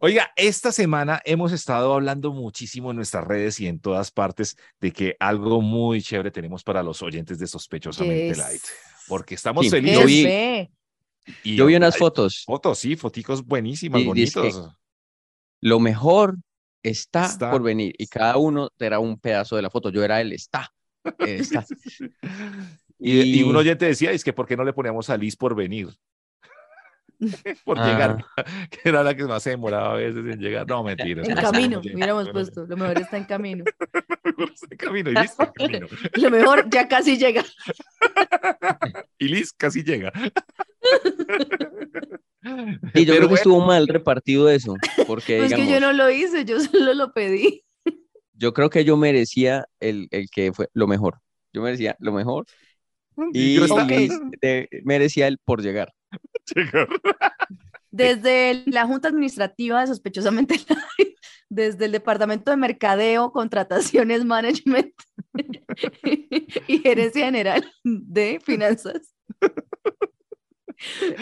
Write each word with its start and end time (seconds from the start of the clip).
Oiga, 0.00 0.30
esta 0.36 0.70
semana 0.70 1.20
hemos 1.24 1.50
estado 1.52 1.92
hablando 1.92 2.32
muchísimo 2.32 2.90
en 2.90 2.96
nuestras 2.96 3.24
redes 3.26 3.58
y 3.58 3.66
en 3.66 3.80
todas 3.80 4.12
partes 4.12 4.56
de 4.80 4.92
que 4.92 5.16
algo 5.18 5.60
muy 5.60 6.00
chévere 6.00 6.30
tenemos 6.30 6.62
para 6.62 6.82
los 6.84 7.02
oyentes 7.02 7.38
de 7.38 7.46
Sospechosamente 7.48 8.28
Yes. 8.28 8.38
Light. 8.38 8.62
Porque 9.08 9.34
estamos 9.34 9.64
Qué 9.64 9.70
felices. 9.70 10.06
vi- 10.06 10.22
fe. 10.22 10.70
y 11.42 11.56
Yo 11.56 11.66
vi 11.66 11.74
unas 11.74 11.94
hay 11.94 11.98
fotos. 11.98 12.44
Fotos, 12.46 12.78
sí, 12.78 12.94
foticos 12.94 13.44
buenísimas, 13.44 14.00
Y 14.02 14.04
bonitos. 14.04 14.70
Lo 15.60 15.80
mejor 15.80 16.36
está, 16.82 17.26
Está. 17.26 17.50
por 17.50 17.62
venir. 17.62 17.92
Y 17.98 18.06
cada 18.06 18.36
uno 18.36 18.70
era 18.78 19.00
un 19.00 19.18
pedazo 19.18 19.56
de 19.56 19.62
la 19.62 19.70
foto. 19.70 19.90
Yo 19.90 20.04
era 20.04 20.20
el 20.20 20.32
está. 20.32 20.70
el 21.18 21.40
está. 21.40 21.66
Y, 23.00 23.20
y 23.20 23.40
Y- 23.40 23.42
un 23.42 23.56
oyente 23.56 23.86
decía, 23.86 24.12
es 24.12 24.22
que 24.22 24.32
¿por 24.32 24.46
qué 24.46 24.56
no 24.56 24.62
le 24.62 24.72
poníamos 24.72 25.10
a 25.10 25.16
Liz 25.16 25.34
por 25.36 25.56
venir? 25.56 25.88
por 27.64 27.78
Ah. 27.78 27.90
llegar, 27.90 28.24
que 28.70 28.88
era 28.88 29.02
la 29.02 29.14
que 29.16 29.24
más 29.24 29.42
se 29.42 29.50
demoraba 29.50 29.94
a 29.94 29.96
veces 29.96 30.18
en 30.24 30.38
llegar. 30.40 30.66
No, 30.66 30.82
mentiras. 30.84 31.28
En 31.28 31.34
no, 31.34 31.42
camino, 31.42 31.80
hubiéramos 31.80 32.30
puesto. 32.30 32.66
Lo 32.66 32.76
mejor 32.76 33.00
está 33.00 33.16
en 33.16 33.24
camino. 33.24 33.64
en 34.70 34.76
camino, 34.76 35.10
y 35.10 35.14
Liz 35.14 35.34
en 35.38 35.46
camino. 35.52 35.86
Lo 36.14 36.30
mejor 36.30 36.70
ya 36.70 36.86
casi 36.88 37.18
llega. 37.18 37.44
Y 39.18 39.28
Liz 39.28 39.52
casi 39.52 39.82
llega. 39.82 40.12
Y 40.14 40.24
yo 40.24 42.08
Pero 42.42 42.78
creo 42.92 43.04
que 43.04 43.18
bueno, 43.20 43.34
estuvo 43.34 43.66
mal 43.66 43.88
repartido 43.88 44.48
eso. 44.48 44.74
Porque, 45.06 45.38
Pues 45.38 45.52
que 45.52 45.58
yo 45.60 45.64
digamos, 45.66 45.80
no 45.80 45.92
lo 45.92 46.10
hice, 46.10 46.44
yo 46.44 46.60
solo 46.60 46.94
lo 46.94 47.12
pedí. 47.12 47.64
yo 48.32 48.52
creo 48.54 48.70
que 48.70 48.84
yo 48.84 48.96
merecía 48.96 49.66
el, 49.80 50.06
el 50.12 50.28
que 50.30 50.52
fue 50.52 50.68
lo 50.72 50.86
mejor. 50.86 51.18
Yo 51.52 51.62
merecía 51.62 51.96
lo 51.98 52.12
mejor. 52.12 52.46
Y 53.32 53.56
yo 53.56 53.64
estaba- 53.64 53.84
Liz, 53.84 54.12
eh, 54.42 54.68
merecía 54.84 55.26
el 55.26 55.38
por 55.38 55.62
llegar. 55.62 55.92
Llegar. 56.54 56.88
Desde 57.90 58.64
la 58.66 58.86
Junta 58.86 59.08
Administrativa 59.08 59.80
de 59.80 59.86
Sospechosamente 59.86 60.56
Light, 60.68 61.16
desde 61.48 61.86
el 61.86 61.92
Departamento 61.92 62.50
de 62.50 62.58
Mercadeo, 62.58 63.32
Contrataciones, 63.32 64.26
Management 64.26 64.92
y 66.68 66.78
Gerencia 66.80 67.24
General 67.24 67.72
de 67.82 68.40
Finanzas. 68.44 69.14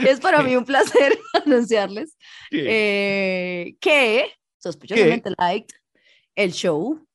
Es 0.05 0.19
para 0.19 0.43
mí 0.43 0.57
un 0.57 0.65
placer 0.65 1.17
anunciarles 1.33 2.17
eh, 2.51 3.77
que 3.81 4.33
Sospechosamente 4.59 5.31
Light, 5.39 5.71
el 6.35 6.53
show, 6.53 7.07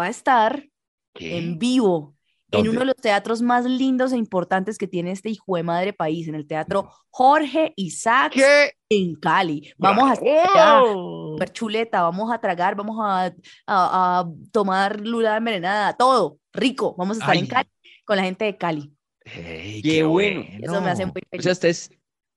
va 0.00 0.06
a 0.06 0.10
estar 0.10 0.66
¿Qué? 1.14 1.36
en 1.36 1.58
vivo 1.58 2.16
en 2.52 2.68
uno 2.68 2.80
de 2.80 2.86
los 2.86 2.96
teatros 2.96 3.42
más 3.42 3.64
lindos 3.64 4.12
e 4.12 4.16
importantes 4.16 4.78
que 4.78 4.86
tiene 4.86 5.10
este 5.12 5.30
hijo 5.30 5.56
de 5.56 5.62
madre 5.62 5.92
país, 5.92 6.28
en 6.28 6.34
el 6.34 6.46
teatro 6.46 6.90
Jorge 7.10 7.72
Isaacs 7.76 8.36
¿Qué? 8.36 8.72
en 8.88 9.14
Cali. 9.16 9.72
Vamos 9.78 10.10
a 10.10 10.16
super 10.16 11.52
chuleta, 11.52 12.02
vamos 12.02 12.30
a 12.32 12.38
tragar, 12.40 12.74
vamos 12.76 12.96
a, 13.00 13.26
a- 13.26 13.32
a 13.66 14.28
tomar 14.52 15.00
lula 15.00 15.36
envenenada, 15.36 15.96
todo 15.96 16.38
rico. 16.52 16.94
Vamos 16.96 17.16
a 17.18 17.20
estar 17.20 17.36
en. 17.36 17.46
Cali 17.46 17.68
con 18.04 18.16
la 18.16 18.22
gente 18.24 18.44
de 18.44 18.56
Cali. 18.56 18.92
Qué 19.24 20.02
bueno. 20.04 20.42
Eso 20.60 20.80
me 20.80 20.90
hace 20.90 21.06
muy 21.06 21.12
O 21.22 21.28
feliz. 21.30 21.42
sea, 21.44 21.52
este 21.52 21.68
es 21.70 21.90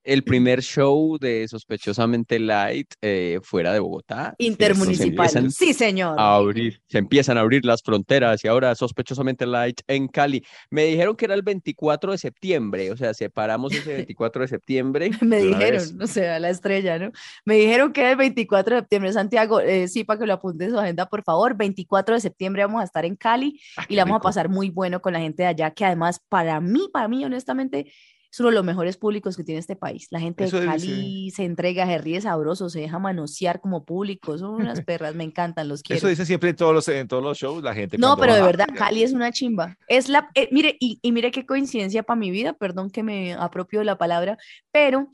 el 0.06 0.24
primer 0.24 0.62
show 0.62 1.18
de 1.20 1.48
Sospechosamente 1.48 2.40
Light 2.40 2.94
eh, 3.02 3.40
fuera 3.44 3.74
de 3.74 3.80
Bogotá. 3.80 4.36
Intermunicipal. 4.38 5.30
Se 5.30 5.50
Sí, 5.50 5.74
señor. 5.74 6.16
a 6.20 6.36
abrir, 6.36 6.82
se 6.88 7.00
empiezan 7.00 7.38
a 7.38 7.42
abrir 7.42 7.66
las 7.66 7.82
fronteras 7.82 8.44
y 8.46 8.48
ahora 8.48 8.76
Sospechosamente 8.76 9.46
Light 9.46 9.82
en 9.88 10.08
Cali. 10.08 10.46
Me 10.70 10.86
dijeron 10.86 11.16
que 11.16 11.26
era 11.26 11.34
el 11.34 11.42
24 11.42 12.12
de 12.12 12.18
septiembre, 12.18 12.92
o 12.92 12.98
sea, 12.98 13.14
separamos 13.14 13.74
ese 13.74 13.94
24 14.06 14.44
de 14.44 14.48
septiembre. 14.48 15.10
Me 15.22 15.42
dijeron, 15.42 15.72
vez. 15.82 15.96
o 16.00 16.08
sea, 16.08 16.40
la 16.40 16.50
estrella, 16.50 17.00
¿no? 17.00 17.12
Me 17.44 17.56
dijeron 17.56 17.92
que 17.92 18.02
era 18.02 18.12
el 18.12 18.18
24 18.18 18.76
de 18.76 18.82
septiembre, 18.82 19.14
Santiago, 19.14 19.60
eh, 19.60 19.88
sí, 19.88 20.04
para 20.04 20.20
que 20.20 20.26
lo 20.28 20.34
apunte 20.34 20.66
en 20.66 20.72
su 20.72 20.80
agenda, 20.80 21.08
por 21.08 21.24
favor. 21.24 21.56
24 21.58 22.16
de 22.16 22.22
septiembre 22.22 22.64
vamos 22.64 22.82
a 22.82 22.86
estar 22.86 23.06
en 23.06 23.16
Cali 23.16 23.60
Ah, 23.78 23.86
y 23.90 23.96
la 23.96 24.04
vamos 24.06 24.20
a 24.20 24.24
pasar 24.24 24.50
muy 24.50 24.70
bueno 24.70 25.02
con 25.02 25.14
la 25.14 25.20
gente 25.20 25.44
de 25.44 25.50
allá, 25.50 25.72
que 25.72 25.86
además, 25.86 26.20
para 26.30 26.60
mí, 26.62 26.88
para 26.94 27.08
mí, 27.08 27.24
honestamente, 27.26 27.92
es 28.36 28.40
uno 28.42 28.50
de 28.50 28.56
los 28.56 28.66
mejores 28.66 28.98
públicos 28.98 29.38
que 29.38 29.46
tiene 29.46 29.60
este 29.60 29.78
país. 29.78 30.08
La 30.12 30.20
gente 30.20 30.44
Eso 30.44 30.58
de 30.60 30.64
dice. 30.64 30.72
Cali 30.88 31.32
se 31.32 31.46
entrega, 31.46 31.86
se 31.86 31.98
ríe 32.00 32.20
sabroso, 32.20 32.68
se 32.70 32.82
deja 32.82 33.00
manosear 33.00 33.62
como 33.62 33.86
público. 33.86 34.38
Son 34.38 34.56
unas 34.56 34.82
perras, 34.86 35.16
me 35.16 35.24
encantan, 35.24 35.70
los 35.70 35.82
quiero. 35.82 36.00
Eso 36.00 36.10
dice 36.10 36.26
siempre 36.26 36.50
en 36.50 36.58
todos 36.58 36.74
los, 36.74 36.86
en 36.90 37.08
todos 37.08 37.24
los 37.24 37.38
shows 37.38 37.64
la 37.64 37.74
gente. 37.74 37.98
No, 37.98 38.18
pero 38.18 38.36
de 38.36 38.42
verdad, 38.42 38.68
Cali 38.76 39.04
es 39.04 39.14
una 39.14 39.32
chimba. 39.32 39.78
Es 39.88 40.10
la, 40.10 40.30
eh, 40.36 40.50
mire, 40.52 40.76
y, 40.82 41.00
y 41.02 41.14
mire 41.14 41.32
qué 41.32 41.46
coincidencia 41.46 42.04
para 42.04 42.20
mi 42.20 42.30
vida, 42.30 42.52
perdón 42.52 42.90
que 42.90 43.04
me 43.04 43.34
apropio 43.36 43.80
de 43.80 43.86
la 43.86 43.98
palabra, 43.98 44.38
pero 44.70 45.08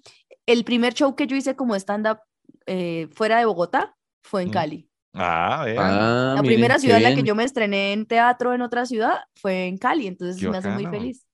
el 0.48 0.64
primer 0.64 0.96
show 0.96 1.16
que 1.16 1.28
yo 1.28 1.36
hice 1.36 1.56
como 1.56 1.76
stand-up 1.76 2.18
eh, 2.66 3.08
fuera 3.14 3.38
de 3.38 3.46
Bogotá 3.46 3.96
fue 4.24 4.42
en 4.42 4.50
Mm. 4.50 4.52
Cali. 4.52 4.90
Ah, 5.14 5.62
vean. 5.64 5.78
Ah, 5.80 6.34
La 6.38 6.42
miren, 6.42 6.56
primera 6.56 6.80
ciudad 6.80 6.98
en 6.98 7.04
la 7.04 7.14
que 7.14 7.22
yo 7.22 7.36
me 7.36 7.44
estrené 7.44 7.94
en 7.94 8.08
teatro 8.08 8.56
en 8.56 8.64
otra 8.64 8.88
ciudad 8.88 9.18
fue 9.36 9.68
en 9.68 9.78
Cali, 9.78 10.08
entonces 10.08 10.42
Qué 10.42 10.50
me 10.50 10.58
hace 10.58 10.70
muy 10.70 10.88
feliz. 10.88 11.28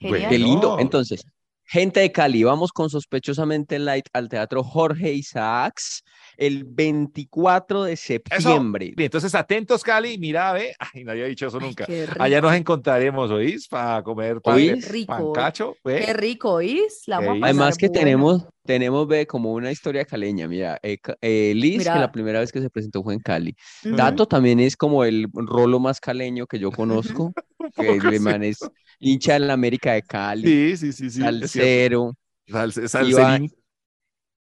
Genial. 0.00 0.28
Qué 0.30 0.38
lindo. 0.38 0.78
Entonces, 0.78 1.24
gente 1.66 2.00
de 2.00 2.12
Cali, 2.12 2.42
vamos 2.44 2.72
con 2.72 2.90
Sospechosamente 2.90 3.78
Light 3.78 4.06
al 4.12 4.28
Teatro 4.28 4.62
Jorge 4.62 5.12
Isaacs 5.12 6.02
el 6.36 6.64
24 6.64 7.84
de 7.84 7.96
septiembre. 7.96 8.92
Bien, 8.96 9.06
entonces 9.06 9.34
atentos, 9.34 9.82
Cali. 9.82 10.18
Mira, 10.18 10.52
ve. 10.52 10.74
Ay, 10.78 11.04
nadie 11.04 11.24
ha 11.24 11.26
dicho 11.26 11.46
eso 11.46 11.60
nunca. 11.60 11.86
Allá 12.18 12.40
nos 12.40 12.54
encontraremos, 12.54 13.30
¿oís? 13.30 13.68
Para 13.68 14.02
comer 14.02 14.40
pan, 14.40 14.54
¿Oís? 14.54 14.88
Rico. 14.88 15.32
pancacho. 15.32 15.74
¿ve? 15.84 16.04
qué 16.04 16.12
rico, 16.12 16.54
¿oís? 16.54 17.02
La 17.06 17.16
vamos 17.18 17.30
a 17.30 17.34
Ey. 17.34 17.40
pasar 17.40 17.50
Además 17.54 17.76
que 17.78 17.88
bueno. 17.88 18.00
tenemos, 18.00 18.46
tenemos, 18.64 19.06
ve, 19.06 19.26
como 19.26 19.52
una 19.52 19.70
historia 19.70 20.04
caleña. 20.04 20.48
Mira, 20.48 20.78
eh, 20.82 20.98
eh, 21.20 21.52
Liz, 21.54 21.84
que 21.84 21.98
la 21.98 22.10
primera 22.10 22.40
vez 22.40 22.52
que 22.52 22.60
se 22.60 22.70
presentó 22.70 23.02
fue 23.02 23.14
en 23.14 23.20
Cali. 23.20 23.56
Tato 23.96 24.26
también 24.26 24.60
es 24.60 24.76
como 24.76 25.04
el 25.04 25.28
rolo 25.32 25.78
más 25.78 26.00
caleño 26.00 26.46
que 26.46 26.58
yo 26.58 26.70
conozco, 26.70 27.32
que 27.76 27.92
el 27.94 28.00
sí. 28.00 28.18
man 28.20 28.42
es 28.42 28.58
hincha 28.98 29.36
en 29.36 29.46
la 29.46 29.52
América 29.54 29.92
de 29.92 30.02
Cali, 30.02 30.46
Sí, 30.46 30.76
sí, 30.76 30.92
sí, 30.92 31.10
sí. 31.10 31.20
salsero. 31.20 32.14
Salse-. 32.48 33.63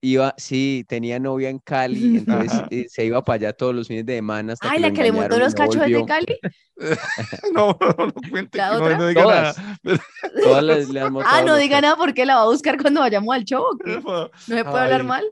Iba, 0.02 0.34
sí, 0.38 0.84
tenía 0.88 1.18
novia 1.18 1.48
en 1.50 1.58
Cali, 1.58 2.18
entonces 2.18 2.52
Ajá. 2.52 2.68
eh, 2.70 2.86
se 2.88 3.04
iba 3.04 3.22
para 3.24 3.34
allá 3.36 3.52
todos 3.52 3.74
los 3.74 3.88
fines 3.88 4.06
de 4.06 4.16
semana 4.16 4.54
hasta 4.54 4.68
Ay, 4.70 4.76
que 4.76 4.80
la 4.80 4.92
que 4.92 5.02
le 5.02 5.12
montó 5.12 5.38
los 5.38 5.52
no 5.54 5.58
cachos 5.58 5.82
de. 5.86 6.04
Cali. 6.06 6.38
No, 7.52 7.76
no, 7.78 8.06
no 8.06 8.12
cuente, 8.30 8.56
¿La 8.58 8.70
que 8.70 8.76
no, 8.78 8.84
otra? 8.84 8.96
no 8.98 9.06
diga 9.08 9.22
Todas. 9.22 9.58
nada. 9.58 10.00
Todas 10.42 10.64
les- 10.64 10.88
le 10.88 11.00
han 11.00 11.14
Ah, 11.26 11.42
no 11.42 11.48
los 11.48 11.58
diga 11.58 11.80
nada 11.80 11.96
porque 11.96 12.24
la 12.24 12.36
va 12.36 12.42
a 12.42 12.46
buscar 12.46 12.80
cuando 12.80 13.00
vayamos 13.00 13.34
al 13.34 13.44
show. 13.44 13.62
¿o 13.62 13.76
qué? 13.76 13.90
No, 14.00 14.00
No 14.02 14.30
se 14.46 14.64
puede 14.64 14.84
hablar 14.84 15.00
Ay. 15.02 15.06
mal. 15.06 15.24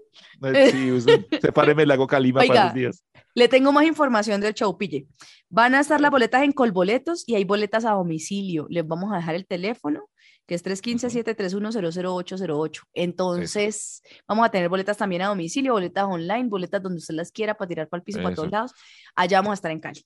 Sí, 0.71 0.93
sepáreme 1.41 1.83
el 1.83 1.89
lago 1.89 2.07
Calima 2.07 2.41
para 2.41 2.51
Oiga. 2.51 2.63
esos 2.65 2.75
días. 2.75 3.05
Le 3.35 3.49
tengo 3.49 3.73
más 3.73 3.85
información 3.87 4.41
del 4.41 4.53
show, 4.53 4.77
pille. 4.77 5.07
Van 5.49 5.75
a 5.75 5.81
estar 5.81 6.01
las 6.01 6.11
boletas 6.11 6.43
en 6.43 6.53
Colboletos 6.53 7.25
y 7.27 7.35
hay 7.37 7.45
boletas 7.45 7.85
a 7.85 7.93
domicilio. 7.93 8.67
Les 8.69 8.87
vamos 8.87 9.13
a 9.13 9.17
dejar 9.17 9.35
el 9.35 9.47
teléfono, 9.47 10.09
que 10.49 10.55
es 10.55 10.65
315-731-00808. 10.65 12.83
Entonces, 12.95 14.03
vamos 14.27 14.47
a 14.47 14.51
tener 14.51 14.71
boletas 14.71 14.97
también 14.97 15.21
a 15.21 15.27
domicilio, 15.29 15.75
boletas 15.75 16.05
online, 16.05 16.49
boletas 16.49 16.83
donde 16.83 16.97
usted 16.97 17.15
las 17.15 17.31
quiera 17.31 17.53
para 17.55 17.69
tirar 17.69 17.87
para 17.87 17.99
el 17.99 18.05
piso, 18.05 18.23
para 18.23 18.35
todos 18.35 18.47
Eso. 18.47 18.57
lados. 18.57 18.73
Allá 19.15 19.41
vamos 19.41 19.51
a 19.51 19.55
estar 19.55 19.71
en 19.71 19.81
Cali. 19.81 20.03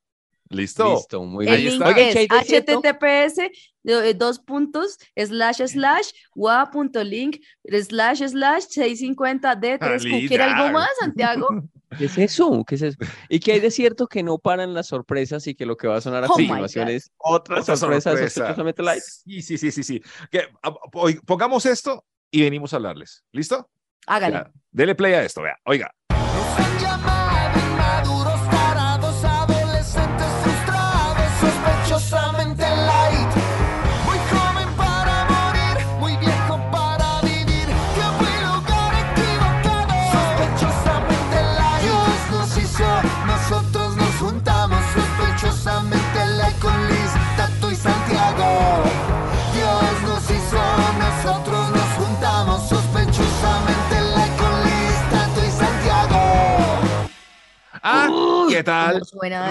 Listo. 0.51 0.97
Listo, 0.97 1.23
muy 1.25 1.47
El 1.47 1.57
bien. 1.57 1.73
link 1.75 1.87
Oiga, 1.87 2.01
es 2.01 2.13
¿qué 2.13 2.19
hay 2.19 2.27
de 2.27 2.45
cierto? 2.45 2.81
https 2.81 3.39
eh, 3.85 4.15
dos 4.15 4.41
puntos 4.41 4.99
slash 5.17 5.63
slash 5.65 6.11
wa.link 6.35 7.37
slash 7.65 8.23
slash 8.27 8.65
650 8.65 9.55
d 9.55 9.79
3 9.79 10.03
Ali, 10.03 10.29
¿Quiere 10.29 10.43
algo 10.43 10.73
más, 10.73 10.89
Santiago? 10.99 11.49
¿Qué 11.97 12.05
es 12.07 12.19
eso? 12.19 12.65
¿Qué 12.67 12.75
es 12.75 12.83
eso? 12.83 12.99
¿Y 13.29 13.39
qué 13.39 13.53
hay 13.53 13.61
de 13.61 13.71
cierto 13.71 14.09
que 14.09 14.25
no 14.25 14.39
paran 14.39 14.75
las 14.75 14.89
sorpresas 14.89 15.47
y 15.47 15.55
que 15.55 15.67
lo 15.67 15.77
que 15.77 15.87
va 15.87 15.97
a 15.97 16.01
sonar 16.01 16.25
a 16.25 16.27
Oh 16.27 16.35
continuación 16.35 16.89
es 16.89 17.13
otra, 17.17 17.61
Otra 17.61 17.77
sorpresa, 17.77 18.13
light? 18.13 19.03
Sí, 19.03 19.43
sí, 19.43 19.57
sí, 19.57 19.71
sí, 19.71 19.83
sí. 19.85 20.03
Que, 20.31 20.49
pongamos 21.27 21.65
esto 21.67 22.05
y 22.31 22.43
venimos 22.43 22.73
a 22.73 22.77
hablarles. 22.77 23.25
¿Listo? 23.33 23.71
Hágale. 24.07 24.45
Dele 24.71 24.95
play 24.97 25.15
a 25.15 25.25
esto, 25.25 25.43
vea. 25.43 25.59
Oiga. 25.65 25.93
Hola, 57.83 58.47
¿qué 58.51 58.63
tal? 58.63 59.01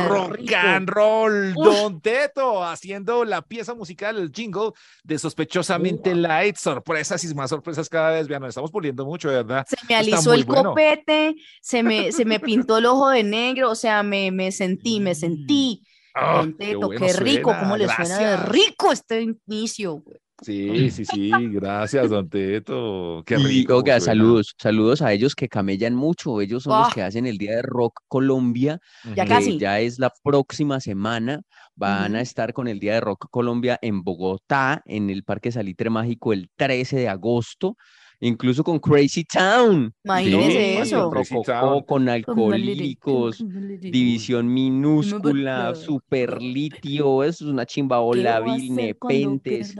Rock 0.07 0.53
and 0.53 0.87
roll, 0.87 1.53
Uf. 1.55 1.65
Don 1.65 2.01
Teto, 2.01 2.63
haciendo 2.63 3.25
la 3.25 3.41
pieza 3.41 3.73
musical, 3.73 4.17
el 4.17 4.31
jingle 4.31 4.71
de 5.03 5.17
Sospechosamente 5.17 6.13
Light. 6.13 6.55
Sorpresas 6.55 7.23
y 7.23 7.33
más 7.33 7.49
sorpresas 7.49 7.89
cada 7.89 8.11
vez. 8.11 8.27
Vean, 8.27 8.41
nos 8.41 8.49
estamos 8.49 8.71
puliendo 8.71 9.05
mucho, 9.05 9.29
verdad. 9.29 9.65
Se 9.67 9.77
me 9.87 9.95
alisó 9.95 10.33
el 10.33 10.43
bueno. 10.43 10.69
copete, 10.69 11.35
se 11.61 11.81
me, 11.81 12.11
se 12.11 12.25
me 12.25 12.39
pintó 12.39 12.77
el 12.77 12.85
ojo 12.85 13.09
de 13.09 13.23
negro, 13.23 13.71
o 13.71 13.75
sea, 13.75 14.03
me, 14.03 14.31
me 14.31 14.51
sentí, 14.51 14.99
me 14.99 15.15
sentí. 15.15 15.83
Ah, 16.13 16.37
Don 16.37 16.55
Teto, 16.55 16.87
bueno 16.87 16.99
qué 16.99 17.13
rico, 17.13 17.49
suena, 17.49 17.59
cómo 17.61 17.77
le 17.77 17.87
suena 17.87 18.17
de 18.19 18.37
rico 18.37 18.91
este 18.91 19.21
inicio. 19.47 19.95
güey. 19.95 20.19
Sí, 20.41 20.89
sí, 20.91 21.05
sí, 21.05 21.31
gracias, 21.51 22.09
Don 22.09 22.29
Teto. 22.29 23.23
Qué 23.25 23.35
Y, 23.35 23.43
rico. 23.43 23.75
oiga, 23.77 23.99
suena. 23.99 24.05
saludos, 24.21 24.55
saludos 24.57 25.01
a 25.01 25.11
ellos 25.13 25.35
que 25.35 25.47
camellan 25.49 25.95
mucho. 25.95 26.39
Ellos 26.41 26.63
son 26.63 26.79
los 26.79 26.87
Ah. 26.87 26.91
que 26.93 27.01
hacen 27.03 27.25
el 27.25 27.37
Día 27.37 27.57
de 27.57 27.61
Rock 27.61 27.99
Colombia, 28.07 28.79
Ya 29.15 29.23
Ujú. 29.23 29.29
casi. 29.33 29.51
que 29.53 29.59
ya 29.59 29.79
es 29.79 29.99
la 29.99 30.11
próxima 30.23 30.79
semana. 30.79 31.41
Van 31.75 32.15
a 32.15 32.21
estar 32.21 32.51
con 32.53 32.67
el 32.67 32.79
Día 32.79 32.95
de 32.95 33.01
Rock 33.01 33.27
Colombia 33.31 33.77
en 33.81 34.03
Bogotá, 34.03 34.81
en 34.85 35.09
el 35.09 35.23
Parque 35.23 35.51
Salitre 35.51 35.89
Mágico, 35.89 36.33
el 36.33 36.49
13 36.57 36.97
de 36.97 37.07
agosto, 37.07 37.75
incluso 38.19 38.63
con 38.63 38.79
Crazy 38.79 39.23
Town. 39.23 39.93
Imagínese 40.03 40.51
Sí, 40.51 40.77
eso. 40.81 41.09
Crazy 41.09 41.41
Town. 41.43 41.83
con 41.83 42.09
alcohólicos, 42.09 43.37
División 43.79 44.53
Minúscula, 44.53 45.71
Club. 45.73 45.75
Super 45.83 46.41
Litio, 46.41 47.23
eso 47.23 47.45
es 47.45 47.51
una 47.51 47.65
chimba 47.65 47.99
Vil, 48.09 48.75
Nepentes, 48.75 49.75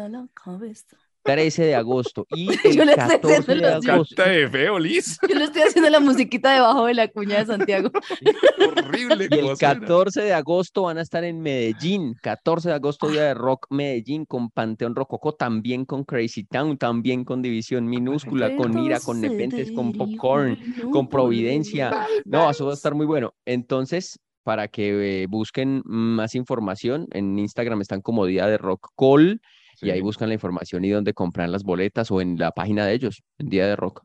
13 1.34 1.64
de 1.66 1.76
agosto. 1.76 2.26
Y 2.31 2.46
Yo 2.76 2.81
el 2.84 2.88
le 2.88 2.94
estoy 2.94 3.08
14 3.20 3.38
haciendo 3.38 3.68
de 3.68 3.76
los- 3.76 3.88
agosto. 3.88 4.24
De 4.24 4.50
feo, 4.50 4.80
Liz. 4.80 5.18
Yo 5.28 5.36
le 5.36 5.44
estoy 5.46 5.62
haciendo 5.62 5.90
la 5.90 6.00
musiquita 6.00 6.54
debajo 6.54 6.86
de 6.86 6.94
la 6.94 7.08
cuña 7.08 7.40
de 7.40 7.46
Santiago. 7.46 7.92
Horrible. 8.78 9.28
Y 9.30 9.34
el 9.36 9.42
cómo 9.42 9.56
suena. 9.56 9.80
14 9.80 10.22
de 10.22 10.34
agosto 10.34 10.84
van 10.84 10.98
a 10.98 11.02
estar 11.02 11.24
en 11.24 11.42
Medellín. 11.42 12.16
14 12.22 12.70
de 12.70 12.76
agosto, 12.76 13.10
Día 13.10 13.24
de 13.24 13.34
Rock 13.34 13.68
Medellín, 13.70 14.26
con 14.26 14.50
Panteón 14.50 14.96
Rococó, 14.96 15.34
también 15.34 15.86
con 15.86 16.04
Crazy 16.04 16.44
Town, 16.46 16.78
también 16.78 17.24
con 17.24 17.42
División 17.42 17.86
Minúscula, 17.88 18.56
con 18.56 18.78
Ira, 18.84 19.00
con 19.00 19.22
Nepentes, 19.22 19.72
con 19.72 19.94
Popcorn, 19.94 20.58
con 20.92 21.08
Providencia. 21.10 22.08
No, 22.26 22.50
eso 22.50 22.66
va 22.66 22.72
a 22.72 22.76
estar 22.76 22.96
muy 22.96 23.06
bueno. 23.06 23.34
Entonces, 23.46 24.20
para 24.44 24.68
que 24.68 25.24
eh, 25.24 25.28
busquen 25.28 25.81
más 25.86 26.34
información, 26.36 27.08
en 27.12 27.38
Instagram 27.38 27.81
están 27.81 28.02
como 28.02 28.26
Día 28.26 28.48
de 28.48 28.58
Rock 28.58 28.88
Call 28.98 29.42
y 29.81 29.92
ahí 29.92 30.02
buscan 30.02 30.30
la 30.30 30.36
información 30.36 30.86
y 30.86 30.90
dónde 30.90 31.14
compran 31.14 31.52
las 31.52 31.64
boletas 31.64 32.12
o 32.12 32.22
en 32.22 32.38
la 32.38 32.52
página 32.52 32.86
de 32.86 32.94
ellos, 32.94 33.24
en 33.38 33.50
Día 33.50 33.68
de 33.68 33.76
Rock. 33.76 34.04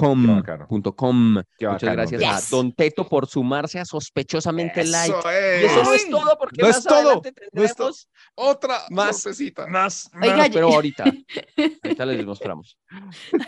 Com, 0.00 0.42
com. 0.96 1.42
Qué 1.58 1.68
Muchas 1.68 1.92
gracias 1.92 2.20
hombre. 2.22 2.26
a 2.26 2.36
Yes. 2.38 2.50
Don 2.50 2.72
Teto 2.72 3.06
por 3.06 3.26
sumarse 3.26 3.78
a 3.78 3.84
sospechosamente 3.84 4.82
light. 4.84 5.12
Eso 5.14 5.28
Y 5.30 5.64
eso 5.66 5.82
no 5.84 5.92
es 5.94 6.04
es. 6.04 6.10
todo, 6.10 6.38
porque 6.38 6.62
No 6.62 6.68
más 6.68 6.78
es 6.78 6.84
todo, 6.84 7.22
no 7.52 7.62
es 7.62 7.74
tendremos 7.74 8.08
Otra 8.34 8.78
Más. 8.90 9.16
sorpresita. 9.20 9.66
más, 9.66 10.10
Oiga, 10.20 10.36
más, 10.36 10.48
yo- 10.48 10.54
pero 10.54 10.68
ahorita, 10.68 11.04
ahorita 11.84 12.06
les 12.06 12.24
mostramos. 12.26 12.78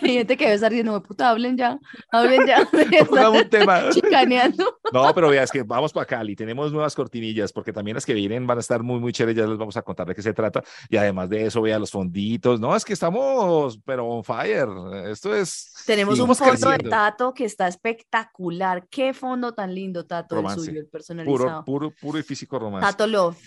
Hay 0.03 0.13
gente 0.15 0.37
que 0.37 0.45
debe 0.45 0.55
estar 0.57 0.71
diciendo, 0.71 1.03
puta, 1.03 1.31
hablen 1.31 1.57
ya, 1.57 1.79
hablen 2.11 2.47
ya. 2.47 2.69
Un 3.31 3.49
tema. 3.49 3.89
chicaneando. 3.91 4.79
No, 4.93 5.15
pero 5.15 5.31
vea, 5.31 5.43
es 5.43 5.51
que 5.51 5.63
vamos 5.63 5.91
para 5.91 6.05
Cali, 6.05 6.37
tenemos 6.37 6.71
nuevas 6.71 6.95
cortinillas, 6.95 7.51
porque 7.51 7.73
también 7.73 7.95
las 7.95 8.05
que 8.05 8.13
vienen 8.13 8.47
van 8.47 8.59
a 8.59 8.61
estar 8.61 8.83
muy, 8.83 9.01
muy 9.01 9.11
chéveres, 9.11 9.41
ya 9.43 9.49
les 9.49 9.57
vamos 9.57 9.75
a 9.79 9.81
contar 9.81 10.07
de 10.07 10.15
qué 10.15 10.21
se 10.21 10.35
trata, 10.35 10.63
y 10.91 10.99
además 10.99 11.31
de 11.31 11.47
eso, 11.47 11.63
vea 11.63 11.79
los 11.79 11.91
fonditos, 11.91 12.61
no, 12.61 12.77
es 12.77 12.85
que 12.85 12.93
estamos, 12.93 13.79
pero 13.87 14.07
on 14.07 14.23
fire, 14.23 14.69
esto 15.11 15.35
es... 15.35 15.73
Tenemos 15.87 16.19
un 16.21 16.27
seguimos 16.45 16.61
fondo 16.61 16.71
de 16.71 16.77
creciendo. 16.79 16.97
Tato 16.97 17.35
que 17.35 17.45
está 17.45 17.69
espectacular. 17.69 18.87
Qué 18.91 19.15
fondo 19.15 19.53
tan 19.53 19.75
lindo, 19.75 20.05
Tato, 20.07 20.37
el 20.37 20.43
Romance. 20.43 20.65
suyo, 20.65 20.81
el 20.81 20.87
personalizado. 20.89 21.65
puro, 21.65 21.93
puro 22.01 22.19
y 22.19 22.23
físico 22.23 22.59
romance. 22.59 22.87
Tato 22.87 23.07
Love. 23.07 23.39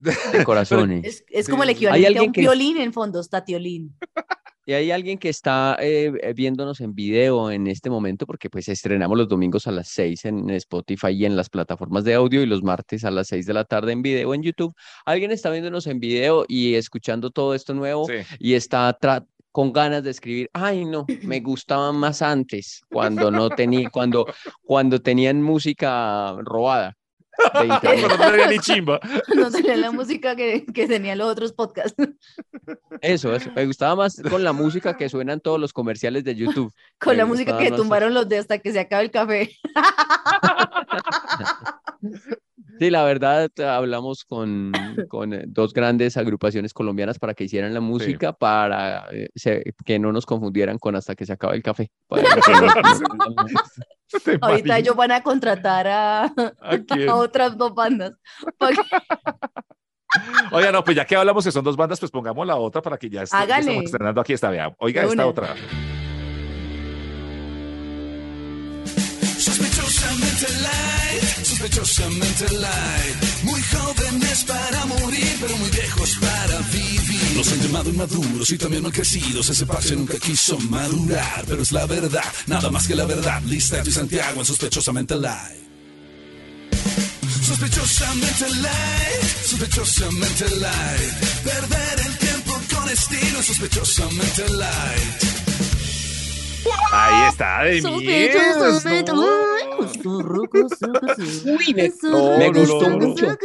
De 0.00 0.44
corazones. 0.44 1.24
Es, 1.28 1.48
como 1.48 1.62
el 1.62 1.70
equivalente 1.70 2.18
a 2.18 2.22
un 2.22 2.32
que- 2.32 2.40
violín 2.40 2.76
en 2.78 2.92
fondos, 2.92 3.28
Tatiolín. 3.30 3.96
Y 4.64 4.74
hay 4.74 4.92
alguien 4.92 5.18
que 5.18 5.28
está 5.28 5.76
eh, 5.80 6.12
eh, 6.22 6.34
viéndonos 6.34 6.80
en 6.80 6.94
video 6.94 7.50
en 7.50 7.66
este 7.66 7.90
momento, 7.90 8.26
porque 8.26 8.48
pues 8.48 8.68
estrenamos 8.68 9.18
los 9.18 9.26
domingos 9.26 9.66
a 9.66 9.72
las 9.72 9.88
6 9.88 10.24
en 10.26 10.50
Spotify 10.50 11.08
y 11.08 11.24
en 11.24 11.34
las 11.34 11.50
plataformas 11.50 12.04
de 12.04 12.14
audio 12.14 12.40
y 12.42 12.46
los 12.46 12.62
martes 12.62 13.04
a 13.04 13.10
las 13.10 13.26
6 13.26 13.44
de 13.46 13.54
la 13.54 13.64
tarde 13.64 13.90
en 13.90 14.02
video 14.02 14.34
en 14.34 14.44
YouTube. 14.44 14.72
Alguien 15.04 15.32
está 15.32 15.50
viéndonos 15.50 15.88
en 15.88 15.98
video 15.98 16.44
y 16.46 16.76
escuchando 16.76 17.32
todo 17.32 17.56
esto 17.56 17.74
nuevo 17.74 18.06
Sí. 18.06 18.14
y 18.38 18.54
está 18.54 18.96
tra- 18.96 19.26
con 19.52 19.72
ganas 19.72 20.02
de 20.02 20.10
escribir, 20.10 20.50
ay 20.52 20.84
no, 20.84 21.06
me 21.22 21.40
gustaban 21.40 21.96
más 21.96 22.22
antes, 22.22 22.82
cuando 22.90 23.30
no 23.30 23.50
tenía, 23.50 23.90
cuando, 23.90 24.26
cuando 24.64 25.00
tenían 25.00 25.42
música 25.42 26.34
robada 26.42 26.96
de 27.54 27.66
internet. 27.74 28.06
Cuando 28.06 28.16
no 28.16 28.24
había 28.24 28.46
ni 28.48 28.58
chimba. 28.58 29.00
No 29.36 29.50
tenía 29.50 29.76
la 29.76 29.90
música 29.90 30.36
que, 30.36 30.64
que 30.66 30.86
tenían 30.86 31.18
los 31.18 31.28
otros 31.28 31.52
podcasts. 31.52 31.96
Eso, 33.00 33.34
eso. 33.34 33.50
Me 33.54 33.66
gustaba 33.66 33.96
más 33.96 34.20
con 34.28 34.44
la 34.44 34.52
música 34.52 34.96
que 34.96 35.08
suenan 35.08 35.40
todos 35.40 35.58
los 35.58 35.72
comerciales 35.72 36.24
de 36.24 36.34
YouTube. 36.34 36.72
Con 36.98 37.12
Me 37.12 37.18
la 37.18 37.26
música 37.26 37.58
que 37.58 37.70
tumbaron 37.70 38.14
los 38.14 38.28
de 38.28 38.38
hasta 38.38 38.58
que 38.58 38.72
se 38.72 38.80
acabe 38.80 39.04
el 39.04 39.10
café. 39.10 39.50
Sí, 42.78 42.90
la 42.90 43.04
verdad, 43.04 43.50
hablamos 43.60 44.24
con, 44.28 44.72
con 45.08 45.32
eh, 45.34 45.44
dos 45.46 45.72
grandes 45.72 46.16
agrupaciones 46.16 46.72
colombianas 46.74 47.18
para 47.18 47.34
que 47.34 47.44
hicieran 47.44 47.74
la 47.74 47.80
música, 47.80 48.32
para 48.32 49.06
eh, 49.12 49.28
se- 49.34 49.62
que 49.84 49.98
no 49.98 50.12
nos 50.12 50.26
confundieran 50.26 50.78
con 50.78 50.96
hasta 50.96 51.14
que 51.14 51.26
se 51.26 51.32
acabe 51.32 51.56
el 51.56 51.62
café. 51.62 51.90
Para 52.08 52.22
que 52.46 52.52
no- 52.52 52.60
no- 52.66 53.46
Te 54.24 54.38
Ahorita 54.40 54.78
ellos 54.78 54.94
van 54.96 55.12
a 55.12 55.22
contratar 55.22 55.86
a, 55.86 56.24
¿A 56.24 56.78
quién? 56.86 57.08
a 57.08 57.14
otras 57.16 57.56
dos 57.56 57.74
bandas. 57.74 58.12
Pa' 58.58 58.68
que- 58.70 58.76
Oiga, 60.50 60.70
no, 60.70 60.84
pues 60.84 60.94
ya 60.94 61.06
que 61.06 61.16
hablamos 61.16 61.42
que 61.44 61.50
son 61.50 61.64
dos 61.64 61.76
bandas, 61.76 61.98
pues 61.98 62.10
pongamos 62.12 62.46
la 62.46 62.56
otra 62.56 62.82
para 62.82 62.98
que 62.98 63.08
ya, 63.08 63.22
estamos 63.22 63.66
estrenando 63.84 64.20
aquí 64.20 64.34
esta, 64.34 64.50
vea. 64.50 64.74
Oiga, 64.78 65.02
esta 65.02 65.14
una. 65.14 65.26
otra. 65.26 65.54
Sospechosamente 71.62 72.48
light. 72.54 73.44
Muy 73.44 73.62
jóvenes 73.62 74.44
para 74.44 74.84
morir, 74.86 75.36
pero 75.40 75.56
muy 75.58 75.70
viejos 75.70 76.16
para 76.20 76.58
vivir. 76.72 77.36
Los 77.36 77.52
han 77.52 77.60
llamado 77.60 77.90
inmaduros 77.90 78.50
y 78.50 78.58
también 78.58 78.82
mal 78.82 78.92
crecidos. 78.92 79.48
Ese 79.48 79.64
parche 79.64 79.94
nunca 79.94 80.18
quiso 80.18 80.58
madurar, 80.58 81.44
pero 81.46 81.62
es 81.62 81.70
la 81.70 81.86
verdad, 81.86 82.24
nada 82.46 82.70
más 82.70 82.86
que 82.88 82.96
la 82.96 83.04
verdad. 83.04 83.40
Lista 83.42 83.80
y 83.84 83.92
Santiago 83.92 84.40
en 84.40 84.46
sospechosamente 84.46 85.14
light. 85.14 85.62
Sospechosamente 87.46 88.48
light, 88.60 89.46
sospechosamente 89.46 90.50
light. 90.56 91.12
Perder 91.44 92.06
el 92.06 92.18
tiempo 92.18 92.60
con 92.74 92.88
estilo, 92.88 93.42
sospechosamente 93.42 94.48
light. 94.48 95.41
Ahí 96.92 97.28
está, 97.30 97.62
de. 97.64 97.82
Uy, 97.84 98.06
me, 101.74 101.90
No, 102.02 102.38
me 102.38 102.50
no, 102.50 102.60
gustó 102.60 102.90
no, 102.90 102.98
no. 102.98 103.08
mucho, 103.08 103.36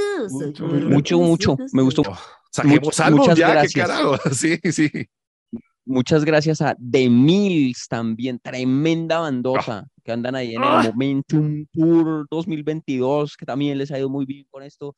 mucho, 0.90 1.20
mucho. 1.20 1.58
Me 1.72 1.82
gustó. 1.82 2.04
Saquemos 2.52 3.00
algo 3.00 3.20
muchas 3.20 3.38
ya, 3.38 3.48
qué 3.48 3.54
gracias. 3.54 3.88
carajo. 3.88 4.18
Sí, 4.34 4.60
sí. 4.72 4.92
Muchas 5.86 6.26
gracias 6.26 6.62
a 6.62 6.76
The 6.76 7.10
Mills 7.10 7.88
también, 7.88 8.40
tremenda 8.40 9.20
bandota 9.20 9.88
que 10.04 10.12
andan 10.12 10.36
ahí 10.36 10.56
en 10.56 10.64
el 10.64 10.94
Momentum 10.94 11.66
Tour 11.72 12.28
2022, 12.30 13.38
que 13.38 13.46
también 13.46 13.78
les 13.78 13.90
ha 13.92 14.00
ido 14.00 14.10
muy 14.10 14.26
bien 14.26 14.46
con 14.50 14.64
esto 14.64 14.96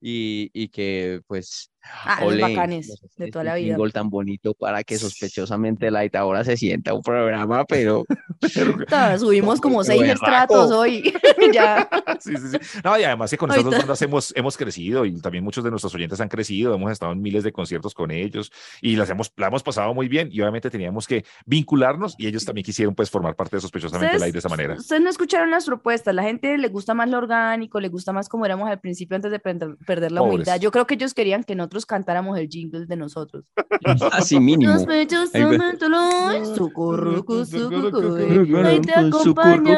y, 0.00 0.50
y 0.52 0.66
que 0.68 1.20
pues 1.28 1.70
Ah, 1.82 2.18
los 2.20 2.32
ole, 2.34 2.42
bacanes 2.42 3.00
de 3.16 3.30
toda 3.30 3.44
la 3.44 3.54
vida. 3.56 3.74
jingle 3.74 3.90
tan 3.92 4.08
bonito 4.08 4.54
para 4.54 4.84
que 4.84 4.96
sospechosamente 4.98 5.90
Light 5.90 6.14
ahora 6.14 6.44
se 6.44 6.56
sienta 6.56 6.94
un 6.94 7.02
programa, 7.02 7.64
pero 7.64 8.04
Ta, 8.88 9.18
Subimos 9.18 9.60
como 9.60 9.84
seis 9.84 10.02
estratos 10.02 10.70
hoy. 10.70 11.12
ya. 11.52 11.88
Sí, 12.20 12.34
sí, 12.36 12.48
sí. 12.52 12.80
No, 12.84 12.98
y 12.98 13.04
además 13.04 13.30
que 13.30 13.38
con 13.38 13.50
estas 13.50 13.64
dos 13.64 13.76
bandas 13.78 14.02
hemos, 14.02 14.32
hemos 14.36 14.56
crecido 14.56 15.04
y 15.04 15.20
también 15.20 15.44
muchos 15.44 15.64
de 15.64 15.70
nuestros 15.70 15.94
oyentes 15.94 16.20
han 16.20 16.28
crecido, 16.28 16.74
hemos 16.74 16.92
estado 16.92 17.12
en 17.12 17.22
miles 17.22 17.44
de 17.44 17.52
conciertos 17.52 17.94
con 17.94 18.10
ellos 18.10 18.52
y 18.80 18.96
las 18.96 19.10
hemos, 19.10 19.32
la 19.36 19.48
hemos 19.48 19.62
pasado 19.62 19.94
muy 19.94 20.08
bien 20.08 20.28
y 20.32 20.40
obviamente 20.40 20.70
teníamos 20.70 21.06
que 21.06 21.24
vincularnos 21.46 22.14
y 22.18 22.26
ellos 22.26 22.44
también 22.44 22.64
quisieron 22.64 22.94
pues 22.94 23.10
formar 23.10 23.34
parte 23.34 23.56
de 23.56 23.60
Sospechosamente 23.60 24.18
Light 24.18 24.32
de 24.32 24.38
esa 24.38 24.48
manera. 24.48 24.74
ustedes 24.74 25.02
no 25.02 25.10
escucharon 25.10 25.50
las 25.50 25.66
propuestas. 25.66 26.14
La 26.14 26.22
gente 26.22 26.58
le 26.58 26.68
gusta 26.68 26.94
más 26.94 27.08
lo 27.08 27.18
orgánico, 27.18 27.80
le 27.80 27.88
gusta 27.88 28.12
más 28.12 28.28
como 28.28 28.46
éramos 28.46 28.68
al 28.68 28.80
principio 28.80 29.16
antes 29.16 29.30
de 29.30 29.38
perder, 29.38 29.76
perder 29.86 30.12
la 30.12 30.20
Pobres. 30.20 30.34
humildad. 30.34 30.60
Yo 30.60 30.70
creo 30.70 30.86
que 30.86 30.94
ellos 30.94 31.14
querían 31.14 31.44
que 31.44 31.54
nosotros 31.72 31.86
cantáramos 31.86 32.38
el 32.38 32.48
jingle 32.48 32.84
de 32.86 32.96
nosotros. 32.96 33.44
así 34.12 34.38
mínimo. 34.38 34.72
Te 34.84 35.06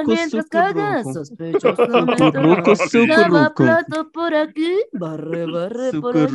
mientras 0.05 0.47
cagas. 0.51 1.07
Lava 3.07 3.55
plato 3.55 4.11
por 4.13 4.35
aquí, 4.35 4.73
barre, 4.93 5.47
barre 5.47 5.93
por 6.01 6.17
allá. 6.17 6.27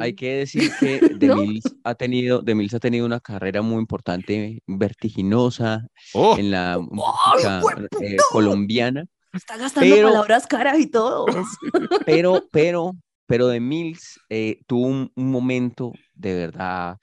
Hay 0.00 0.14
que 0.14 0.36
decir 0.36 0.70
que 0.78 1.16
The 1.18 1.26
¿No? 1.28 1.36
Mills 1.36 1.64
ha 1.82 1.94
tenido, 1.94 2.42
ha 2.74 2.78
tenido 2.78 3.06
una 3.06 3.18
carrera 3.20 3.62
muy 3.62 3.80
importante, 3.80 4.62
vertiginosa 4.66 5.88
Oh, 6.12 6.36
en 6.38 6.50
la 6.50 6.78
música 6.78 7.60
eh, 8.00 8.16
colombiana, 8.30 9.04
Está 9.34 9.56
gastando 9.56 9.94
Pero- 9.94 10.08
palabras 10.08 10.46
caras 10.46 10.78
y 10.78 10.86
todo. 10.86 11.26
pero, 12.06 12.44
pero, 12.52 12.92
pero 13.26 13.48
de 13.48 13.60
Mills 13.60 14.20
eh, 14.28 14.60
tuvo 14.66 14.86
un, 14.86 15.12
un 15.14 15.30
momento 15.30 15.92
de 16.14 16.34
verdad 16.34 16.96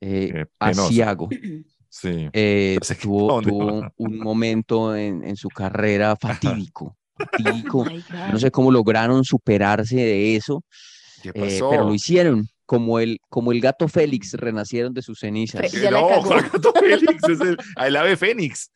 eh, 0.00 0.32
Eh, 0.34 0.46
asiago. 0.58 1.28
sí. 1.88 2.28
Eh, 2.32 2.78
tuvo, 3.00 3.32
¿dónde 3.32 3.50
tuvo 3.50 3.90
un 3.96 4.18
momento 4.18 4.94
en, 4.96 5.24
en 5.24 5.36
su 5.36 5.48
carrera 5.48 6.16
fatídico, 6.20 6.96
fatídico. 7.16 7.80
Oh. 7.80 8.32
No 8.32 8.38
sé 8.38 8.50
cómo 8.50 8.70
lograron 8.70 9.24
superarse 9.24 9.96
de 9.96 10.36
eso, 10.36 10.62
¿Qué 11.22 11.30
eh, 11.30 11.32
pasó? 11.34 11.70
pero 11.70 11.84
lo 11.84 11.94
hicieron. 11.94 12.46
Como 12.66 12.98
el, 13.00 13.18
como 13.30 13.50
el 13.52 13.62
gato 13.62 13.88
Félix 13.88 14.34
renacieron 14.34 14.92
de 14.92 15.00
sus 15.00 15.20
cenizas. 15.20 15.72
No. 15.90 16.06
¿cuál 16.22 16.42
gato 16.52 16.70
Félix? 16.78 17.26
Es 17.26 17.40
el, 17.40 17.56
el 17.82 17.96
ave 17.96 18.14
Fénix. 18.14 18.70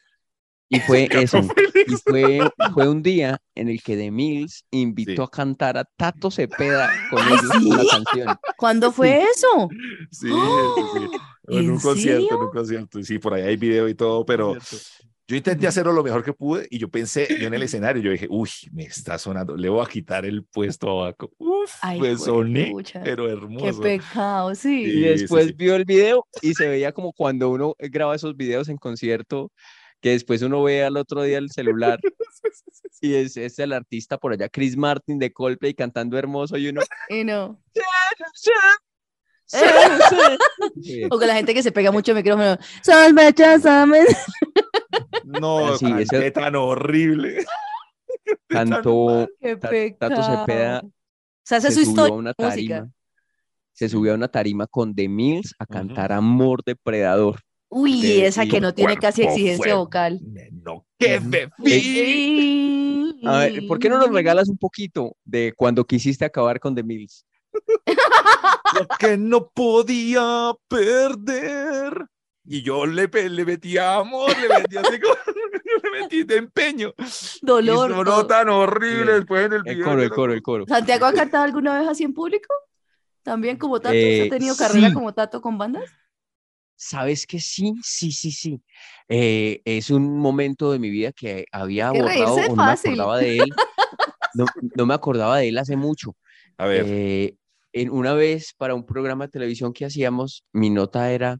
Y 0.72 0.80
fue 0.86 1.08
eso. 1.12 1.40
Y 1.86 1.94
fue, 2.04 2.40
fue 2.74 2.88
un 2.88 3.02
día 3.02 3.38
en 3.54 3.68
el 3.68 3.82
que 3.82 3.96
The 3.96 4.10
Mills 4.10 4.64
invitó 4.70 5.22
Sí. 5.22 5.28
a 5.32 5.36
cantar 5.36 5.76
a 5.78 5.84
Tato 5.84 6.30
Cepeda 6.30 6.90
con 7.10 7.20
ellos 7.26 7.50
¿sí? 7.58 7.66
una 7.70 7.82
canción. 7.90 8.36
¿Cuándo 8.56 8.90
fue 8.92 9.22
eso? 9.22 9.68
Sí, 10.10 10.28
sí, 10.30 10.82
sí. 10.94 11.08
En 11.48 11.58
¿En 11.58 11.70
un 11.70 11.78
concierto, 11.80 12.34
en 12.36 12.40
un 12.42 12.50
concierto. 12.50 13.02
Sí, 13.02 13.18
por 13.18 13.34
ahí 13.34 13.42
hay 13.42 13.56
video 13.56 13.88
y 13.88 13.94
todo, 13.94 14.24
pero 14.24 14.56
yo 15.28 15.36
intenté 15.36 15.66
hacerlo 15.66 15.92
lo 15.92 16.02
mejor 16.04 16.22
que 16.24 16.32
pude 16.32 16.66
y 16.70 16.78
yo 16.78 16.88
pensé, 16.88 17.26
yo 17.40 17.46
en 17.46 17.54
el 17.54 17.62
escenario, 17.62 18.02
yo 18.02 18.10
dije, 18.12 18.26
uy, 18.30 18.48
me 18.72 18.84
está 18.84 19.18
sonando, 19.18 19.56
le 19.56 19.68
voy 19.68 19.84
a 19.84 19.88
quitar 19.88 20.24
el 20.24 20.44
puesto 20.44 20.88
a 21.00 21.04
Baco. 21.06 21.32
Uf, 21.38 21.72
Ay, 21.80 22.00
me 22.00 22.16
soné, 22.16 22.72
pero 23.04 23.26
Qué 23.26 23.32
hermoso. 23.32 23.80
pecado, 23.80 24.54
sí. 24.54 24.82
Y 24.84 24.86
Sí, 24.86 24.92
sí, 24.92 25.00
después 25.02 25.46
sí. 25.48 25.52
vio 25.52 25.74
el 25.74 25.84
video 25.84 26.26
y 26.42 26.54
se 26.54 26.68
veía 26.68 26.92
como 26.92 27.12
cuando 27.12 27.50
uno 27.50 27.74
graba 27.78 28.14
esos 28.14 28.36
videos 28.36 28.68
en 28.68 28.76
concierto, 28.76 29.50
que 30.02 30.10
después 30.10 30.42
uno 30.42 30.62
ve 30.62 30.84
al 30.84 30.96
otro 30.98 31.22
día 31.22 31.38
el 31.38 31.50
celular 31.50 31.98
y 33.00 33.14
es, 33.14 33.36
es 33.38 33.58
el 33.58 33.72
artista 33.72 34.18
por 34.18 34.32
allá, 34.32 34.48
Chris 34.50 34.76
Martin 34.76 35.18
de 35.18 35.32
Coldplay 35.32 35.72
cantando 35.74 36.18
hermoso 36.18 36.58
y 36.58 36.68
uno... 36.68 36.82
Y 37.08 37.24
no. 37.24 37.58
O 41.10 41.18
con 41.18 41.26
la 41.26 41.34
gente 41.34 41.52
que 41.54 41.62
se 41.62 41.72
pega 41.72 41.92
mucho 41.92 42.12
el 42.12 42.16
micrófono. 42.18 42.56
No, 45.24 45.74
Ah, 45.74 45.76
sí, 45.78 45.86
ese- 45.98 46.30
tan 46.30 46.56
horrible. 46.56 47.44
Cantó 48.48 49.28
Qué 49.40 49.56
Ta- 49.56 49.68
pecado. 49.68 50.14
Tato 50.14 50.22
Cepeda, 50.40 50.80
O 50.84 50.90
sea, 51.44 51.58
esa 51.58 51.68
es 51.68 51.74
se 51.74 51.84
su 51.84 51.90
subió 51.90 52.02
a 52.02 52.06
historia. 52.06 52.18
una 52.18 52.34
música. 52.38 52.48
tarima, 52.78 52.90
se 53.72 53.88
subió 53.88 54.12
a 54.12 54.14
una 54.14 54.28
tarima 54.28 54.66
con 54.66 54.94
The 54.94 55.08
Mills 55.08 55.54
a 55.58 55.66
cantar 55.66 56.12
Amor 56.12 56.62
Depredador. 56.64 57.40
Uy, 57.74 58.02
de 58.02 58.26
esa 58.26 58.44
que 58.46 58.60
no 58.60 58.74
tiene 58.74 58.96
casi 58.98 59.22
exigencia 59.22 59.74
vocal. 59.76 60.20
No, 60.62 60.84
qué. 60.98 61.20
A 63.24 63.38
ver, 63.38 63.66
¿por 63.66 63.78
qué 63.78 63.88
no 63.88 63.98
nos 63.98 64.10
regalas 64.10 64.48
un 64.48 64.58
poquito 64.58 65.16
de 65.24 65.52
cuando 65.56 65.84
quisiste 65.86 66.24
acabar 66.24 66.60
con 66.60 66.74
The 66.74 66.82
Mills? 66.82 67.24
Lo 68.78 68.86
que 68.98 69.16
no 69.16 69.48
podía 69.50 70.52
perder. 70.68 72.06
Y 72.44 72.62
yo 72.62 72.86
le, 72.86 73.06
le 73.08 73.44
metí 73.44 73.78
amor, 73.78 74.30
le 74.38 74.48
metí 74.48 74.76
así 74.76 74.98
como, 75.00 75.14
le 75.94 76.00
metí 76.00 76.24
de 76.24 76.36
empeño. 76.36 76.92
Dolor. 77.40 77.90
Y 77.90 77.94
sonó 77.94 78.26
tan 78.26 78.48
horrible 78.48 79.12
Sí. 79.12 79.18
después 79.18 79.46
en 79.46 79.52
el 79.52 79.62
El 79.64 79.74
video. 79.76 79.84
coro, 79.86 80.02
el 80.02 80.10
coro, 80.10 80.32
el 80.34 80.42
coro. 80.42 80.64
¿Santiago 80.66 81.06
ha 81.06 81.12
cantado 81.12 81.44
alguna 81.44 81.78
vez 81.78 81.88
así 81.88 82.02
en 82.04 82.12
público? 82.12 82.52
¿También 83.22 83.56
como 83.56 83.78
Tato? 83.80 83.92
¿Se 83.92 84.24
Eh, 84.24 84.26
¿Ha 84.26 84.30
tenido 84.30 84.56
carrera 84.56 84.88
sí. 84.88 84.94
como 84.94 85.14
Tato 85.14 85.40
con 85.40 85.56
bandas? 85.56 85.84
¿Sabes 86.84 87.26
que 87.26 87.40
sí? 87.40 87.74
Sí, 87.82 88.12
sí, 88.12 88.32
sí. 88.32 88.62
Eh, 89.08 89.62
es 89.64 89.90
un 89.90 90.18
momento 90.18 90.72
de 90.72 90.78
mi 90.80 90.90
vida 90.90 91.12
que 91.12 91.46
había 91.52 91.92
borrado 91.92 92.40
o 92.42 92.56
no 92.56 92.64
me 92.64 92.72
acordaba 92.72 93.18
de 93.18 93.42
él. 93.42 93.58
No, 94.32 94.52
no 94.76 94.86
me 94.86 94.94
acordaba 94.94 95.38
de 95.38 95.48
él 95.50 95.58
hace 95.58 95.76
mucho. 95.76 96.16
A 96.58 96.66
ver, 96.66 96.86
Eh, 96.86 97.36
en 97.72 97.90
una 97.90 98.14
vez 98.14 98.54
para 98.58 98.74
un 98.74 98.86
programa 98.86 99.26
de 99.26 99.32
televisión 99.32 99.72
que 99.74 99.86
hacíamos, 99.86 100.44
mi 100.52 100.70
nota 100.70 101.12
era 101.12 101.38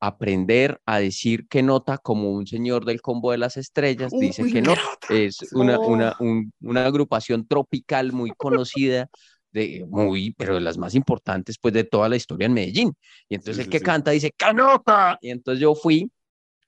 aprender 0.00 0.80
a 0.86 0.98
decir 1.00 1.46
qué 1.48 1.62
nota 1.62 1.98
como 1.98 2.30
un 2.32 2.46
señor 2.46 2.84
del 2.84 3.00
combo 3.00 3.32
de 3.32 3.38
las 3.38 3.56
estrellas 3.56 4.16
dice 4.18 4.44
Uy, 4.44 4.52
que 4.52 4.62
no. 4.62 4.74
Es 5.08 5.46
una, 5.52 5.78
no. 5.78 5.82
una, 5.84 6.14
un- 6.20 6.52
una 6.60 6.86
agrupación 6.86 7.46
tropical 7.46 8.12
muy 8.12 8.32
conocida, 8.32 9.08
de, 9.56 9.86
muy, 9.88 10.32
pero 10.36 10.54
de 10.54 10.60
las 10.60 10.76
más 10.78 10.94
importantes 10.94 11.56
pues 11.60 11.72
de 11.74 11.84
toda 11.84 12.08
la 12.08 12.16
historia 12.16 12.46
en 12.46 12.52
Medellín. 12.54 12.92
Y 13.28 13.36
entonces 13.36 13.56
Sí, 13.56 13.62
el 13.62 13.66
sí, 13.66 13.70
que 13.70 13.78
sí. 13.78 13.84
canta 13.84 14.10
dice 14.10 14.30
¡qué 14.36 14.52
nota! 14.52 15.18
Y 15.22 15.30
entonces 15.30 15.60
yo 15.60 15.74
fui 15.74 16.10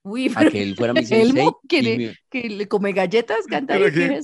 Uy, 0.04 0.33
a 0.35 0.49
que 0.49 0.62
él 0.62 0.75
fuera 0.75 0.95
mi 0.95 1.04
sensei. 1.04 1.50
Que 1.68 1.83
le, 1.83 1.97
me- 1.99 2.14
que 2.30 2.49
le 2.49 2.66
come 2.68 2.92
galletas, 2.92 3.47
canta 3.50 3.75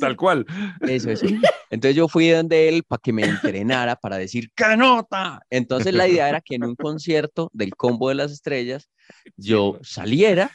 tal 0.00 0.16
cual. 0.16 0.46
Eso, 0.86 1.10
eso. 1.10 1.26
Entonces 1.70 1.96
yo 1.96 2.08
fui 2.08 2.28
donde 2.30 2.68
él 2.68 2.84
para 2.84 3.00
que 3.02 3.12
me 3.12 3.24
entrenara 3.24 3.96
para 3.96 4.16
decir 4.16 4.50
¡qué 4.54 4.76
nota! 4.76 5.40
Entonces 5.50 5.92
la 5.92 6.08
idea 6.08 6.28
era 6.28 6.40
que 6.40 6.54
en 6.54 6.64
un 6.64 6.76
concierto 6.76 7.50
del 7.52 7.74
Combo 7.74 8.08
de 8.08 8.14
las 8.14 8.32
Estrellas 8.32 8.88
yo 9.36 9.78
saliera 9.82 10.50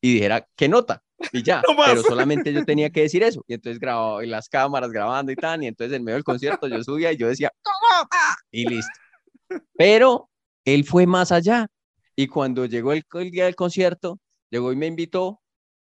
y 0.00 0.14
dijera 0.14 0.46
¡qué 0.56 0.68
nota! 0.68 1.02
Y 1.32 1.42
ya, 1.42 1.62
No 1.66 1.74
pero 1.84 2.02
solamente 2.02 2.52
yo 2.52 2.64
tenía 2.64 2.90
que 2.90 3.02
decir 3.02 3.22
eso. 3.22 3.42
Y 3.48 3.54
entonces 3.54 3.78
grababa 3.80 4.22
en 4.22 4.30
las 4.30 4.48
cámaras 4.48 4.90
grabando 4.90 5.32
y 5.32 5.36
tal, 5.36 5.62
y 5.62 5.66
entonces 5.66 5.96
en 5.96 6.04
medio 6.04 6.16
del 6.16 6.24
concierto 6.24 6.68
yo 6.68 6.82
subía 6.84 7.12
y 7.12 7.16
yo 7.16 7.28
decía. 7.28 7.50
Y 8.50 8.66
listo. 8.66 8.92
Pero 9.76 10.30
él 10.64 10.84
fue 10.84 11.06
más 11.06 11.32
allá. 11.32 11.68
Y 12.14 12.26
cuando 12.28 12.64
llegó 12.66 12.92
el, 12.92 13.04
el 13.14 13.30
día 13.30 13.44
del 13.44 13.54
concierto, 13.56 14.18
llegó 14.50 14.72
y 14.72 14.76
me 14.76 14.86
invitó 14.86 15.40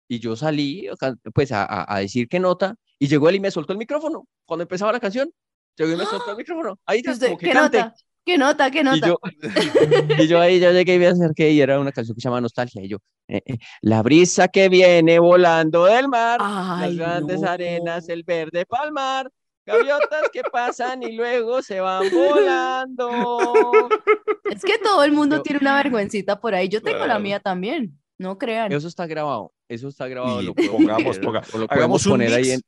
y 0.08 0.18
yo 0.18 0.36
salí 0.36 0.88
pues 1.34 1.52
a, 1.52 1.84
a- 1.94 1.98
decir 2.00 2.28
qué 2.28 2.38
nota 2.38 2.74
y 2.98 3.08
llegó 3.08 3.28
él 3.28 3.36
y 3.36 3.40
me 3.40 3.50
soltó 3.50 3.72
el 3.72 3.78
micrófono 3.78 4.26
cuando 4.46 4.62
empezaba 4.62 4.92
la 4.92 5.00
canción. 5.00 5.30
Llegó 5.76 5.92
y 5.92 5.96
me 5.96 6.04
soltó 6.06 6.30
el 6.32 6.36
micrófono. 6.36 6.78
Ahí 6.86 6.98
Y 7.00 7.02
ya, 7.02 7.18
como 7.18 7.38
que 7.38 7.46
¿Qué 7.46 7.52
cante. 7.52 7.78
nota? 7.78 7.94
¿Qué 8.24 8.38
nota? 8.38 8.70
¿Qué 8.70 8.80
Y 8.80 8.84
nota? 8.84 9.06
yo, 9.08 9.18
y 10.18 10.26
yo 10.28 10.40
ahí 10.40 10.60
ya 10.60 10.70
llegué 10.70 10.94
y 10.94 10.98
me 10.98 11.06
acerqué 11.08 11.50
y 11.50 11.60
era 11.60 11.80
una 11.80 11.90
canción 11.92 12.14
que 12.14 12.20
se 12.20 12.28
llama 12.28 12.40
Nostalgia. 12.40 12.82
Y 12.82 12.88
yo, 12.88 12.98
eh, 13.28 13.42
eh, 13.44 13.56
la 13.80 14.02
brisa 14.02 14.48
que 14.48 14.68
viene 14.68 15.18
volando 15.18 15.84
del 15.86 16.08
mar, 16.08 16.38
Ay, 16.42 16.94
las 16.94 17.08
grandes 17.08 17.40
no. 17.40 17.48
arenas, 17.50 18.08
el 18.08 18.22
verde 18.22 18.64
palmar, 18.64 19.28
gaviotas 19.66 20.28
que 20.32 20.42
pasan 20.42 21.02
y 21.02 21.12
luego 21.12 21.62
se 21.62 21.80
van 21.80 22.04
volando. 22.12 23.88
Es 24.50 24.62
que 24.62 24.78
todo 24.78 25.02
el 25.04 25.12
mundo 25.12 25.36
Yo- 25.36 25.42
tiene 25.42 25.58
una 25.60 25.76
vergüencita 25.76 26.40
por 26.40 26.54
ahí. 26.54 26.68
Yo 26.68 26.82
tengo 26.82 27.06
la 27.06 27.18
mía 27.18 27.40
también. 27.40 27.98
No 28.18 28.38
crean. 28.38 28.70
Eso 28.70 28.86
está 28.86 29.06
grabado, 29.08 29.52
eso 29.68 29.88
está 29.88 30.06
grabado. 30.06 30.40
Y 30.40 30.44
lo 30.46 30.54
pongamos, 30.54 31.18
ponga- 31.20 31.42
o 31.54 31.58
lo 31.58 31.64
hagamos 31.68 32.04
podemos 32.04 32.06
poner 32.06 32.32
ahí 32.34 32.50
en, 32.52 32.60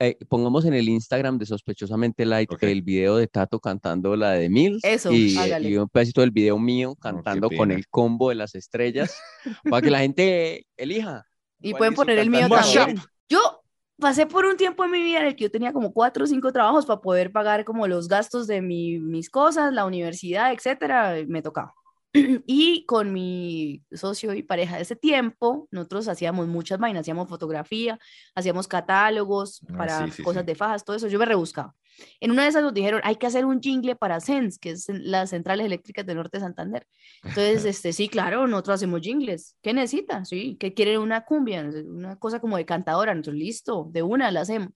eh, 0.00 0.16
pongamos 0.28 0.64
en 0.64 0.74
el 0.74 0.88
Instagram 0.88 1.38
de 1.38 1.46
Sospechosamente 1.46 2.24
Light 2.24 2.50
el 2.60 2.82
video 2.82 3.16
de 3.16 3.26
Tato 3.26 3.58
cantando 3.60 4.14
la 4.16 4.30
de 4.32 4.48
Mills 4.48 4.84
Eso, 4.84 5.10
y, 5.12 5.36
eh, 5.38 5.60
y 5.70 5.76
un 5.76 5.88
pedacito 5.88 6.20
del 6.20 6.30
video 6.30 6.58
mío 6.58 6.94
cantando 6.96 7.48
con 7.58 7.70
el 7.72 7.88
combo 7.88 8.28
de 8.28 8.36
las 8.36 8.54
estrellas 8.54 9.16
para 9.70 9.82
que 9.82 9.90
la 9.90 9.98
gente 10.00 10.66
elija. 10.76 11.24
Y 11.60 11.72
pueden 11.78 11.94
poner 11.94 12.18
el 12.18 12.30
mío 12.30 12.48
también. 12.84 12.98
Yo 13.28 13.62
pasé 13.98 14.26
por 14.26 14.44
un 14.46 14.56
tiempo 14.56 14.84
en 14.84 14.92
mi 14.92 15.02
vida 15.02 15.18
en 15.20 15.26
el 15.26 15.34
que 15.36 15.44
yo 15.44 15.50
tenía 15.50 15.72
como 15.72 15.92
cuatro 15.92 16.22
o 16.24 16.26
cinco 16.28 16.52
trabajos 16.52 16.86
para 16.86 17.00
poder 17.00 17.32
pagar 17.32 17.64
como 17.64 17.88
los 17.88 18.06
gastos 18.06 18.46
de 18.46 18.62
mi- 18.62 19.00
mis 19.00 19.28
cosas, 19.28 19.72
la 19.72 19.84
universidad, 19.84 20.52
etcétera. 20.52 21.16
Me 21.26 21.42
tocaba. 21.42 21.74
Y 22.46 22.84
con 22.86 23.12
mi 23.12 23.82
socio 23.92 24.32
y 24.34 24.42
pareja 24.42 24.76
de 24.76 24.82
ese 24.82 24.96
tiempo, 24.96 25.68
nosotros 25.70 26.08
hacíamos 26.08 26.46
muchas 26.48 26.78
vainas, 26.78 27.02
hacíamos 27.02 27.28
fotografía, 27.28 27.98
hacíamos 28.34 28.66
catálogos 28.68 29.62
Ah, 29.68 29.76
para 29.76 30.06
sí, 30.06 30.12
sí, 30.12 30.22
cosas 30.22 30.42
sí. 30.42 30.46
de 30.46 30.54
fajas, 30.54 30.84
todo 30.84 30.96
eso, 30.96 31.08
yo 31.08 31.18
me 31.18 31.26
rebuscaba. 31.26 31.74
En 32.20 32.30
una 32.30 32.44
de 32.44 32.48
esas 32.50 32.62
nos 32.62 32.74
dijeron, 32.74 33.00
hay 33.04 33.16
que 33.16 33.26
hacer 33.26 33.44
un 33.44 33.60
jingle 33.60 33.96
para 33.96 34.20
SENS, 34.20 34.58
que 34.58 34.70
es 34.70 34.86
las 34.88 35.30
centrales 35.30 35.66
eléctricas 35.66 36.06
del 36.06 36.16
norte 36.16 36.38
de 36.38 36.44
Santander. 36.44 36.86
Entonces, 37.24 37.64
este, 37.64 37.92
sí, 37.92 38.08
claro, 38.08 38.46
nosotros 38.46 38.76
hacemos 38.76 39.00
jingles. 39.00 39.56
¿Qué 39.62 39.72
necesitan? 39.72 40.24
Sí, 40.24 40.56
que 40.60 40.74
quieren 40.74 41.00
una 41.00 41.24
cumbia, 41.24 41.68
una 41.86 42.16
cosa 42.16 42.40
como 42.40 42.56
de 42.56 42.64
cantadora. 42.64 43.14
Nosotros, 43.14 43.36
listo, 43.36 43.88
de 43.90 44.02
una 44.02 44.30
la 44.30 44.42
hacemos. 44.42 44.70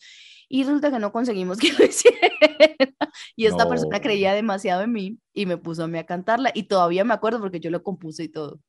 Y 0.55 0.65
resulta 0.65 0.91
que 0.91 0.99
no 0.99 1.13
conseguimos 1.13 1.57
que 1.59 1.73
lo 1.73 1.83
hiciera. 1.85 2.29
Y 3.37 3.47
esta 3.47 3.67
persona 3.67 3.97
No. 3.97 4.03
creía 4.03 4.35
demasiado 4.35 4.83
en 4.83 4.93
mí 4.93 5.17
y 5.33 5.47
me 5.47 5.57
puso 5.57 5.85
a 5.85 5.89
mí 5.89 5.99
a 5.99 6.05
cantarla. 6.05 6.51
Y 6.55 6.65
todavía 6.65 7.05
me 7.05 7.15
acuerdo 7.15 7.41
porque 7.41 7.59
yo 7.59 7.71
lo 7.71 7.83
compuse 7.83 8.25
y 8.25 8.29
todo. 8.29 8.61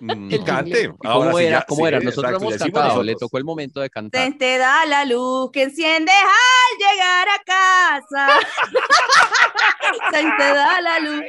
Mm, 0.00 0.30
Y 0.30 0.34
El 0.36 0.44
cante. 0.44 0.70
jingle. 0.82 0.94
¿Y 1.02 1.06
Ahora 1.08 1.30
¿Cómo 1.30 1.38
sí 1.38 1.44
era? 1.44 1.62
¿Cómo 1.66 1.82
sí, 1.82 1.88
era? 1.88 1.98
Nosotros 2.00 2.30
exacto, 2.30 2.44
hemos 2.44 2.52
le 2.52 2.58
cantado, 2.58 3.02
le 3.02 3.12
nosotros. 3.12 3.28
tocó 3.28 3.38
el 3.38 3.44
momento 3.44 3.80
de 3.80 3.90
cantar. 3.90 4.24
Te, 4.30 4.38
te 4.38 4.58
da 4.58 4.86
la 4.86 5.04
luz 5.04 5.50
que 5.52 5.62
enciende 5.64 6.12
al 6.12 6.78
llegar 6.78 7.28
a 7.30 7.38
casa. 7.44 8.38
Se 10.12 10.22
te 10.22 10.54
da 10.54 10.80
la 10.82 10.98
luz. 11.00 11.20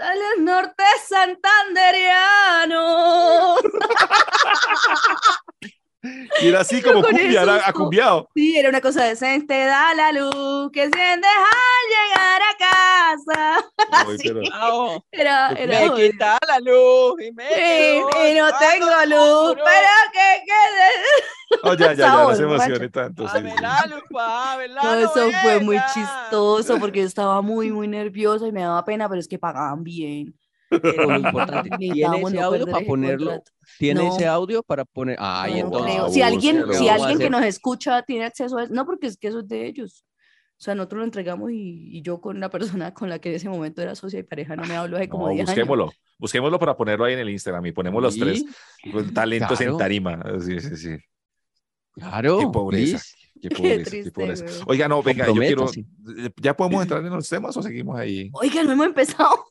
Al 0.00 0.44
norte 0.44 0.84
santanderiano. 1.08 3.56
Y 6.40 6.48
era 6.48 6.60
así 6.60 6.82
como 6.82 7.02
cumbia, 7.02 7.42
era 7.42 7.68
acumbiado. 7.68 8.28
Sí, 8.34 8.56
era 8.58 8.68
una 8.68 8.80
cosa 8.80 9.04
decente, 9.04 9.54
da 9.66 9.94
la 9.94 10.10
luz, 10.12 10.70
que 10.72 10.82
sientes 10.82 11.30
al 11.30 11.84
llegar 11.88 12.42
a 12.42 12.56
casa. 12.58 13.64
Pero- 14.22 14.40
Ah, 14.52 14.98
Era, 15.12 15.48
era 15.52 15.80
me 15.80 15.94
quita 15.94 16.38
la 16.48 16.58
luz 16.60 17.14
y 17.22 17.32
me 17.32 17.46
Sí, 17.48 17.54
quedo 17.54 18.08
y 18.28 18.34
no 18.38 18.48
en 18.48 18.54
tengo 18.58 18.86
luz, 19.06 19.18
oscuro. 19.50 19.64
pero 19.64 20.12
que 20.12 20.44
quede. 20.44 21.60
Oh, 21.64 21.74
ya, 21.74 21.86
ya, 21.88 21.92
ya, 21.94 22.06
no 22.08 22.16
Sabor, 22.18 22.36
se 22.36 22.42
emocione 22.42 22.88
borracho. 22.88 22.90
tanto. 22.90 23.28
sí, 23.28 23.38
No, 24.82 24.94
eso 24.94 25.30
fue 25.42 25.60
muy 25.60 25.78
chistoso 25.92 26.78
porque 26.78 27.00
yo 27.02 27.06
estaba 27.06 27.42
muy, 27.42 27.70
muy 27.70 27.86
nerviosa 27.88 28.46
y 28.46 28.52
me 28.52 28.62
daba 28.62 28.84
pena, 28.84 29.08
pero 29.08 29.20
es 29.20 29.28
que 29.28 29.38
pagaban 29.38 29.82
bien. 29.84 30.34
Pero 30.80 31.06
lo 31.10 31.16
importante, 31.16 31.70
¿tiene 31.78 32.20
ese 32.22 32.40
audio 32.40 32.66
para 32.66 32.86
ponerlo? 32.86 33.42
¿Tiene 33.78 34.02
No. 34.04 34.14
ese 34.16 34.26
audio 34.26 34.62
para 34.62 34.84
poner? 34.84 35.16
Ay, 35.18 35.60
entonces. 35.60 35.92
creo. 35.94 36.08
Si 36.10 36.22
alguien, 36.22 36.64
sí, 36.72 36.78
si 36.78 36.88
alguien 36.88 37.18
que 37.18 37.30
nos 37.30 37.44
escucha 37.44 38.02
tiene 38.02 38.24
acceso 38.24 38.56
a 38.58 38.64
eso, 38.64 38.72
no, 38.74 38.84
porque 38.86 39.06
es 39.08 39.16
que 39.16 39.28
eso 39.28 39.40
es 39.40 39.48
de 39.48 39.66
ellos. 39.66 40.04
O 40.58 40.64
sea, 40.64 40.76
nosotros 40.76 41.00
lo 41.00 41.04
entregamos 41.04 41.50
y, 41.50 41.88
y 41.98 42.02
yo 42.02 42.20
con 42.20 42.36
una 42.36 42.48
persona 42.48 42.94
con 42.94 43.08
la 43.08 43.18
que 43.18 43.30
en 43.30 43.34
ese 43.34 43.48
momento 43.48 43.82
era 43.82 43.96
socia 43.96 44.20
y 44.20 44.22
pareja 44.22 44.54
no 44.54 44.62
me 44.64 44.76
hablo 44.76 44.96
hace 44.96 45.08
como 45.08 45.24
No, 45.26 45.32
10 45.32 45.40
años. 45.40 45.50
busquémoslo. 45.56 45.92
Busquémoslo 46.18 46.58
para 46.60 46.76
ponerlo 46.76 47.04
ahí 47.04 47.14
en 47.14 47.18
el 47.18 47.30
Instagram 47.30 47.66
y 47.66 47.72
ponemos 47.72 48.00
los 48.00 48.16
tres 48.16 48.44
Sí, 48.82 48.90
pues, 48.92 49.12
talentos 49.12 49.60
en 49.60 49.66
claro. 49.66 49.76
tarima. 49.78 50.22
Sí, 50.40 50.60
sí, 50.60 50.76
sí. 50.76 50.96
Claro. 51.94 52.38
Qué 52.38 52.46
pobreza. 52.46 52.92
Liz. 52.92 53.14
Qué 53.42 53.50
pobreza, 53.50 53.76
qué 53.78 53.90
triste, 53.90 54.12
pobreza. 54.12 54.44
güey. 54.44 54.56
Oiga, 54.68 54.86
no, 54.86 55.02
venga, 55.02 55.26
yo 55.26 55.34
quiero. 55.34 55.66
¿Ya 56.40 56.54
podemos 56.56 56.80
entrar 56.82 57.04
en 57.04 57.10
los 57.12 57.28
temas 57.28 57.56
o 57.56 57.62
seguimos 57.62 57.98
ahí? 57.98 58.30
Oiga, 58.34 58.62
no 58.62 58.70
hemos 58.70 58.86
empezado. 58.86 59.46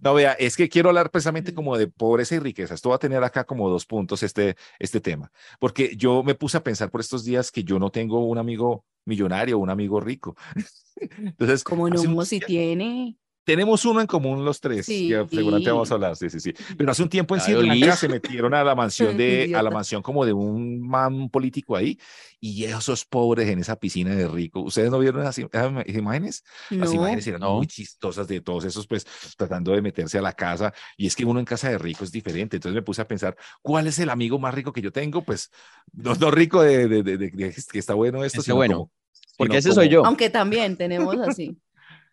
No, 0.00 0.14
vea, 0.14 0.32
es 0.32 0.56
que 0.56 0.68
quiero 0.68 0.88
hablar 0.88 1.10
precisamente 1.10 1.54
como 1.54 1.76
de 1.76 1.88
pobreza 1.88 2.34
y 2.34 2.38
riqueza. 2.38 2.74
Esto 2.74 2.90
va 2.90 2.96
a 2.96 3.00
tener 3.00 3.22
acá 3.22 3.44
como 3.44 3.68
dos 3.68 3.86
puntos 3.86 4.22
este, 4.22 4.56
este 4.78 5.00
tema, 5.00 5.30
porque 5.60 5.94
yo 5.96 6.22
me 6.22 6.34
puse 6.34 6.56
a 6.56 6.62
pensar 6.62 6.90
por 6.90 7.00
estos 7.00 7.24
días 7.24 7.50
que 7.50 7.64
yo 7.64 7.78
no 7.78 7.90
tengo 7.90 8.24
un 8.26 8.38
amigo 8.38 8.84
millonario 9.04 9.58
un 9.58 9.70
amigo 9.70 10.00
rico. 10.00 10.36
Entonces, 10.96 11.64
Como 11.64 11.88
no, 11.88 12.24
si 12.24 12.40
tiene. 12.40 13.16
Tenemos 13.44 13.84
uno 13.84 14.00
en 14.00 14.06
común 14.06 14.44
los 14.44 14.60
tres, 14.60 14.86
Sí. 14.86 15.08
que 15.08 15.26
seguramente 15.30 15.70
vamos 15.70 15.90
a 15.90 15.94
hablar, 15.94 16.16
sí, 16.16 16.30
sí, 16.30 16.38
sí. 16.40 16.52
Pero 16.76 16.90
hace 16.92 17.02
un 17.02 17.08
tiempo 17.08 17.34
en 17.34 17.40
Claro, 17.42 17.60
Sri 17.60 17.68
Lanka 17.80 17.96
se 17.96 18.08
metieron 18.08 18.54
a 18.54 18.62
la 18.62 18.74
mansión 18.74 19.16
de, 19.18 19.52
a 19.56 19.62
la 19.62 19.70
mansión 19.70 20.02
como 20.02 20.24
de 20.24 20.32
un 20.32 20.80
man 20.80 21.28
político 21.28 21.74
ahí, 21.76 21.98
y 22.40 22.64
esos 22.64 23.04
pobres 23.04 23.48
en 23.48 23.58
esa 23.60 23.76
piscina 23.76 24.14
de 24.14 24.26
rico. 24.28 24.60
¿Ustedes 24.60 24.90
no 24.90 24.98
vieron 24.98 25.22
im- 25.24 25.48
esas 25.52 25.96
imágenes? 25.96 26.44
Las 26.70 26.90
No. 26.90 26.94
imágenes 26.96 27.26
eran 27.26 27.40
No. 27.40 27.56
muy 27.56 27.66
chistosas 27.66 28.26
de 28.28 28.40
todos 28.40 28.64
esos, 28.64 28.86
pues, 28.86 29.06
tratando 29.36 29.72
de 29.72 29.82
meterse 29.82 30.18
a 30.18 30.22
la 30.22 30.32
casa. 30.32 30.72
Y 30.96 31.06
es 31.06 31.14
que 31.16 31.24
uno 31.24 31.38
en 31.40 31.44
casa 31.46 31.68
de 31.68 31.78
rico 31.78 32.04
es 32.04 32.12
diferente. 32.12 32.56
Entonces 32.56 32.74
me 32.74 32.82
puse 32.82 33.02
a 33.02 33.06
pensar, 33.08 33.36
¿cuál 33.60 33.86
es 33.86 33.98
el 33.98 34.10
amigo 34.10 34.38
más 34.38 34.54
rico 34.54 34.72
que 34.72 34.80
yo 34.82 34.90
tengo? 34.92 35.22
Pues, 35.22 35.50
no, 35.92 36.14
no 36.14 36.30
rico 36.30 36.62
de, 36.62 36.88
de- 36.88 37.02
de- 37.02 37.16
de- 37.18 37.30
de 37.30 37.54
que 37.70 37.78
está 37.78 37.94
bueno 37.94 38.24
esto, 38.24 38.42
sino 38.42 38.56
bueno. 38.56 38.74
como- 38.74 38.90
Porque 39.36 39.56
ese 39.58 39.72
soy 39.72 39.86
como- 39.88 40.02
yo. 40.02 40.06
Aunque 40.06 40.30
también 40.30 40.76
tenemos 40.76 41.16
así. 41.20 41.56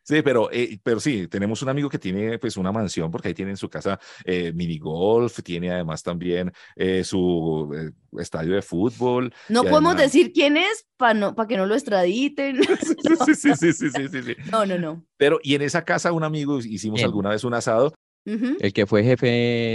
Sí, 0.10 0.24
pero, 0.24 0.50
eh, 0.52 0.80
pero 0.82 1.00
sí, 1.00 1.28
tenemos 1.28 1.62
un 1.62 1.70
amigo 1.70 1.88
que 1.88 2.00
tiene 2.00 2.40
pues 2.40 2.58
una 2.58 2.72
mansión 2.72 3.12
porque 3.12 3.28
ahí 3.28 3.36
tiene 3.36 3.52
en 3.52 3.58
su 3.58 3.70
casa 3.70 4.00
eh, 4.26 4.52
mini 4.56 4.80
golf, 4.80 5.40
tiene 5.44 5.72
además 5.72 6.02
también 6.02 6.52
eh, 6.76 7.04
su 7.04 7.72
eh, 7.78 7.92
estadio 8.20 8.56
de 8.56 8.64
fútbol. 8.64 9.32
No 9.50 9.62
podemos 9.62 9.94
además- 9.94 10.12
decir 10.12 10.34
quién 10.34 10.58
es 10.58 10.88
para 10.98 11.14
no, 11.14 11.36
para 11.36 11.48
que 11.48 11.58
no 11.58 11.68
lo 11.68 11.76
extraditen. 11.76 12.58
Sí, 13.26 13.36
sí, 13.36 13.54
sí, 13.54 13.72
sí, 13.74 13.90
sí, 13.92 14.08
sí, 14.12 14.24
sí. 14.24 14.36
No, 14.52 14.66
no, 14.66 14.80
no. 14.80 15.06
Pero, 15.18 15.40
y 15.44 15.54
en 15.54 15.62
esa 15.62 15.86
casa 15.86 16.12
un 16.12 16.24
amigo 16.24 16.58
hicimos 16.58 17.04
alguna 17.04 17.30
vez 17.30 17.44
un 17.44 17.54
asado. 17.54 17.94
El 18.26 18.74
que 18.74 18.88
fue 18.88 19.04
jefe 19.04 19.28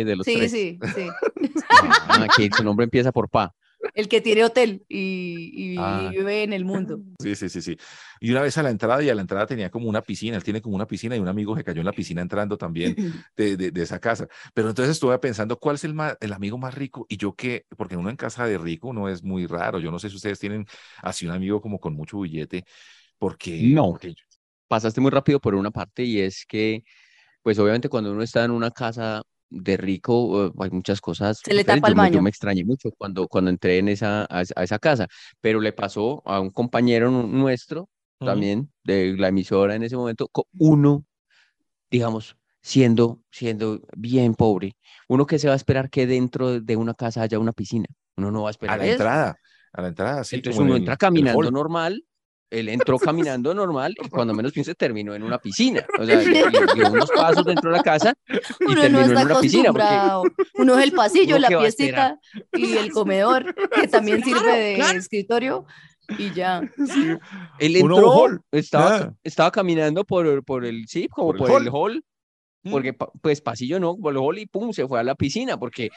de 0.04 0.16
los 0.16 0.24
Sí, 0.24 0.34
tres. 0.36 0.50
sí, 0.50 0.78
sí. 0.96 1.06
Ah, 1.70 2.26
que 2.36 2.48
su 2.56 2.64
nombre 2.64 2.84
empieza 2.84 3.12
por 3.12 3.28
Pa. 3.30 3.54
El 3.94 4.08
que 4.08 4.20
tiene 4.20 4.44
hotel 4.44 4.84
y, 4.88 5.74
y 5.74 5.78
Ah. 5.78 6.08
vive 6.10 6.42
en 6.42 6.52
el 6.52 6.64
mundo. 6.64 6.98
Sí, 7.20 7.34
sí, 7.36 7.48
sí, 7.48 7.62
sí. 7.62 7.76
Y 8.20 8.30
una 8.32 8.42
vez 8.42 8.58
a 8.58 8.62
la 8.62 8.70
entrada, 8.70 9.02
y 9.02 9.08
a 9.08 9.14
la 9.14 9.22
entrada 9.22 9.46
tenía 9.46 9.70
como 9.70 9.88
una 9.88 10.02
piscina, 10.02 10.36
él 10.36 10.44
tiene 10.44 10.60
como 10.60 10.74
una 10.76 10.86
piscina 10.86 11.16
y 11.16 11.20
un 11.20 11.28
amigo 11.28 11.54
que 11.54 11.64
cayó 11.64 11.80
en 11.80 11.86
la 11.86 11.92
piscina 11.92 12.20
entrando 12.20 12.58
también 12.58 12.94
de, 13.36 13.56
de, 13.56 13.70
de 13.70 13.82
esa 13.82 13.98
casa. 14.00 14.26
Pero 14.52 14.68
entonces 14.68 14.92
estuve 14.92 15.18
pensando, 15.18 15.58
¿cuál 15.58 15.76
es 15.76 15.84
el, 15.84 15.94
ma- 15.94 16.16
el 16.20 16.32
amigo 16.32 16.58
más 16.58 16.74
rico? 16.74 17.06
Y 17.08 17.16
yo 17.16 17.34
que, 17.34 17.64
porque 17.76 17.96
uno 17.96 18.10
en 18.10 18.16
casa 18.16 18.46
de 18.46 18.58
rico 18.58 18.92
no 18.92 19.08
es 19.08 19.22
muy 19.22 19.46
raro. 19.46 19.78
Yo 19.78 19.90
no 19.90 19.98
sé 19.98 20.10
si 20.10 20.16
ustedes 20.16 20.38
tienen 20.38 20.66
así 21.02 21.24
un 21.26 21.32
amigo 21.32 21.60
como 21.62 21.78
con 21.78 21.94
mucho 21.94 22.20
billete, 22.20 22.64
porque... 23.18 23.60
No. 23.62 23.90
porque 23.92 24.10
yo- 24.10 24.24
Pasaste 24.68 25.00
muy 25.00 25.10
rápido 25.10 25.40
por 25.40 25.54
una 25.54 25.70
parte 25.70 26.02
y 26.04 26.20
es 26.20 26.44
que, 26.46 26.82
pues 27.42 27.58
obviamente 27.58 27.88
cuando 27.88 28.12
uno 28.12 28.22
está 28.22 28.44
en 28.44 28.50
una 28.50 28.70
casa 28.70 29.22
de 29.50 29.76
rico, 29.76 30.46
eh, 30.46 30.52
hay 30.60 30.70
muchas 30.70 31.00
cosas. 31.00 31.40
Se 31.44 31.54
le 31.54 31.64
tapa 31.64 31.88
el 31.88 31.94
Yo 31.94 31.96
me- 32.02 32.02
Yo 32.08 32.12
baño. 32.12 32.22
me 32.22 32.30
extrañé 32.30 32.64
mucho 32.64 32.90
cuando, 32.98 33.28
cuando 33.28 33.50
entré 33.50 33.78
en 33.78 33.88
esa, 33.88 34.22
a, 34.24 34.42
a 34.56 34.62
esa 34.64 34.78
casa, 34.78 35.06
pero 35.40 35.60
le 35.60 35.72
pasó 35.72 36.22
a 36.26 36.40
un 36.40 36.50
compañero 36.50 37.10
nu- 37.10 37.26
nuestro, 37.28 37.82
Ujú. 38.20 38.26
también 38.30 38.72
de 38.84 39.16
la 39.16 39.28
emisora 39.28 39.74
en 39.74 39.82
ese 39.84 39.96
momento, 39.96 40.28
uno, 40.58 41.04
digamos, 41.90 42.36
siendo, 42.62 43.20
siendo 43.30 43.80
bien 43.96 44.34
pobre, 44.34 44.76
uno 45.08 45.26
que 45.26 45.38
se 45.38 45.48
va 45.48 45.52
a 45.54 45.56
esperar 45.56 45.90
que 45.90 46.06
dentro 46.06 46.60
de 46.60 46.76
una 46.76 46.94
casa 46.94 47.22
haya 47.22 47.38
una 47.38 47.52
piscina, 47.52 47.86
uno 48.16 48.30
no 48.30 48.42
va 48.42 48.48
a 48.48 48.50
A 48.50 48.52
esperar 48.52 48.78
la 48.78 48.84
eso. 48.84 48.92
entrada, 48.92 49.36
a 49.72 49.82
la 49.82 49.88
entrada, 49.88 50.24
sí. 50.24 50.36
Entonces 50.36 50.58
en 50.60 50.66
uno 50.66 50.74
el- 50.74 50.80
entra 50.80 50.96
caminando 50.96 51.50
normal, 51.50 52.04
él 52.60 52.68
entró 52.68 52.98
caminando 52.98 53.52
normal 53.54 53.94
y 54.02 54.08
cuando 54.08 54.32
menos 54.34 54.52
piense 54.52 54.74
terminó 54.74 55.14
en 55.14 55.22
una 55.22 55.38
piscina. 55.38 55.84
O 55.98 56.04
sea, 56.04 56.18
dio 56.18 56.90
unos 56.90 57.10
pasos 57.10 57.44
dentro 57.44 57.70
de 57.70 57.76
la 57.76 57.82
casa 57.82 58.14
y 58.60 58.64
Uno 58.64 58.74
no 58.74 58.80
terminó 58.80 59.00
en 59.04 59.10
está 59.12 59.24
una 59.24 59.40
piscina. 59.40 59.72
Porque. 59.72 60.40
Uno 60.54 60.78
es 60.78 60.84
el 60.84 60.92
pasillo, 60.92 61.38
la 61.38 61.48
piecita 61.48 62.18
y 62.52 62.76
el 62.76 62.90
comedor, 62.92 63.54
que 63.74 63.88
también 63.88 64.22
sirve 64.22 64.56
de 64.56 64.74
claro. 64.76 64.98
escritorio. 64.98 65.66
Y 66.18 66.32
ya. 66.34 66.60
él 67.58 67.78
Uno 67.82 67.96
entró, 67.96 68.12
hall, 68.12 68.40
estaba, 68.52 68.90
nada. 68.90 69.14
estaba 69.24 69.50
caminando 69.50 70.04
por, 70.04 70.26
el- 70.26 70.42
por 70.42 70.64
el, 70.64 70.86
sí, 70.86 71.08
como 71.08 71.28
Por 71.28 71.36
el 71.36 71.40
por, 71.52 71.62
el 71.62 71.68
hall. 71.68 71.92
hall, 71.92 72.04
porque 72.70 72.92
pa- 72.92 73.10
pues 73.22 73.40
pasillo 73.40 73.80
no, 73.80 73.96
por 73.96 74.12
el 74.12 74.18
hall 74.18 74.38
y 74.38 74.46
pum, 74.46 74.72
se 74.72 74.86
fue 74.86 75.00
a 75.00 75.02
la 75.02 75.14
piscina, 75.14 75.58
porque 75.58 75.88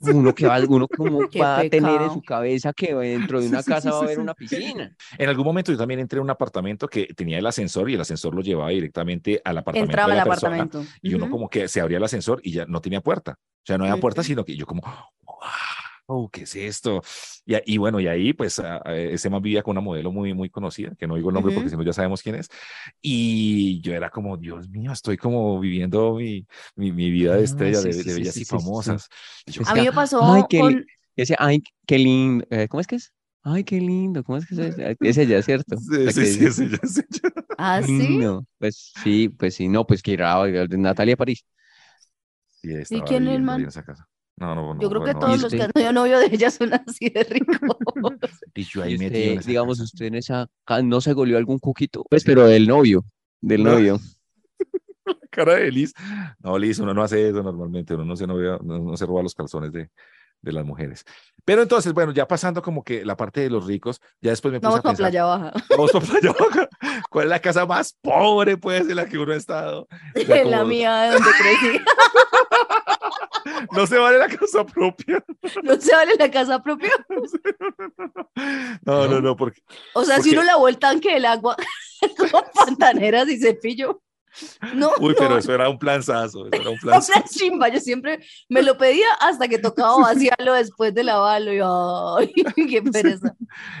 uno 0.00 0.34
que 0.34 0.46
va, 0.46 0.58
uno 0.68 0.86
como 0.88 1.20
va 1.40 1.58
a 1.60 1.68
tener 1.68 2.02
en 2.02 2.10
su 2.12 2.22
cabeza 2.22 2.72
que 2.72 2.94
dentro 2.94 3.40
de 3.40 3.48
una 3.48 3.62
Sí, 3.62 3.70
casa 3.70 3.80
sí, 3.82 3.88
va 3.90 3.98
a 3.98 4.02
haber 4.02 4.18
una 4.20 4.34
piscina. 4.34 4.94
En 5.16 5.28
algún 5.28 5.44
momento 5.44 5.72
yo 5.72 5.78
también 5.78 6.00
entré 6.00 6.18
a 6.18 6.22
un 6.22 6.30
apartamento 6.30 6.88
que 6.88 7.06
tenía 7.14 7.38
el 7.38 7.46
ascensor 7.46 7.90
y 7.90 7.94
el 7.94 8.00
ascensor 8.00 8.34
lo 8.34 8.40
llevaba 8.42 8.70
directamente 8.70 9.40
al 9.44 9.58
apartamento 9.58 9.90
Entraba 9.90 10.14
de 10.14 10.20
al 10.20 10.26
la 10.28 10.32
persona. 10.34 10.56
apartamento. 10.62 10.90
Y 11.02 11.14
uno 11.14 11.30
como 11.30 11.48
que 11.48 11.68
se 11.68 11.80
abría 11.80 11.98
el 11.98 12.04
ascensor 12.04 12.40
y 12.42 12.52
ya 12.52 12.66
no 12.66 12.80
tenía 12.80 13.00
puerta. 13.00 13.38
O 13.38 13.66
sea, 13.68 13.76
no 13.78 13.84
había 13.84 14.00
puerta, 14.00 14.22
sino 14.22 14.44
que 14.44 14.56
yo 14.56 14.64
como, 14.66 14.82
wow, 14.82 15.36
¿qué 16.32 16.42
es 16.42 16.56
esto? 16.56 17.02
Y, 17.44 17.74
y 17.74 17.78
bueno, 17.78 18.00
y 18.00 18.06
ahí 18.08 18.32
pues 18.32 18.58
a- 18.60 18.80
a- 18.84 18.96
ese 18.96 19.28
man 19.28 19.42
vivía 19.42 19.62
con 19.62 19.72
una 19.72 19.80
modelo 19.82 20.10
muy, 20.10 20.32
muy 20.34 20.48
conocida, 20.48 20.94
que 20.98 21.06
no 21.06 21.16
digo 21.16 21.28
el 21.30 21.34
nombre 21.34 21.52
porque 21.52 21.68
Ujú. 21.68 21.70
si 21.70 21.76
no 21.76 21.82
ya 21.82 21.92
sabemos 21.92 22.22
quién 22.22 22.36
es. 22.36 22.48
Y 23.02 23.80
yo 23.82 23.92
era 23.94 24.08
como, 24.10 24.36
Dios 24.38 24.68
mío, 24.70 24.92
estoy 24.92 25.16
como 25.18 25.60
viviendo 25.60 26.14
mi, 26.14 26.46
mi, 26.76 26.92
mi 26.92 27.10
vida 27.10 27.36
de 27.36 27.44
Ah, 27.44 27.44
estrella, 27.44 27.82
de, 27.82 27.92
sí, 27.94 28.02
de 28.04 28.14
bellas 28.14 28.38
sí, 28.38 28.40
y 28.40 28.44
sí, 28.44 28.58
sí, 28.58 28.74
sí. 28.74 28.92
famosas. 28.92 29.08
Y 29.46 29.52
yo, 29.52 29.62
Es 29.62 29.68
A 29.68 29.76
mí 29.76 29.84
me 29.84 29.92
pasó 29.92 30.18
Ay, 30.20 30.44
qué 30.48 30.62
con... 30.62 30.86
Ese, 31.16 31.34
ay, 31.38 31.62
qué 31.86 31.98
lindo, 31.98 32.46
eh, 32.50 32.68
¿cómo 32.68 32.80
es 32.80 32.86
que 32.86 32.96
es? 32.96 33.12
Ay, 33.42 33.64
qué 33.64 33.80
lindo, 33.80 34.22
¿cómo 34.24 34.38
es 34.38 34.46
que 34.46 34.54
es? 34.68 34.76
ya 35.28 35.38
es 35.38 35.44
cierto. 35.46 35.76
sí, 35.90 36.10
sí, 36.10 36.26
que 36.38 36.50
sí, 36.50 36.52
sí, 36.52 36.68
ya 36.70 36.88
sé, 36.88 37.04
yo- 37.10 37.30
¿Ah, 37.56 37.82
sí? 37.82 38.18
lindo. 38.18 38.46
Pues 38.58 38.92
sí, 39.02 39.28
pues 39.28 39.54
sí, 39.54 39.68
no, 39.68 39.86
pues 39.86 40.02
que 40.02 40.14
era 40.14 40.36
Natalia 40.70 41.16
París. 41.16 41.44
sí, 42.50 42.74
estaba 42.74 43.04
quién 43.04 43.28
es 43.28 43.34
el 43.36 43.42
man? 43.42 43.62
en 43.62 43.68
esa 43.68 43.84
casa. 43.84 44.08
No, 44.38 44.54
no, 44.54 44.74
no. 44.74 44.80
Yo 44.80 44.88
creo 44.88 45.02
que 45.04 45.14
todos 45.14 45.38
¿y 45.38 45.42
los 45.42 45.52
que 45.52 45.62
han 45.62 45.70
tenido 45.72 45.92
novio 45.92 46.18
de 46.18 46.26
ella 46.26 46.50
son 46.50 46.72
así 46.74 47.10
de 47.10 47.24
ricos. 47.24 47.56
Y 48.54 48.62
yo 48.64 48.80
Y 48.84 48.88
ahí 48.92 48.98
metido 48.98 49.40
digamos, 49.42 49.80
usted 49.80 50.06
en 50.06 50.14
esa, 50.16 50.48
no 50.84 51.00
se 51.00 51.12
goleó 51.12 51.38
algún 51.38 51.58
cuquito, 51.58 52.04
pues, 52.08 52.24
pero 52.24 52.46
del 52.46 52.66
novio, 52.68 53.04
del 53.40 53.62
No. 53.64 53.72
novio. 53.72 53.98
cara 55.30 55.54
de 55.56 55.70
Liz. 55.70 55.92
No, 56.40 56.58
Liz, 56.58 56.78
uno 56.78 56.94
no 56.94 57.02
hace 57.02 57.28
eso 57.28 57.42
normalmente, 57.42 57.94
uno 57.94 58.04
no 58.04 58.16
se, 58.16 58.26
novia- 58.26 58.58
no, 58.62 58.78
no 58.78 58.96
se 58.96 59.06
roba 59.06 59.22
los 59.22 59.34
calzones 59.34 59.72
de, 59.72 59.90
de 60.42 60.52
las 60.52 60.64
mujeres. 60.64 61.04
Pero 61.44 61.62
entonces, 61.62 61.92
bueno, 61.94 62.12
ya 62.12 62.26
pasando 62.28 62.60
como 62.62 62.82
que 62.84 63.04
la 63.04 63.16
parte 63.16 63.40
de 63.40 63.50
los 63.50 63.64
ricos, 63.66 64.00
ya 64.20 64.30
después 64.30 64.52
me 64.52 64.60
puse 64.60 64.66
Vamos 64.68 64.80
a 64.80 64.82
para 64.82 64.92
pensar, 64.96 65.10
Playa 65.10 65.24
Baja. 65.24 65.52
vamos 65.70 65.92
para 65.92 66.06
Playa 66.06 66.34
Baja. 66.38 66.68
¿Cuál 67.10 67.24
es 67.26 67.30
la 67.30 67.40
casa 67.40 67.64
más 67.66 67.96
pobre, 68.02 68.56
pues, 68.56 68.82
en 68.88 68.96
la 68.96 69.06
que 69.06 69.18
uno 69.18 69.32
ha 69.32 69.36
estado? 69.36 69.82
O 70.14 70.20
sea, 70.20 70.40
En 70.42 70.50
la 70.50 70.58
como, 70.58 70.68
mía, 70.68 71.00
de 71.02 71.10
donde 71.12 71.30
crecí. 71.38 71.78
No 73.72 73.86
se 73.86 73.96
vale 73.98 74.18
la 74.18 74.28
casa 74.28 74.64
propia. 74.64 75.24
No 75.62 75.80
se 75.80 75.94
vale 75.94 76.12
la 76.18 76.30
casa 76.30 76.62
propia. 76.62 76.92
No, 78.84 79.06
no, 79.08 79.20
no, 79.20 79.36
porque 79.36 79.60
O 79.94 80.04
sea, 80.04 80.16
si 80.16 80.30
Porque- 80.30 80.38
uno 80.38 80.42
lavó 80.46 80.68
el 80.68 80.78
tanque 80.78 81.12
del 81.14 81.24
agua 81.24 81.56
con 82.16 82.42
pantaneras 82.54 83.28
y 83.28 83.38
cepillo. 83.38 84.00
No, 84.74 84.90
Uy, 85.00 85.14
pero 85.18 85.30
no, 85.30 85.38
eso 85.38 85.52
era 85.52 85.68
un 85.68 85.78
planzazo, 85.78 86.46
eso 86.46 86.60
era 86.60 86.70
un 86.70 86.78
planzazo. 86.80 87.12
una 87.16 87.24
chimba. 87.24 87.68
Yo 87.70 87.80
siempre 87.80 88.20
me 88.48 88.62
lo 88.62 88.76
pedía 88.78 89.06
hasta 89.20 89.48
que 89.48 89.58
tocaba 89.58 89.96
vaciarlo 89.98 90.52
después 90.52 90.94
de 90.94 91.02
lavarlo. 91.02 91.52
Y 91.52 91.60
ay, 91.60 92.32
qué 92.68 92.82
pereza. 92.82 93.34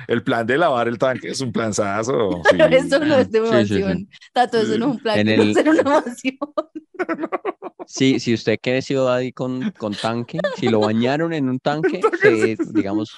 El 0.08 0.22
plan 0.24 0.46
de 0.46 0.56
lavar 0.58 0.88
el 0.88 0.98
tanque 0.98 1.28
es 1.28 1.40
un 1.40 1.52
planzazo. 1.52 2.30
sí. 2.50 2.56
Pero 2.58 2.76
eso 2.76 2.98
no 2.98 3.14
es 3.16 3.30
de 3.30 3.46
Sí, 3.66 3.74
sí, 3.76 3.82
sí. 3.84 4.08
Tato, 4.32 4.58
eso 4.58 4.78
no 4.78 4.86
es 4.86 4.92
un 4.92 4.98
plan, 4.98 5.18
En 5.18 5.26
que 5.26 5.36
no 5.36 5.42
el- 5.44 5.50
es 5.50 5.66
una 5.66 5.82
mansión. 5.82 6.38
Sí, 7.86 8.20
si 8.20 8.34
usted 8.34 8.58
creció 8.62 9.04
daddy 9.04 9.32
con, 9.32 9.70
con 9.72 9.94
tanque, 9.94 10.38
si 10.56 10.68
lo 10.68 10.80
bañaron 10.80 11.32
en 11.32 11.48
un 11.48 11.58
tanque, 11.58 12.00
se, 12.20 12.56
digamos, 12.72 13.14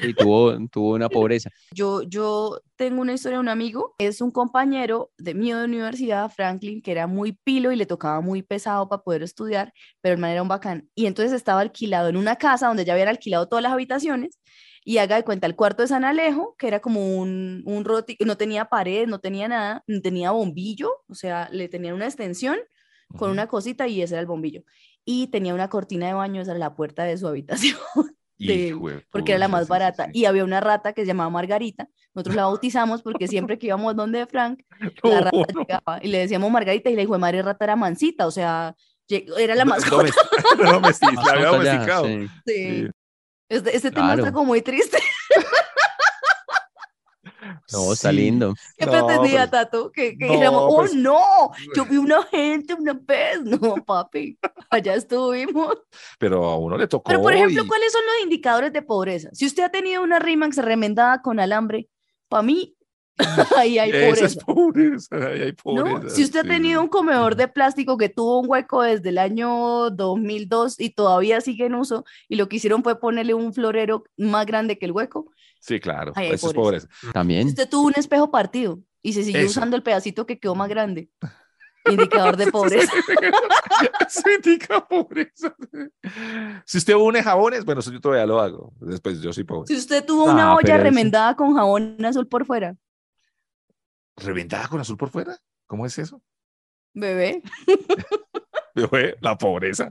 y 0.00 0.14
tuvo, 0.14 0.56
tuvo 0.68 0.94
una 0.94 1.08
pobreza. 1.08 1.50
Yo, 1.72 2.02
yo 2.02 2.60
tengo 2.76 3.02
una 3.02 3.12
historia 3.12 3.36
de 3.36 3.42
un 3.42 3.48
amigo, 3.48 3.94
es 3.98 4.20
un 4.20 4.30
compañero 4.30 5.10
de 5.18 5.34
mío 5.34 5.58
de 5.58 5.66
universidad, 5.66 6.30
Franklin, 6.30 6.80
que 6.80 6.92
era 6.92 7.06
muy 7.06 7.32
pilo 7.32 7.72
y 7.72 7.76
le 7.76 7.86
tocaba 7.86 8.20
muy 8.20 8.42
pesado 8.42 8.88
para 8.88 9.02
poder 9.02 9.22
estudiar, 9.22 9.72
pero 10.00 10.14
el 10.14 10.20
man 10.20 10.30
era 10.30 10.42
un 10.42 10.48
bacán. 10.48 10.88
Y 10.94 11.06
entonces 11.06 11.32
estaba 11.32 11.60
alquilado 11.60 12.08
en 12.08 12.16
una 12.16 12.36
casa 12.36 12.68
donde 12.68 12.84
ya 12.84 12.94
habían 12.94 13.08
alquilado 13.08 13.48
todas 13.48 13.62
las 13.62 13.72
habitaciones 13.72 14.40
y 14.84 14.98
haga 14.98 15.16
de 15.16 15.24
cuenta 15.24 15.46
el 15.46 15.54
cuarto 15.54 15.82
de 15.82 15.88
San 15.88 16.04
Alejo, 16.04 16.56
que 16.58 16.66
era 16.66 16.80
como 16.80 17.18
un, 17.18 17.62
un 17.66 17.84
roti, 17.84 18.16
no 18.24 18.36
tenía 18.36 18.64
pared, 18.64 19.06
no 19.06 19.20
tenía 19.20 19.48
nada, 19.48 19.84
no 19.86 20.00
tenía 20.00 20.32
bombillo, 20.32 20.90
o 21.08 21.14
sea, 21.14 21.48
le 21.52 21.68
tenían 21.68 21.94
una 21.94 22.06
extensión 22.06 22.56
con 23.16 23.30
una 23.30 23.46
cosita 23.46 23.86
y 23.88 24.02
ese 24.02 24.14
era 24.14 24.20
el 24.20 24.26
bombillo. 24.26 24.62
Y 25.04 25.26
tenía 25.28 25.54
una 25.54 25.68
cortina 25.68 26.06
de 26.06 26.12
baño, 26.14 26.40
esa 26.42 26.52
era 26.52 26.58
la 26.60 26.74
puerta 26.74 27.04
de 27.04 27.16
su 27.18 27.26
habitación, 27.26 27.76
de- 28.38 28.76
porque 29.10 29.32
era 29.32 29.38
la 29.38 29.48
más 29.48 29.68
barata. 29.68 30.08
Y 30.12 30.24
había 30.26 30.44
una 30.44 30.60
rata 30.60 30.92
que 30.92 31.02
se 31.02 31.06
llamaba 31.08 31.30
Margarita. 31.30 31.88
Nosotros 32.14 32.36
la 32.36 32.44
bautizamos 32.44 33.02
porque 33.02 33.26
siempre 33.28 33.58
que 33.58 33.68
íbamos 33.68 33.96
donde 33.96 34.26
Frank, 34.26 34.62
la 35.02 35.10
No, 35.10 35.20
rata 35.24 35.30
no. 35.54 35.60
llegaba 35.60 35.98
y 36.02 36.08
le 36.08 36.18
decíamos 36.18 36.50
Margarita 36.50 36.90
y 36.90 36.96
la 36.96 37.02
hijo 37.02 37.14
de 37.14 37.18
madre 37.18 37.42
rata 37.42 37.64
era 37.64 37.76
mansita, 37.76 38.26
o 38.26 38.30
sea, 38.30 38.74
era 39.08 39.54
la 39.54 39.64
domestic- 39.64 40.12
la 40.58 40.68
había 40.70 40.80
Mascota 40.80 41.50
domesticado. 41.50 42.04
sí. 42.06 42.28
Sí. 42.46 42.54
Sí. 42.84 42.88
Este, 43.48 43.76
este 43.76 43.90
tema 43.90 44.10
está 44.12 44.22
Claro. 44.22 44.32
como 44.34 44.46
muy 44.46 44.62
triste. 44.62 44.96
No, 47.72 47.92
está 47.92 48.10
Sí. 48.10 48.16
lindo. 48.16 48.54
¿Qué 48.76 48.86
No, 48.86 48.92
pretendía, 48.92 49.48
Tato? 49.50 49.90
Que, 49.92 50.16
que 50.16 50.26
no, 50.26 50.32
dijéramos, 50.32 50.62
oh 50.68 50.76
pues- 50.76 50.94
no, 50.94 51.20
yo 51.76 51.84
vi 51.84 51.96
una 51.96 52.22
gente 52.24 52.74
una 52.74 52.92
vez. 52.94 53.40
No, 53.44 53.76
papi, 53.84 54.38
allá 54.70 54.94
estuvimos. 54.94 55.76
Pero 56.18 56.44
a 56.44 56.56
uno 56.58 56.76
le 56.76 56.86
tocó. 56.88 57.04
Pero, 57.08 57.22
por 57.22 57.32
ejemplo, 57.32 57.62
y- 57.62 57.66
¿cuáles 57.66 57.92
son 57.92 58.02
los 58.04 58.24
indicadores 58.24 58.72
de 58.72 58.82
pobreza? 58.82 59.28
Si 59.32 59.46
usted 59.46 59.62
ha 59.62 59.68
tenido 59.70 60.02
una 60.02 60.18
Rimax 60.18 60.56
remendada 60.56 61.22
con 61.22 61.38
alambre, 61.40 61.88
para 62.28 62.42
mí, 62.42 62.74
ahí 63.58 63.78
hay 63.78 63.90
pobreza. 63.92 64.24
es 64.26 64.36
pobreza, 64.36 65.16
ahí 65.16 65.40
hay 65.42 65.50
¿no? 65.50 65.84
pobreza. 65.84 66.14
Si 66.14 66.24
usted 66.24 66.40
ha 66.40 66.42
sí, 66.44 66.48
tenido 66.48 66.80
sí. 66.80 66.84
un 66.84 66.88
comedor 66.88 67.36
de 67.36 67.46
plástico 67.48 67.96
que 67.98 68.08
tuvo 68.08 68.40
un 68.40 68.46
hueco 68.48 68.82
desde 68.82 69.10
el 69.10 69.18
año 69.18 69.90
2002 69.90 70.80
y 70.80 70.90
todavía 70.90 71.40
sigue 71.40 71.66
en 71.66 71.74
uso, 71.74 72.04
y 72.28 72.36
lo 72.36 72.48
que 72.48 72.56
hicieron 72.56 72.82
fue 72.82 72.98
ponerle 72.98 73.34
un 73.34 73.52
florero 73.52 74.04
más 74.16 74.46
grande 74.46 74.78
que 74.78 74.86
el 74.86 74.92
hueco, 74.92 75.30
Sí, 75.60 75.78
claro, 75.78 76.12
Ahí 76.16 76.26
hay 76.26 76.32
eso 76.32 76.48
es 76.48 76.54
pobreza. 76.54 76.88
si 77.00 77.10
También. 77.12 77.46
usted 77.46 77.68
tuvo 77.68 77.86
un 77.86 77.92
espejo 77.96 78.32
partido 78.32 78.80
y 79.00 79.12
se 79.12 79.22
siguió 79.22 79.42
Eso. 79.42 79.50
usando 79.60 79.76
el 79.76 79.82
pedacito 79.84 80.26
que 80.26 80.40
quedó 80.40 80.56
más 80.56 80.68
grande, 80.68 81.08
indicador 81.88 82.36
de 82.36 82.46
pobreza. 82.50 82.92
Eso 84.06 84.22
indica 84.36 84.84
pobreza. 84.86 85.54
Si 86.64 86.78
usted 86.78 86.94
une 86.94 87.22
jabones, 87.22 87.64
bueno, 87.64 87.80
eso 87.80 87.92
yo 87.92 88.00
todavía 88.00 88.26
lo 88.26 88.40
hago. 88.40 88.72
Después 88.80 89.20
yo 89.20 89.32
soy 89.32 89.44
pobre. 89.44 89.68
Si 89.68 89.76
usted 89.76 90.04
tuvo 90.04 90.24
una 90.24 90.50
Ah, 90.50 90.54
olla 90.54 90.62
pero 90.62 90.74
eso- 90.76 90.84
remendada 90.84 91.36
con 91.36 91.54
jabón 91.54 92.04
azul 92.04 92.26
por 92.26 92.44
fuera, 92.44 92.74
¿Reventada 94.16 94.68
con 94.68 94.80
azul 94.80 94.96
por 94.96 95.10
fuera? 95.10 95.38
¿Cómo 95.66 95.86
es 95.86 95.98
eso? 95.98 96.22
bebé, 96.94 97.42
Fue 98.90 99.16
La 99.20 99.36
pobreza. 99.36 99.90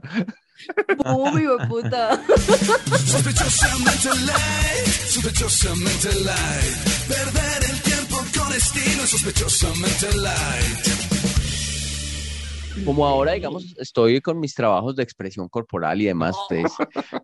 ¡Bum, 1.04 1.38
hijo 1.38 1.56
de 1.56 1.66
puta! 1.66 2.24
Sospechosamente 2.26 4.08
light, 4.26 4.86
sospechosamente 4.86 6.08
light. 6.24 6.76
Perder 7.08 7.70
el 7.70 7.82
tiempo 7.82 8.16
con 8.38 8.52
estilo, 8.52 9.06
sospechosamente 9.06 10.16
light. 10.18 11.02
Como 12.84 13.06
ahora, 13.06 13.32
digamos, 13.32 13.74
estoy 13.78 14.20
con 14.20 14.40
mis 14.40 14.54
trabajos 14.54 14.96
de 14.96 15.02
expresión 15.02 15.48
corporal 15.48 16.00
y 16.00 16.06
demás, 16.06 16.36
ustedes 16.42 16.72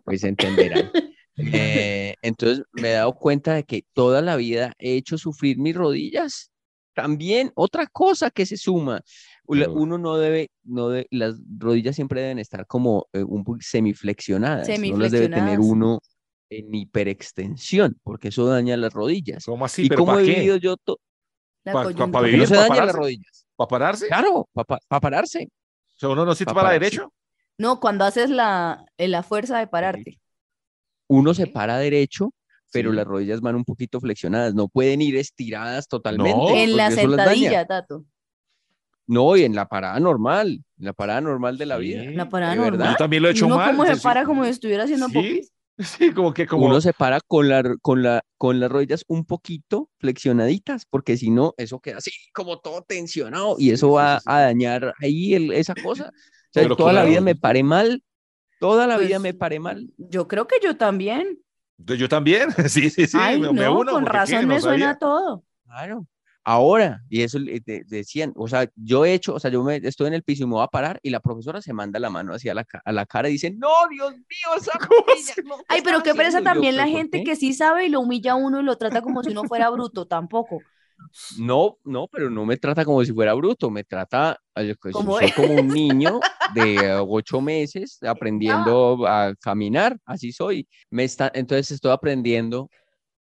pues 0.03 0.23
entenderán. 0.23 0.91
Eh, 1.37 2.15
entonces 2.21 2.65
me 2.73 2.89
he 2.89 2.93
dado 2.93 3.13
cuenta 3.13 3.53
de 3.53 3.63
que 3.63 3.85
toda 3.93 4.21
la 4.21 4.35
vida 4.35 4.73
he 4.77 4.95
hecho 4.95 5.17
sufrir 5.17 5.57
mis 5.57 5.75
rodillas. 5.75 6.51
También 7.01 7.51
otra 7.55 7.87
cosa 7.87 8.29
que 8.29 8.45
se 8.45 8.57
suma, 8.57 9.01
uno 9.73 9.97
no 9.97 10.17
debe, 10.17 10.51
no 10.63 10.89
de- 10.89 11.07
las 11.11 11.35
rodillas 11.57 11.95
siempre 11.95 12.21
deben 12.21 12.39
estar 12.39 12.67
como 12.67 13.07
eh, 13.13 13.23
un 13.23 13.43
poco 13.43 13.59
semiflexionadas, 13.61 14.67
no 14.67 14.97
las 14.97 15.11
debe 15.11 15.29
tener 15.29 15.59
Semiflexionadas. 15.59 15.65
uno 15.65 15.99
en 16.49 16.73
hiperextensión, 16.75 17.97
porque 18.03 18.29
eso 18.29 18.45
daña 18.47 18.75
las 18.77 18.93
rodillas. 18.93 19.45
¿Cómo 19.45 19.65
así? 19.65 19.83
¿Y 19.83 19.89
¿Pero 19.89 19.99
cómo 19.99 20.11
para 20.13 20.23
he 20.23 20.25
qué? 20.25 20.33
vivido 20.35 20.57
yo? 20.57 20.77
to- 20.77 20.99
La 21.63 21.73
Pa- 21.73 21.83
pa- 21.83 22.11
pa 22.11 22.21
vivir, 22.21 22.39
no 22.39 22.45
se 22.45 22.55
para 22.55 22.61
dañan 22.67 22.75
las 22.77 22.95
pararse? 22.95 22.97
rodillas. 22.99 23.45
¿Para 23.55 23.67
pararse? 23.67 24.07
Claro, 24.07 24.49
para 24.53 25.01
pararse. 25.01 25.43
O 25.95 25.99
sea, 25.99 26.09
uno 26.09 26.25
no 26.25 26.33
Pa' 26.33 26.45
para 26.45 26.53
pararse. 26.55 26.79
derecho. 26.79 27.13
No, 27.57 27.79
cuando 27.79 28.05
haces 28.05 28.29
la, 28.29 28.85
eh, 28.97 29.07
la 29.07 29.23
fuerza 29.23 29.59
de 29.59 29.67
pararte. 29.67 30.19
Uno 31.07 31.33
se 31.33 31.47
para 31.47 31.77
derecho, 31.77 32.31
pero 32.71 32.91
Sí. 32.91 32.95
las 32.97 33.05
rodillas 33.05 33.41
van 33.41 33.55
un 33.55 33.65
poquito 33.65 33.99
flexionadas, 33.99 34.53
no 34.55 34.67
pueden 34.67 35.01
ir 35.01 35.15
estiradas 35.17 35.87
totalmente. 35.87 36.31
No, 36.37 36.55
en 36.55 36.75
la 36.77 36.91
sentadilla, 36.91 37.65
Tato. 37.65 38.05
No, 39.07 39.35
y 39.35 39.43
en 39.43 39.55
la 39.55 39.67
parada 39.67 39.99
normal, 39.99 40.63
en 40.77 40.85
la 40.85 40.93
parada 40.93 41.19
normal 41.21 41.57
de 41.57 41.65
la 41.65 41.77
vida. 41.77 42.01
Sí, 42.03 42.13
La 42.13 42.29
parada 42.29 42.51
¿de 42.51 42.57
normal. 42.57 42.77
verdad? 42.77 42.91
Yo 42.91 42.97
también 42.97 43.23
lo 43.23 43.29
he 43.29 43.31
hecho 43.31 43.47
Uno 43.47 43.55
mal. 43.57 43.71
como 43.75 43.85
se 43.85 43.97
para 44.01 44.23
como 44.23 44.43
si 44.43 44.51
estuviera 44.51 44.83
haciendo 44.83 45.07
Sí, 45.07 45.13
popis. 45.13 45.51
Sí, 45.79 46.11
como 46.13 46.33
que 46.33 46.45
como. 46.45 46.65
Uno 46.65 46.81
se 46.81 46.91
para 46.93 47.19
con, 47.21 47.47
la, 47.47 47.63
con, 47.81 48.03
la, 48.03 48.21
con 48.37 48.59
las 48.59 48.69
rodillas 48.69 49.05
un 49.07 49.23
poquito 49.25 49.89
flexionaditas, 49.99 50.85
porque 50.85 51.15
si 51.15 51.29
no, 51.31 51.53
eso 51.57 51.79
queda 51.79 51.97
así, 51.99 52.11
como 52.33 52.59
todo 52.59 52.83
tensionado, 52.83 53.55
y 53.57 53.71
eso 53.71 53.91
va 53.91 54.17
sí, 54.19 54.23
sí. 54.25 54.29
a 54.29 54.41
dañar 54.41 54.93
ahí 55.01 55.33
el- 55.35 55.53
esa 55.53 55.73
cosa. 55.75 56.09
O 56.09 56.51
sea, 56.51 56.67
toda 56.75 56.91
la 56.93 57.03
vida 57.03 57.13
claro. 57.19 57.25
me 57.25 57.35
paré 57.35 57.63
mal, 57.63 58.03
toda 58.59 58.87
la 58.87 58.97
vida 58.97 59.15
Pues, 59.15 59.21
me 59.21 59.33
paré 59.33 59.59
mal. 59.61 59.89
Yo 59.97 60.27
creo 60.27 60.47
que 60.47 60.57
yo 60.61 60.75
también. 60.75 61.39
Yo 61.85 62.09
también. 62.09 62.49
Sí, 62.69 62.89
sí, 62.89 63.07
sí. 63.07 63.17
Ay, 63.19 63.39
me, 63.39 63.51
me 63.51 63.63
no, 63.63 63.79
uno, 63.79 63.91
con 63.93 64.05
razón 64.05 64.41
No 64.41 64.47
me 64.47 64.61
suena 64.61 64.97
todo. 64.97 65.43
Claro. 65.65 66.05
Ahora, 66.43 67.03
y 67.09 67.21
eso 67.21 67.37
de- 67.39 67.83
decían, 67.85 68.33
o 68.35 68.47
sea, 68.47 68.67
yo 68.75 69.05
he 69.05 69.13
hecho, 69.13 69.35
o 69.35 69.39
sea, 69.39 69.51
yo 69.51 69.61
me 69.63 69.75
estoy 69.75 70.07
en 70.07 70.13
el 70.13 70.23
piso 70.23 70.43
y 70.43 70.47
me 70.47 70.53
voy 70.53 70.63
a 70.63 70.67
parar 70.67 70.99
y 71.03 71.09
la 71.11 71.19
profesora 71.19 71.61
se 71.61 71.73
manda 71.73 71.99
la 71.99 72.09
mano 72.09 72.33
hacia 72.33 72.53
la, 72.55 72.65
a 72.85 72.91
la 72.91 73.05
cara 73.05 73.29
y 73.29 73.33
dice, 73.33 73.51
no, 73.51 73.67
Dios 73.89 74.13
mío, 74.13 74.55
esa 74.57 74.71
¿Cómo 74.79 75.03
rodilla, 75.07 75.31
así? 75.31 75.41
no, 75.43 75.57
¿qué 75.57 75.63
Ay, 75.67 75.81
pero 75.83 76.01
qué 76.01 76.15
pereza 76.15 76.37
haciendo?" 76.39 76.39
Y 76.39 76.43
yo, 76.43 76.53
también 76.53 76.75
la 76.77 76.83
"¿Pero 76.83 76.91
por 76.93 76.99
gente 77.01 77.17
qué?". 77.19 77.23
que 77.25 77.35
sí 77.35 77.53
sabe 77.53 77.85
y 77.85 77.89
lo 77.89 77.99
humilla 77.99 78.31
a 78.31 78.35
uno 78.35 78.61
y 78.61 78.63
lo 78.63 78.77
trata 78.77 79.01
como 79.01 79.21
si 79.23 79.31
uno 79.31 79.43
fuera 79.43 79.69
bruto, 79.69 80.07
tampoco. 80.07 80.63
No, 81.37 81.77
no, 81.83 82.07
pero 82.07 82.29
no 82.29 82.45
me 82.45 82.57
trata 82.57 82.83
como 82.85 83.03
si 83.05 83.13
fuera 83.13 83.33
bruto, 83.33 83.69
me 83.69 83.83
trata, 83.83 84.37
pues, 84.81 84.93
Como 84.93 85.17
soy 85.17 85.31
como 85.35 85.55
un 85.55 85.71
niño 85.71 86.19
de 86.53 86.95
ocho 87.07 87.41
meses 87.41 87.99
aprendiendo 88.03 89.05
a 89.07 89.33
caminar, 89.35 89.97
así 90.05 90.31
soy. 90.31 90.67
Me 90.89 91.03
está, 91.03 91.31
entonces 91.33 91.71
estoy 91.71 91.91
aprendiendo 91.91 92.69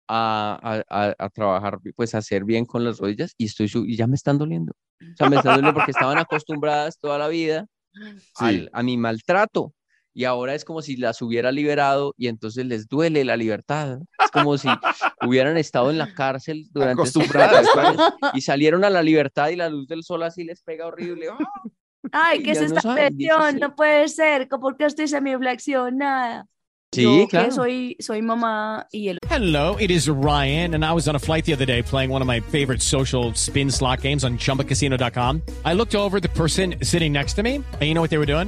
a, 0.07 0.83
a- 0.89 1.05
a- 1.09 1.15
a 1.17 1.29
trabajar, 1.29 1.79
pues 1.95 2.13
a 2.13 2.17
hacer 2.19 2.43
bien 2.43 2.65
con 2.65 2.83
las 2.83 2.99
rodillas 2.99 3.33
y 3.37 3.45
estoy 3.45 3.69
y 3.87 3.95
ya 3.95 4.07
me 4.07 4.15
están 4.15 4.37
doliendo. 4.37 4.73
O 4.99 5.15
sea, 5.17 5.27
me 5.29 5.37
están 5.37 5.53
doliendo 5.53 5.73
porque 5.73 5.91
estaban 5.91 6.19
acostumbradas 6.19 6.97
toda 6.99 7.17
la 7.17 7.27
vida 7.27 7.65
al- 8.35 8.69
a 8.73 8.83
mi 8.83 8.97
maltrato. 8.97 9.73
Y 10.13 10.25
ahora 10.25 10.53
es 10.53 10.63
como 10.63 10.81
si 10.81 10.95
las 10.95 11.21
hubiera 11.21 11.51
liberado 11.51 12.13
y 12.17 12.27
entonces 12.27 12.65
les 12.65 12.87
duele 12.87 13.25
la 13.25 13.35
libertad. 13.35 13.99
Es 14.23 14.31
como 14.31 14.57
si 14.57 14.67
hubieran 15.25 15.57
estado 15.57 15.89
en 15.89 15.97
la 15.97 16.13
cárcel 16.13 16.67
durante 16.71 16.93
Acostumbradas, 16.93 17.67
40 17.73 18.05
años 18.05 18.13
y 18.33 18.41
salieron 18.41 18.83
a 18.85 18.89
la 18.89 19.01
libertad 19.01 19.49
y 19.49 19.55
la 19.55 19.69
luz 19.69 19.87
del 19.87 20.03
sol 20.03 20.23
así 20.23 20.43
les 20.43 20.61
pega 20.61 20.85
horrible. 20.85 21.27
¡Ah! 21.31 21.37
Ay, 22.11 22.43
¿qué 22.43 22.51
es 22.51 22.59
no 22.59 22.65
esta 22.67 22.95
dice 22.95 23.07
presión? 23.07 23.59
No 23.59 23.75
puede 23.75 24.07
ser, 24.07 24.47
¿por 24.49 24.77
qué 24.77 24.85
estoy 24.85 25.07
semiflexionada? 25.07 26.45
Sí, 26.91 27.01
Yo 27.01 27.27
claro. 27.27 27.47
que 27.47 27.51
soy, 27.51 27.95
soy 27.99 28.21
mamá 28.21 28.85
y 28.91 29.07
el 29.07 29.17
Hello, 29.27 29.75
it 29.79 29.89
is 29.89 30.07
Ryan, 30.07 30.75
and 30.75 30.85
I 30.85 30.93
was 30.93 31.07
on 31.07 31.15
a 31.15 31.19
flight 31.19 31.43
the 31.43 31.53
other 31.53 31.65
day 31.65 31.81
playing 31.81 32.11
one 32.11 32.21
of 32.21 32.27
my 32.27 32.39
favorite 32.39 32.83
social 32.83 33.33
spin 33.33 33.71
slot 33.71 34.01
games 34.01 34.23
on 34.23 34.37
chumbacasino.com. 34.37 35.41
I 35.65 35.73
looked 35.73 35.95
over 35.95 36.19
the 36.19 36.29
person 36.29 36.75
sitting 36.83 37.11
next 37.11 37.33
to 37.37 37.41
me, 37.41 37.55
and 37.55 37.81
you 37.81 37.95
know 37.95 38.01
what 38.01 38.11
they 38.11 38.19
were 38.19 38.27
doing? 38.27 38.47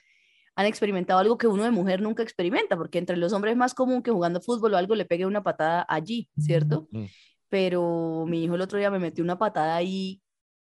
han 0.61 0.67
experimentado 0.67 1.19
algo 1.19 1.37
que 1.37 1.47
uno 1.47 1.63
de 1.63 1.71
mujer 1.71 2.01
nunca 2.01 2.23
experimenta, 2.23 2.77
porque 2.77 2.97
entre 2.99 3.17
los 3.17 3.33
hombres 3.33 3.51
es 3.51 3.57
más 3.57 3.73
común 3.73 4.01
que 4.01 4.11
jugando 4.11 4.39
fútbol 4.41 4.73
o 4.73 4.77
algo 4.77 4.95
le 4.95 5.05
pegue 5.05 5.25
una 5.25 5.43
patada 5.43 5.85
allí, 5.89 6.29
¿cierto? 6.39 6.87
Mm. 6.91 7.05
Pero 7.49 8.25
mi 8.27 8.43
hijo 8.45 8.55
el 8.55 8.61
otro 8.61 8.79
día 8.79 8.89
me 8.89 8.99
metió 8.99 9.23
una 9.23 9.37
patada 9.37 9.75
ahí 9.75 10.21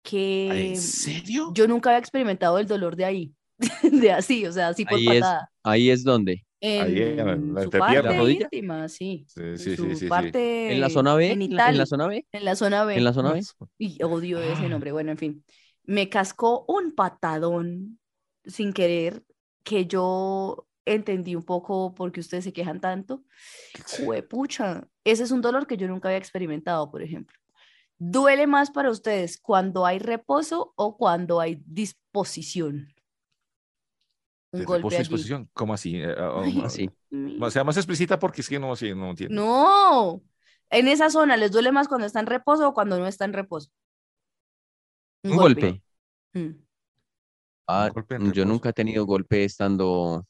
que 0.03 0.71
¿En 0.71 0.77
serio? 0.77 1.51
yo 1.55 1.67
nunca 1.67 1.91
había 1.91 1.99
experimentado 1.99 2.59
el 2.59 2.67
dolor 2.67 2.95
de 2.97 3.05
ahí, 3.05 3.33
de 3.83 4.13
así, 4.13 4.47
o 4.47 4.53
sea, 4.53 4.69
así 4.69 4.85
por 4.85 4.99
Ahí 4.99 5.09
es, 5.09 5.21
patada. 5.21 5.51
ahí 5.65 5.91
es 5.91 6.05
donde. 6.05 6.45
En 6.61 6.83
Ahí 6.83 7.03
en 7.03 7.17
la- 7.17 7.25
la 7.25 7.33
su 7.37 7.39
entrepierna. 7.65 8.03
parte 8.03 8.19
rodilla. 8.19 8.45
íntima, 8.45 8.89
sí. 8.89 9.25
Sí, 9.29 9.41
en 9.41 9.59
sí, 9.59 9.77
su 9.77 10.09
parte 10.09 10.73
En 10.73 10.81
la 10.81 10.91
zona 10.91 11.15
B, 11.15 11.25
en 11.31 11.39
la, 11.39 11.45
genital, 11.45 11.71
en 11.73 11.79
la 11.79 11.87
zona 11.87 12.07
B, 12.09 12.27
en 12.33 12.45
la 12.45 12.57
zona 12.57 12.85
B. 12.85 12.97
en 12.97 13.05
la 13.05 13.13
zona 13.13 13.33
B. 13.33 13.43
Y 13.79 14.03
odio 14.03 14.41
ese 14.41 14.65
Ah. 14.67 14.69
nombre. 14.69 14.91
Bueno, 14.93 15.13
en 15.13 15.19
fin. 15.19 15.45
Me 15.85 16.09
cascó 16.09 16.65
un 16.67 16.95
patadón 16.97 17.99
sin 18.45 18.73
querer 18.73 19.23
que 19.63 19.87
yo 19.87 20.67
entendí 20.85 21.35
un 21.37 21.43
poco 21.43 21.95
por 21.95 22.13
qué 22.13 22.21
ustedes 22.21 22.45
se 22.45 22.53
quejan 22.53 22.81
tanto. 22.81 23.23
Juepucha, 24.05 24.89
ese 25.05 25.23
es 25.25 25.31
un 25.31 25.41
dolor 25.43 25.67
que 25.67 25.77
yo 25.77 25.87
nunca 25.89 26.09
había 26.09 26.19
experimentado, 26.19 26.91
por 26.91 27.03
ejemplo. 27.03 27.39
¿Duele 27.99 28.47
más 28.47 28.71
para 28.71 28.91
ustedes 28.91 29.39
cuando 29.39 29.85
hay 29.85 29.99
reposo 29.99 30.73
o 30.77 30.97
cuando 30.97 31.41
hay 31.41 31.61
disposición? 31.67 32.95
Un 34.53 34.61
¿De 34.61 34.65
golpe 34.65 34.79
reposo 34.79 34.95
y 34.95 34.97
allí. 34.97 35.03
disposición? 35.03 35.51
¿Cómo 35.53 35.75
así? 35.75 35.97
Eh, 35.97 36.15
ah, 36.17 36.41
Ay, 36.45 36.59
ah, 36.63 36.67
Así. 36.67 36.91
mi- 37.11 37.39
O 37.41 37.51
sea, 37.51 37.65
más 37.65 37.77
explícita 37.77 38.19
porque 38.19 38.41
es 38.41 38.49
que 38.49 38.59
no, 38.59 38.75
sí, 38.77 38.95
no 38.95 39.11
entiendo. 39.11 39.35
No, 39.35 40.23
en 40.71 40.89
esa 40.89 41.11
zona 41.11 41.37
les 41.37 41.51
duele 41.51 41.73
más 41.73 41.89
cuando 41.89 42.07
está 42.07 42.21
en 42.21 42.27
reposo 42.27 42.69
o 42.69 42.75
cuando 42.75 42.99
no 42.99 43.07
está 43.07 43.25
en 43.25 43.33
reposo. 43.33 43.71
Un 45.25 45.37
golpe. 45.37 45.83
Mm. 46.33 46.51
Ah, 47.69 47.91
yo 47.95 48.01
reposo. 48.01 48.45
nunca 48.47 48.71
he 48.71 48.73
tenido 48.73 49.05
golpe 49.05 49.45
estando, 49.45 50.25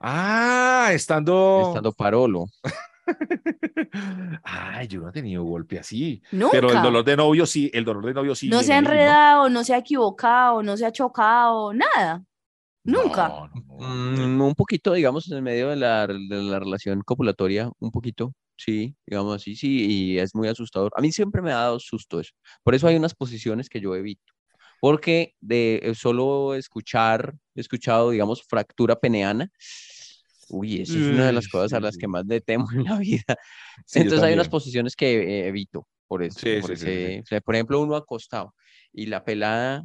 Ah, 0.00 0.90
estando. 0.92 1.64
estando 1.68 1.92
parolo. 1.92 2.46
Ay, 4.44 4.86
yo 4.88 5.00
no 5.00 5.08
he 5.08 5.12
tenido 5.12 5.42
golpe 5.44 5.78
así. 5.78 6.22
Nunca. 6.32 6.52
Pero 6.52 6.70
el 6.70 6.82
dolor 6.82 7.04
de 7.04 7.16
novio 7.16 7.46
sí, 7.46 7.70
el 7.72 7.84
dolor 7.84 8.04
de 8.06 8.14
novio 8.14 8.34
sí. 8.34 8.48
no 8.48 8.62
se 8.62 8.72
ha 8.72 8.78
enredado, 8.78 9.48
no 9.48 9.64
se 9.64 9.74
ha 9.74 9.78
equivocado, 9.78 10.62
no 10.62 10.76
se 10.76 10.86
ha 10.86 10.92
chocado, 10.92 11.72
nada. 11.72 12.22
¿no? 12.84 13.02
Nunca. 13.02 13.28
No, 13.28 13.48
no, 13.48 13.62
no. 13.66 14.36
Mm, 14.36 14.40
un 14.40 14.54
poquito, 14.54 14.92
digamos, 14.94 15.30
en 15.30 15.36
el 15.38 15.42
medio 15.42 15.68
de 15.70 15.76
la, 15.76 16.06
de 16.06 16.16
la 16.42 16.58
relación 16.58 17.02
copulatoria, 17.02 17.70
un 17.80 17.90
poquito, 17.90 18.32
sí, 18.56 18.94
digamos 19.06 19.34
así, 19.36 19.56
sí, 19.56 19.86
y 20.14 20.18
es 20.18 20.34
muy 20.34 20.48
asustador. 20.48 20.92
A 20.96 21.00
mí 21.00 21.12
siempre 21.12 21.42
me 21.42 21.52
ha 21.52 21.56
dado 21.56 21.78
susto 21.80 22.20
eso. 22.20 22.32
Por 22.62 22.74
eso 22.74 22.86
hay 22.86 22.96
unas 22.96 23.14
posiciones 23.14 23.68
que 23.68 23.80
yo 23.80 23.94
evito. 23.94 24.32
Porque 24.80 25.34
de 25.40 25.80
eh, 25.82 25.94
solo 25.94 26.54
escuchar, 26.54 27.34
he 27.54 27.60
escuchado, 27.60 28.10
digamos, 28.10 28.42
fractura 28.44 28.96
peneana. 28.98 29.50
Uy, 30.50 30.80
esa 30.80 30.98
es 30.98 31.10
una 31.10 31.26
de 31.26 31.32
las 31.32 31.46
cosas 31.48 31.72
a 31.74 31.80
las 31.80 31.96
que 31.98 32.08
más 32.08 32.24
le 32.26 32.40
temo 32.40 32.66
en 32.72 32.84
la 32.84 32.98
vida. 32.98 33.22
Sí, 33.86 34.00
Entonces 34.00 34.24
hay 34.26 34.34
unas 34.34 34.48
posiciones 34.48 34.96
que 34.96 35.40
eh, 35.42 35.48
evito 35.48 35.86
por 36.06 36.22
eso. 36.22 36.40
Sí, 36.40 36.60
por 36.60 36.76
sí, 36.76 37.22
por 37.44 37.54
ejemplo, 37.54 37.80
uno 37.80 37.96
acostado 37.96 38.54
y 38.92 39.06
la 39.06 39.24
pelada 39.24 39.84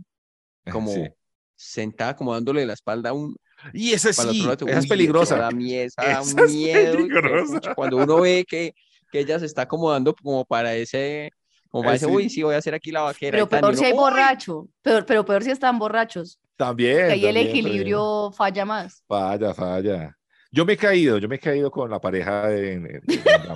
como 0.72 1.16
sentada, 1.56 2.16
como 2.16 2.34
dándole 2.34 2.66
la 2.66 2.74
espalda 2.74 3.10
a 3.12 3.14
un, 3.14 3.36
Y 3.74 3.92
esa 3.94 4.12
sí, 4.14 4.46
lado, 4.48 4.68
esa 4.68 4.80
es 4.80 4.88
peligrosa. 4.88 5.36
eso 5.36 5.42
da 5.42 5.52
mie- 5.52 5.84
esa 5.86 6.02
da 6.04 6.20
es 6.22 6.36
miedo, 6.36 6.92
de 7.04 7.08
peligrosa. 7.10 7.74
Cuando 7.76 7.98
uno 7.98 8.20
ve 8.22 8.46
que, 8.48 8.74
que 9.12 9.20
ella 9.20 9.40
se 9.40 9.46
está 9.46 9.64
acomodando 9.64 10.14
como 10.16 10.46
para 10.46 10.76
ese, 10.76 11.32
como 11.74 11.86
para 11.86 11.96
Eh, 11.96 12.00
sí. 12.00 12.06
uy, 12.06 12.30
sí, 12.30 12.44
voy 12.44 12.54
a 12.54 12.60
hacer 12.60 12.76
aquí 12.76 12.92
la 12.92 13.02
vaquera. 13.02 13.32
Pero 13.32 13.46
y 13.46 13.48
tan", 13.48 13.58
y 13.58 13.62
peor 13.64 13.74
si 13.76 13.80
uno, 13.80 13.88
hay 13.88 13.94
"Uy". 13.94 13.98
borracho, 14.00 14.68
peor, 14.84 15.06
pero 15.08 15.26
peor 15.26 15.44
si 15.44 15.50
están 15.50 15.80
borrachos, 15.80 16.40
También. 16.56 16.98
que 17.08 17.14
ahí 17.14 17.26
el 17.26 17.34
también, 17.34 17.48
equilibrio 17.48 18.32
falla 18.32 18.64
más. 18.64 19.04
también. 19.08 19.40
Falla, 19.40 19.54
falla. 19.56 20.18
Yo 20.52 20.66
me 20.66 20.74
he 20.74 20.78
caído, 20.78 21.18
yo 21.18 21.28
me 21.28 21.38
he 21.38 21.40
caído 21.40 21.72
con 21.72 21.90
la 21.90 22.00
pareja 22.00 22.48
de. 22.48 22.74
en- 22.74 22.86
en- 22.86 23.02
en 23.08 23.24
la- 23.48 23.56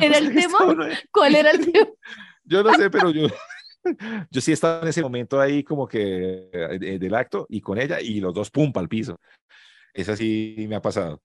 ¿Era 0.00 0.18
el 0.18 0.34
tema? 0.34 0.58
¿Cuál 1.12 1.34
era 1.36 1.50
el 1.52 1.70
tema? 1.72 1.88
Yo 2.46 2.62
no 2.64 2.74
sé, 2.74 2.90
pero 2.90 3.10
yo, 3.10 3.28
yo 4.30 4.40
sí 4.40 4.52
estaba 4.52 4.82
en 4.82 4.88
ese 4.88 5.00
momento 5.02 5.40
ahí 5.40 5.62
como 5.64 5.86
que 5.86 6.50
eh, 6.52 6.78
de- 6.80 6.98
del 6.98 7.14
acto 7.14 7.46
y 7.48 7.60
con 7.62 7.78
ella 7.78 8.00
y 8.02 8.20
los 8.20 8.34
dos 8.34 8.50
pum 8.50 8.70
al 8.74 8.88
piso. 8.88 9.16
Esa 9.94 10.14
sí 10.16 10.66
me 10.68 10.74
ha 10.74 10.82
pasado. 10.82 11.22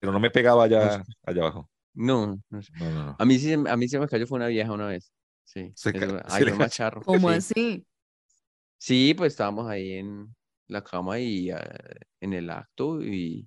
Pero 0.00 0.12
no 0.12 0.18
me 0.20 0.30
pegaba 0.30 0.64
allá, 0.64 1.02
allá 1.24 1.40
abajo. 1.42 1.70
No, 2.00 2.40
no 2.48 2.62
sé. 2.62 2.72
No, 2.78 2.90
no, 2.90 3.04
no. 3.06 3.16
a 3.18 3.24
mí 3.24 3.38
sí, 3.38 3.46
se 3.50 3.56
me- 3.56 3.70
a 3.70 3.76
mí 3.76 3.88
se 3.88 3.98
me 3.98 4.08
cayó 4.08 4.26
fue 4.26 4.36
una 4.36 4.46
vieja 4.48 4.72
una 4.72 4.86
vez. 4.86 5.12
Sí, 5.44 5.70
Se 5.74 5.90
eso- 5.90 5.98
ca- 6.16 6.22
ay, 6.26 6.38
se 6.38 6.44
le 6.44 6.50
fue 6.52 6.58
cayó. 6.58 6.58
macharro. 6.58 7.02
¿Cómo 7.02 7.28
sí. 7.30 7.34
así? 7.36 7.86
Sí, 8.78 9.14
pues 9.14 9.32
estábamos 9.34 9.68
ahí 9.68 9.92
en 9.94 10.34
la 10.68 10.82
cama 10.82 11.18
y 11.18 11.50
ah, 11.50 11.62
en 12.20 12.32
el 12.32 12.48
acto 12.50 13.02
y, 13.02 13.46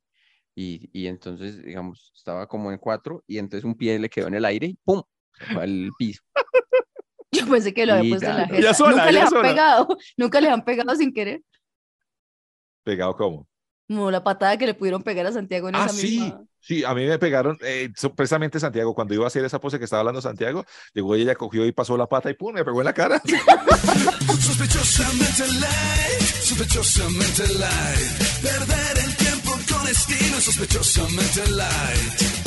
y, 0.56 0.90
y 0.94 1.08
entonces, 1.08 1.64
digamos, 1.64 2.12
estaba 2.16 2.48
como 2.48 2.72
en 2.72 2.78
cuatro 2.78 3.24
y 3.26 3.40
entonces 3.40 3.64
un 3.66 3.76
pie 3.76 3.98
le 3.98 4.10
quedó 4.10 4.28
en 4.28 4.36
el 4.36 4.46
aire 4.46 4.68
y 4.68 4.76
¡pum! 4.84 5.02
se 5.38 5.46
fue 5.54 5.64
al 5.64 5.90
piso. 5.98 6.22
Yo 7.32 7.48
pensé 7.50 7.74
que 7.74 7.86
lo 7.88 7.94
había 7.94 8.12
puesto 8.12 8.30
en 8.30 8.38
la 8.38 8.48
jeta. 8.48 8.74
sola, 8.76 8.92
Nunca 8.98 9.12
les 9.12 9.24
han 9.24 9.30
sola. 9.30 9.42
pegado, 9.50 9.88
nunca 10.18 10.42
les 10.42 10.52
han 10.52 10.64
pegado 10.64 10.96
sin 10.96 11.12
querer. 11.14 11.42
¿Pegado 12.84 13.16
cómo? 13.16 13.48
Como 13.88 14.12
la 14.12 14.24
patada 14.24 14.58
que 14.58 14.66
le 14.68 14.74
pudieron 14.76 15.02
pegar 15.04 15.26
a 15.26 15.32
Santiago 15.32 15.70
en 15.70 15.76
Ah, 15.76 15.86
esa 15.86 15.90
sí. 15.94 16.20
misma. 16.20 16.46
Sí, 16.66 16.82
a 16.86 16.94
mí 16.94 17.06
me 17.06 17.20
pegaron, 17.20 17.58
eh, 17.62 17.90
precisamente 18.16 18.58
Santiago, 18.58 18.96
cuando 18.96 19.14
iba 19.14 19.26
a 19.26 19.28
hacer 19.28 19.44
esa 19.44 19.60
pose 19.60 19.78
que 19.78 19.84
estaba 19.84 20.00
hablando 20.00 20.22
Santiago, 20.22 20.64
llegó 20.94 21.14
ella, 21.14 21.36
cogió 21.36 21.66
y 21.66 21.74
pasó 21.74 21.98
la 21.98 22.08
pata 22.08 22.30
y 22.30 22.36
pum, 22.36 22.54
me 22.54 22.64
pegó 22.64 22.80
en 22.80 22.86
la 22.86 22.94
cara. 22.94 23.22
Sospechosamente 24.40 25.44
light, 25.60 26.22
sospechosamente 26.22 27.48
light. 27.60 28.42
Perder 28.42 29.06
el 29.06 29.16
tiempo 29.18 29.52
con 29.70 29.88
estilo, 29.90 30.40
sospechosamente 30.40 31.52
light. 31.52 32.44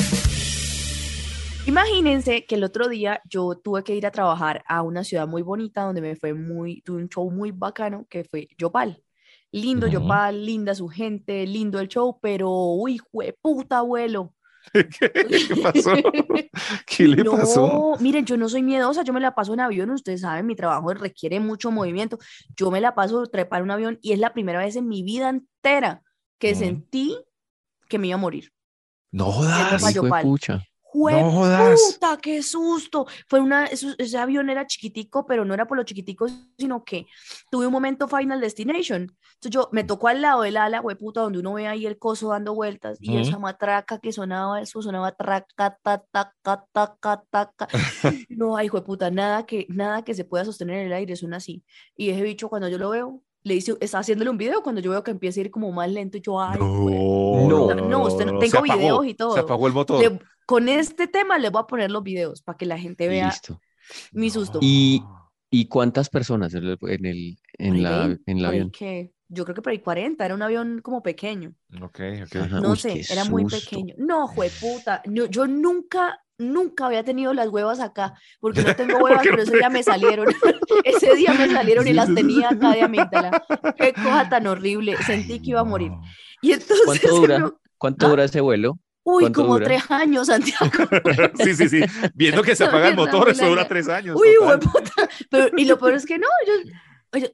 Imagínense 1.67 2.45
que 2.45 2.55
el 2.55 2.63
otro 2.63 2.87
día 2.87 3.21
yo 3.29 3.53
tuve 3.55 3.83
que 3.83 3.93
ir 3.93 4.07
a 4.07 4.11
trabajar 4.11 4.63
a 4.67 4.81
una 4.81 5.03
ciudad 5.03 5.27
muy 5.27 5.43
bonita 5.43 5.83
donde 5.83 6.01
me 6.01 6.15
fue 6.15 6.33
muy, 6.33 6.81
tuve 6.81 7.03
un 7.03 7.09
show 7.09 7.29
muy 7.29 7.51
bacano 7.51 8.07
que 8.09 8.23
fue 8.23 8.47
Yopal. 8.57 9.03
Lindo 9.51 9.87
Ujú. 9.87 9.93
Yopal, 9.93 10.45
linda 10.45 10.75
su 10.75 10.87
gente, 10.87 11.45
lindo 11.45 11.79
el 11.79 11.87
show, 11.87 12.19
pero 12.21 12.49
uy, 12.51 13.01
puta 13.41 13.79
abuelo. 13.79 14.33
¿Qué, 14.73 14.87
qué 14.89 15.55
pasó? 15.61 15.91
¿Qué 16.85 17.07
le 17.07 17.23
pasó? 17.23 17.67
No, 17.67 17.95
miren, 18.01 18.25
yo 18.25 18.35
no 18.37 18.49
soy 18.49 18.63
miedosa, 18.63 19.03
yo 19.03 19.13
me 19.13 19.21
la 19.21 19.33
paso 19.33 19.53
en 19.53 19.61
avión, 19.61 19.89
ustedes 19.91 20.21
saben, 20.21 20.45
mi 20.45 20.55
trabajo 20.55 20.93
requiere 20.93 21.39
mucho 21.39 21.71
movimiento. 21.71 22.17
Yo 22.55 22.69
me 22.71 22.81
la 22.81 22.93
paso 22.93 23.25
trepar 23.27 23.63
un 23.63 23.71
avión 23.71 23.97
y 24.01 24.11
es 24.11 24.19
la 24.19 24.33
primera 24.33 24.59
vez 24.59 24.75
en 24.75 24.87
mi 24.87 25.03
vida 25.03 25.29
entera 25.29 26.01
que 26.37 26.53
sentí 26.53 27.17
que 27.87 27.97
me 27.97 28.07
iba 28.07 28.15
a 28.15 28.19
morir. 28.19 28.51
No 29.11 29.31
jodas. 29.31 29.81
Hijo 29.81 29.87
de 29.87 29.93
Yopal. 29.93 30.23
pucha. 30.23 30.63
¡Jue 30.97 31.21
No 31.21 31.31
jodas. 31.31 31.79
puta, 31.93 32.17
qué 32.17 32.41
susto! 32.41 33.05
Fue 33.27 33.39
una, 33.39 33.65
ese 33.65 34.17
avión 34.17 34.49
era 34.49 34.65
chiquitico, 34.65 35.27
pero 35.27 35.45
no 35.45 35.53
era 35.53 35.67
por 35.67 35.77
lo 35.77 35.83
chiquitico, 35.83 36.25
sino 36.57 36.83
que 36.83 37.05
tuve 37.51 37.67
un 37.67 37.71
momento 37.71 38.07
Final 38.07 38.41
Destination. 38.41 39.03
Entonces 39.03 39.51
yo 39.51 39.69
me 39.71 39.83
tocó 39.83 40.07
al 40.07 40.23
lado 40.23 40.41
del 40.41 40.57
ala, 40.57 40.81
puta, 40.81 41.21
donde 41.21 41.37
uno 41.37 41.53
ve 41.53 41.67
ahí 41.67 41.85
el 41.85 41.99
coso 41.99 42.29
dando 42.29 42.55
vueltas 42.55 42.97
y 42.99 43.17
esa 43.17 43.37
matraca 43.37 43.99
que 43.99 44.11
sonaba, 44.11 44.59
eso 44.59 44.81
sonaba 44.81 45.11
traca, 45.11 45.77
ta, 45.83 46.03
ta, 46.11 46.33
ca, 46.41 46.65
ta, 46.71 46.95
ca, 46.99 47.23
ta, 47.29 47.51
ca. 47.55 47.67
No, 48.29 48.57
ay, 48.57 48.69
puta, 48.69 49.11
nada 49.11 49.45
que, 49.45 49.67
nada 49.69 50.03
que 50.03 50.15
se 50.15 50.25
pueda 50.25 50.45
sostener 50.45 50.79
en 50.79 50.87
el 50.87 50.93
aire 50.93 51.15
suena 51.15 51.37
así. 51.37 51.63
Y 51.95 52.09
ese 52.09 52.23
bicho, 52.23 52.49
cuando 52.49 52.67
yo 52.69 52.79
lo 52.79 52.89
veo, 52.89 53.21
le 53.43 53.53
dice, 53.53 53.75
está 53.79 53.99
haciéndole 53.99 54.31
un 54.31 54.37
video, 54.37 54.63
cuando 54.63 54.81
yo 54.81 54.89
veo 54.91 55.03
que 55.03 55.11
empieza 55.11 55.39
a 55.39 55.43
ir 55.43 55.51
como 55.51 55.71
más 55.71 55.91
lento, 55.91 56.17
y 56.17 56.21
yo, 56.21 56.41
ay, 56.41 56.57
No, 56.59 57.47
No, 57.47 57.75
no, 57.75 58.03
usted 58.05 58.25
no- 58.25 58.39
tengo 58.39 58.57
apagó, 58.57 58.79
videos 58.79 59.05
y 59.05 59.13
todo. 59.13 59.33
Se 59.35 59.39
apagó 59.41 59.67
el 59.67 59.73
motor. 59.73 60.01
le- 60.01 60.19
con 60.47 60.67
este 60.69 61.07
tema 61.07 61.37
les 61.37 61.51
voy 61.51 61.61
a 61.61 61.67
poner 61.67 61.91
los 61.91 62.01
videos 62.01 62.41
para 62.41 62.57
que 62.57 62.65
la 62.65 62.79
gente 62.79 63.07
vea 63.07 63.27
Listo. 63.27 63.61
mi 64.13 64.31
susto. 64.31 64.57
Y- 64.63 65.03
¿Y 65.49 65.67
cuántas 65.69 66.09
personas 66.09 66.53
en 66.53 66.65
el, 66.65 67.37
en 67.57 67.75
el, 67.77 67.83
la, 67.83 68.03
en 68.25 68.37
el 68.37 68.45
avión? 68.45 68.71
que- 68.71 69.13
yo 69.29 69.43
creo 69.45 69.55
que 69.55 69.61
por 69.61 69.71
ahí 69.71 69.79
40, 69.79 70.25
era 70.25 70.35
un 70.35 70.41
avión 70.41 70.81
como 70.81 71.01
pequeño. 71.01 71.53
Ok, 71.81 71.99
ok. 72.25 72.35
Ajá. 72.35 72.59
No 72.61 72.71
Uy, 72.71 72.77
sé, 72.77 73.01
era 73.09 73.23
muy 73.25 73.45
pequeño. 73.45 73.93
No, 73.97 74.27
jueputa, 74.27 75.01
no, 75.05 75.25
yo 75.25 75.47
nunca, 75.47 76.19
nunca 76.37 76.85
había 76.87 77.03
tenido 77.03 77.33
las 77.33 77.47
huevas 77.49 77.79
acá, 77.79 78.13
porque 78.41 78.61
no 78.61 78.75
tengo 78.75 78.97
huevas, 79.03 79.21
pero 79.23 79.41
ese 79.41 79.55
día 79.55 79.69
me 79.69 79.83
salieron. 79.83 80.27
ese 80.83 81.15
día 81.15 81.33
me 81.33 81.49
salieron 81.49 81.87
y 81.87 81.93
las 81.93 82.13
tenía 82.13 82.49
acá 82.49 82.71
de 82.71 82.81
amígdala. 82.83 83.41
Qué 83.77 83.93
cosa 83.93 84.27
tan 84.29 84.47
horrible, 84.47 84.97
sentí 85.05 85.41
que 85.41 85.51
iba 85.51 85.61
a 85.61 85.65
morir. 85.65 85.91
Y 86.41 86.51
entonces, 86.51 86.81
¿Cuánto 86.85 87.07
se 87.07 87.13
dura? 87.13 87.51
¿Cuánto 87.77 88.05
¿Ah? 88.05 88.09
dura 88.09 88.23
ese 88.25 88.41
vuelo? 88.41 88.79
Uy, 89.07 89.23
¿Cuánto 89.23 89.41
como 89.41 89.53
dura? 89.53 89.65
tres 89.65 89.83
años, 89.89 90.27
Santiago. 90.27 90.65
Sí, 91.43 91.53
sí, 91.55 91.69
sí. 91.69 91.81
Viendo 92.13 92.41
que 92.43 92.55
se 92.55 92.65
apaga 92.65 92.89
el 92.89 92.95
motor, 92.95 93.29
eso 93.29 93.47
dura 93.47 93.67
tres 93.67 93.87
años. 93.89 94.19
Uy, 94.19 94.29
hueputa. 94.39 95.09
Pero, 95.29 95.49
y 95.57 95.65
lo 95.65 95.77
peor 95.77 95.93
es 95.93 96.05
que 96.05 96.17
no, 96.17 96.27
yo, 96.45 96.71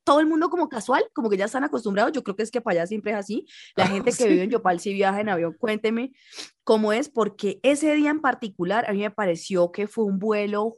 todo 0.04 0.20
el 0.20 0.28
mundo 0.28 0.50
como 0.52 0.70
casual, 0.70 1.04
como 1.14 1.30
que 1.32 1.36
ya 1.38 1.46
están 1.46 1.64
acostumbrados. 1.64 2.12
Yo 2.14 2.24
creo 2.24 2.36
que 2.36 2.44
es 2.44 2.52
que 2.52 2.62
para 2.62 2.82
allá 2.82 2.88
siempre 2.88 3.12
es 3.12 3.18
así. 3.18 3.46
La 3.76 3.86
Ah, 3.86 3.88
gente 3.88 4.12
que 4.12 4.16
sí. 4.18 4.28
vive 4.30 4.44
en 4.44 4.50
Yopal 4.52 4.80
si 4.80 4.94
viaja 4.94 5.20
en 5.20 5.30
avión, 5.30 5.56
cuénteme 5.58 6.12
cómo 6.64 6.94
es, 6.94 7.10
porque 7.10 7.60
ese 7.64 7.94
día 7.96 8.12
en 8.12 8.22
particular 8.22 8.86
a 8.88 8.94
mí 8.94 9.00
me 9.00 9.12
pareció 9.12 9.72
que 9.72 9.88
fue 9.88 10.06
un 10.06 10.20
vuelo, 10.20 10.78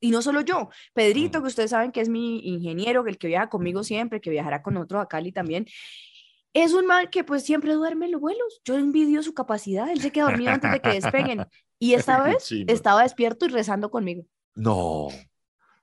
y 0.00 0.10
no 0.10 0.20
solo 0.22 0.40
yo, 0.42 0.68
Pedrito, 0.92 1.38
Mm. 1.38 1.42
que 1.42 1.48
ustedes 1.48 1.70
saben 1.70 1.92
que 1.92 2.00
es 2.02 2.08
mi 2.08 2.40
ingeniero, 2.40 3.06
el 3.06 3.16
que 3.16 3.28
viaja 3.28 3.48
conmigo 3.48 3.82
siempre, 3.84 4.20
que 4.20 4.28
viajará 4.30 4.60
con 4.60 4.74
nosotros 4.74 5.00
a 5.02 5.06
Cali 5.06 5.30
también. 5.32 5.64
Es 6.54 6.72
un 6.74 6.86
man 6.86 7.08
que 7.10 7.24
pues 7.24 7.44
siempre 7.44 7.72
duerme 7.74 8.06
en 8.06 8.12
los 8.12 8.20
vuelos. 8.20 8.60
Yo 8.64 8.76
envidio 8.76 9.22
su 9.22 9.32
capacidad. 9.34 9.90
Él 9.90 10.00
se 10.00 10.10
queda 10.12 10.24
dormido 10.26 10.50
antes 10.52 10.70
de 10.72 10.80
que 10.80 10.88
despeguen. 11.00 11.46
Y 11.78 11.94
esta 11.94 12.22
vez 12.22 12.50
estaba 12.68 13.02
despierto 13.02 13.46
y 13.46 13.48
rezando 13.48 13.90
conmigo. 13.90 14.24
No. 14.54 15.08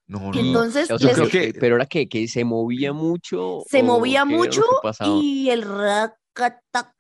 No, 0.08 0.32
no. 0.32 0.39
Entonces 0.39 0.89
O 0.89 0.97
sea, 0.97 1.08
les- 1.10 1.17
creo 1.17 1.29
que- 1.29 1.53
pero 1.60 1.75
era 1.75 1.86
que, 1.86 2.08
que 2.10 2.27
se 2.27 2.43
movía 2.43 2.93
mucho. 2.93 3.63
se 3.67 3.84
movía 3.84 4.25
mucho 4.25 4.63
y 5.21 5.49
el 5.49 5.62
racataca, 5.63 6.95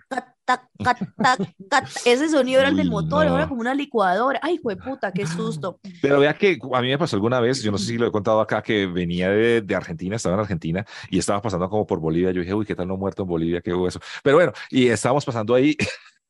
tac, 0.83 0.99
tac, 1.17 1.39
cat. 1.69 1.89
Ese 2.05 2.29
sonido 2.29 2.59
era 2.61 2.69
el 2.69 2.75
del 2.75 2.89
motor, 2.89 3.25
no. 3.25 3.35
era 3.35 3.47
como 3.47 3.61
una 3.61 3.73
licuadora. 3.75 4.39
Ay, 4.41 4.59
puta, 4.59 5.11
qué 5.11 5.27
susto. 5.27 5.79
Pero 6.01 6.19
vea 6.19 6.33
que 6.37 6.57
a 6.73 6.81
mí 6.81 6.87
me 6.89 6.97
pasó 6.97 7.15
alguna 7.15 7.39
vez, 7.39 7.61
yo 7.61 7.71
no 7.71 7.77
sé 7.77 7.85
si 7.85 7.97
lo 7.97 8.07
he 8.07 8.11
contado 8.11 8.41
acá, 8.41 8.61
que 8.61 8.85
venía 8.87 9.29
de, 9.29 9.61
de 9.61 9.75
Argentina, 9.75 10.15
estaba 10.15 10.35
en 10.35 10.41
Argentina 10.41 10.85
y 11.09 11.19
estaba 11.19 11.41
pasando 11.41 11.69
como 11.69 11.85
por 11.85 11.99
Bolivia. 11.99 12.31
Yo 12.31 12.41
dije, 12.41 12.53
uy, 12.53 12.65
¿qué 12.65 12.75
tal 12.75 12.87
no 12.87 12.97
muerto 12.97 13.23
en 13.23 13.27
Bolivia? 13.29 13.61
¿Qué 13.61 13.73
hubo 13.73 13.87
eso? 13.87 13.99
Pero 14.23 14.37
bueno, 14.37 14.51
y 14.69 14.87
estábamos 14.87 15.25
pasando 15.25 15.53
ahí 15.55 15.75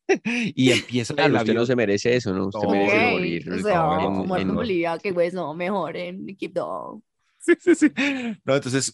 y 0.26 0.72
empieza 0.72 1.14
Claro, 1.14 1.30
el 1.30 1.36
usted 1.36 1.48
no 1.54 1.60
avión. 1.60 1.68
se 1.68 1.76
merece 1.76 2.16
eso, 2.16 2.34
¿no? 2.34 2.48
Usted 2.48 2.60
No, 2.64 2.70
merece 2.72 3.12
morir. 3.12 3.52
O 3.52 3.60
sea, 3.60 3.82
en- 4.04 4.12
muerto 4.28 4.36
en- 4.38 4.50
en 4.50 4.56
Bolivia, 4.56 4.98
qué 5.02 5.12
hueso, 5.12 5.54
mejor 5.54 5.96
en 5.98 6.26
Quibdó. 6.36 7.02
Sí, 7.60 7.76
sí, 7.76 7.76
sí. 7.76 7.92
No, 8.46 8.56
entonces, 8.56 8.92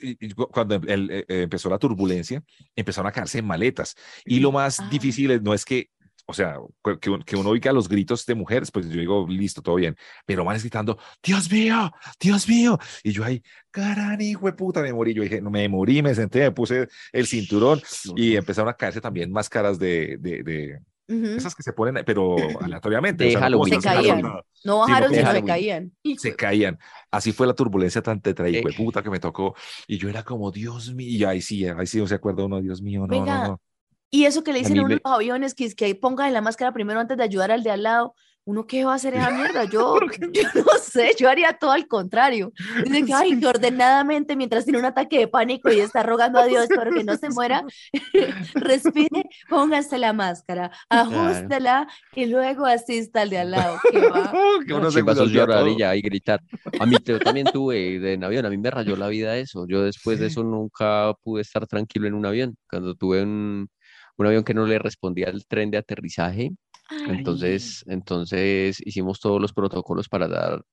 cuando 0.51 0.75
el- 0.75 0.89
el- 0.89 1.11
eh, 1.11 1.25
empezó 1.43 1.69
la 1.69 1.77
turbulencia, 1.79 2.43
empezaron 2.75 3.07
a 3.09 3.11
caerse 3.11 3.41
maletas. 3.41 3.95
Y 4.25 4.39
lo 4.39 4.51
más 4.51 4.79
Ah. 4.79 4.87
difícil 4.89 5.31
es- 5.31 5.41
no 5.41 5.53
es 5.53 5.65
que, 5.65 5.89
o 6.27 6.33
sea, 6.33 6.57
que, 7.01 7.09
un- 7.09 7.21
que 7.23 7.35
uno 7.35 7.49
oiga 7.49 7.71
los 7.71 7.87
gritos 7.87 8.25
de 8.25 8.33
mujeres, 8.35 8.71
pues 8.71 8.89
yo 8.89 8.99
digo, 8.99 9.27
listo, 9.29 9.61
todo 9.61 9.75
bien. 9.75 9.95
Pero 10.25 10.43
van 10.43 10.57
gritando, 10.59 10.97
Dios 11.23 11.51
mío, 11.51 11.91
Dios 12.19 12.47
mío. 12.49 12.79
Y 13.03 13.11
yo 13.11 13.23
ahí, 13.23 13.41
caran, 13.71 14.19
hijo 14.21 14.45
de 14.47 14.53
puta, 14.53 14.81
me 14.81 14.91
morí. 14.93 15.13
Yo 15.13 15.21
dije, 15.23 15.41
no, 15.41 15.51
me 15.51 15.67
morí, 15.69 16.01
me 16.01 16.15
senté, 16.15 16.39
me 16.39 16.51
puse 16.51 16.87
el 17.11 17.27
cinturón 17.27 17.81
y 18.15 18.35
empezaron 18.35 18.69
a 18.69 18.73
caerse 18.73 19.01
también 19.01 19.31
máscaras 19.31 19.77
de, 19.77 20.17
de, 20.19 20.41
de 20.43 20.79
Ujú. 21.07 21.25
esas 21.37 21.53
que 21.53 21.61
se 21.63 21.71
ponen, 21.73 22.03
pero 22.05 22.35
aleatoriamente. 22.61 23.23
De 23.25 23.35
o 23.35 23.39
sea, 23.39 23.49
no 23.49 23.63
Se 23.65 23.77
caían. 23.79 24.21
No 24.63 24.79
bajaron, 24.79 25.13
sino 25.13 25.31
se 25.31 25.43
caían. 25.43 25.91
Se 26.17 26.35
caían. 26.35 26.79
Así 27.11 27.31
fue 27.31 27.45
la 27.45 27.53
turbulencia 27.53 28.01
tan 28.01 28.21
tetra 28.21 28.47
Eh. 28.49 28.63
puta 28.75 29.03
que 29.03 29.09
me 29.09 29.19
tocó. 29.19 29.55
Y 29.87 29.97
yo 29.97 30.09
era 30.09 30.23
como, 30.23 30.51
Dios 30.51 30.93
mío, 30.93 31.07
y 31.09 31.23
ahí 31.23 31.41
sí, 31.41 31.65
ahí 31.67 31.85
sí 31.85 31.99
no 31.99 32.07
se 32.07 32.15
acuerda 32.15 32.45
uno, 32.45 32.59
Dios 32.61 32.81
mío, 32.81 33.01
no, 33.01 33.07
Venga, 33.07 33.41
no, 33.43 33.47
no. 33.49 33.61
Y 34.09 34.25
eso 34.25 34.43
que 34.43 34.53
le 34.53 34.59
A 34.59 34.61
dicen 34.61 34.77
a 34.77 34.81
uno 34.81 34.87
me- 34.89 34.93
en 34.95 35.01
los 35.03 35.13
aviones, 35.13 35.53
que 35.53 35.65
es 35.65 35.75
que 35.75 35.93
ponga 35.93 36.29
la 36.29 36.41
máscara 36.41 36.71
primero 36.73 36.99
antes 36.99 37.17
de 37.17 37.23
ayudar 37.23 37.51
al 37.51 37.63
de 37.63 37.71
al 37.71 37.83
lado. 37.83 38.15
¿Uno 38.45 38.67
qué 38.67 38.85
va 38.85 38.93
a 38.93 38.95
hacer 38.95 39.15
esa 39.15 39.31
mierda? 39.31 39.63
Yo, 39.65 39.97
yo 40.31 40.43
no 40.55 40.79
sé, 40.81 41.11
yo 41.17 41.29
haría 41.29 41.53
todo 41.53 41.71
al 41.71 41.87
contrario. 41.87 42.51
Dice 42.83 43.03
que, 43.05 43.13
ay, 43.13 43.39
que 43.39 43.47
ordenadamente, 43.47 44.35
mientras 44.35 44.65
tiene 44.65 44.79
un 44.79 44.85
ataque 44.85 45.17
de 45.19 45.27
pánico 45.27 45.71
y 45.71 45.79
está 45.79 46.03
rogando 46.03 46.39
a 46.39 46.45
Dios 46.45 46.67
para 46.75 46.91
que 46.91 47.03
no 47.03 47.17
se 47.17 47.29
muera, 47.31 47.63
respire, 48.53 49.25
póngase 49.49 49.97
la 49.97 50.13
máscara, 50.13 50.71
ajustela 50.89 51.87
y 52.13 52.25
luego 52.27 52.65
asista 52.65 53.21
al 53.21 53.29
de 53.29 53.39
al 53.39 53.51
lado. 53.51 53.77
que 53.91 53.99
va. 53.99 54.31
que 54.65 54.73
No, 54.73 54.77
uno 54.77 54.91
se 54.91 55.03
todo. 55.89 55.95
y 55.95 56.01
gritar. 56.01 56.39
A 56.79 56.85
mí 56.85 56.97
yo 57.03 57.19
también 57.19 57.47
tuve 57.51 57.99
de- 57.99 58.13
en 58.13 58.23
avión, 58.23 58.45
a 58.45 58.49
mí 58.49 58.57
me 58.57 58.69
rayó 58.71 58.95
la 58.95 59.07
vida 59.07 59.37
eso. 59.37 59.65
Yo 59.67 59.83
después 59.83 60.19
de 60.19 60.27
eso 60.27 60.43
nunca 60.43 61.13
pude 61.23 61.41
estar 61.41 61.65
tranquilo 61.67 62.07
en 62.07 62.13
un 62.13 62.25
avión. 62.25 62.55
Cuando 62.69 62.95
tuve 62.95 63.23
un, 63.23 63.67
un 64.17 64.25
avión 64.25 64.43
que 64.43 64.53
no 64.53 64.65
le 64.65 64.79
respondía 64.79 65.27
al 65.27 65.45
tren 65.45 65.71
de 65.71 65.77
aterrizaje, 65.77 66.51
entonces, 67.07 67.83
entonces 67.87 68.77
hicimos 68.85 69.19
todos 69.19 69.41
los 69.41 69.53
protocolos 69.53 70.07
para 70.09 70.27
dar 70.27 70.63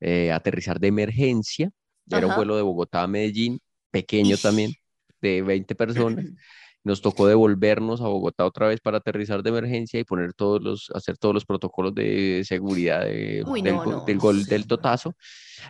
eh, 0.00 0.32
aterrizar 0.32 0.80
de 0.80 0.88
emergencia. 0.88 1.70
Era 2.10 2.26
un 2.26 2.32
Ajá. 2.32 2.36
vuelo 2.36 2.56
de 2.56 2.62
Bogotá 2.62 3.02
a 3.04 3.06
Medellín, 3.06 3.60
pequeño 3.90 4.36
también, 4.36 4.72
de 5.20 5.42
20 5.42 5.74
personas. 5.74 6.24
Nos 6.84 7.00
tocó 7.00 7.28
devolvernos 7.28 8.00
a 8.00 8.08
Bogotá 8.08 8.44
otra 8.44 8.66
vez 8.66 8.80
para 8.80 8.98
aterrizar 8.98 9.44
de 9.44 9.50
emergencia 9.50 10.00
y 10.00 10.04
poner 10.04 10.32
todos 10.34 10.60
los, 10.60 10.90
hacer 10.94 11.16
todos 11.16 11.32
los 11.32 11.44
protocolos 11.44 11.94
de 11.94 12.42
seguridad 12.44 13.04
de- 13.04 13.44
Uy, 13.46 13.62
del, 13.62 13.76
no, 13.76 13.84
go- 13.84 13.90
no. 13.92 14.04
del 14.04 14.18
gol 14.18 14.44
del 14.46 14.66
totazo. 14.66 15.14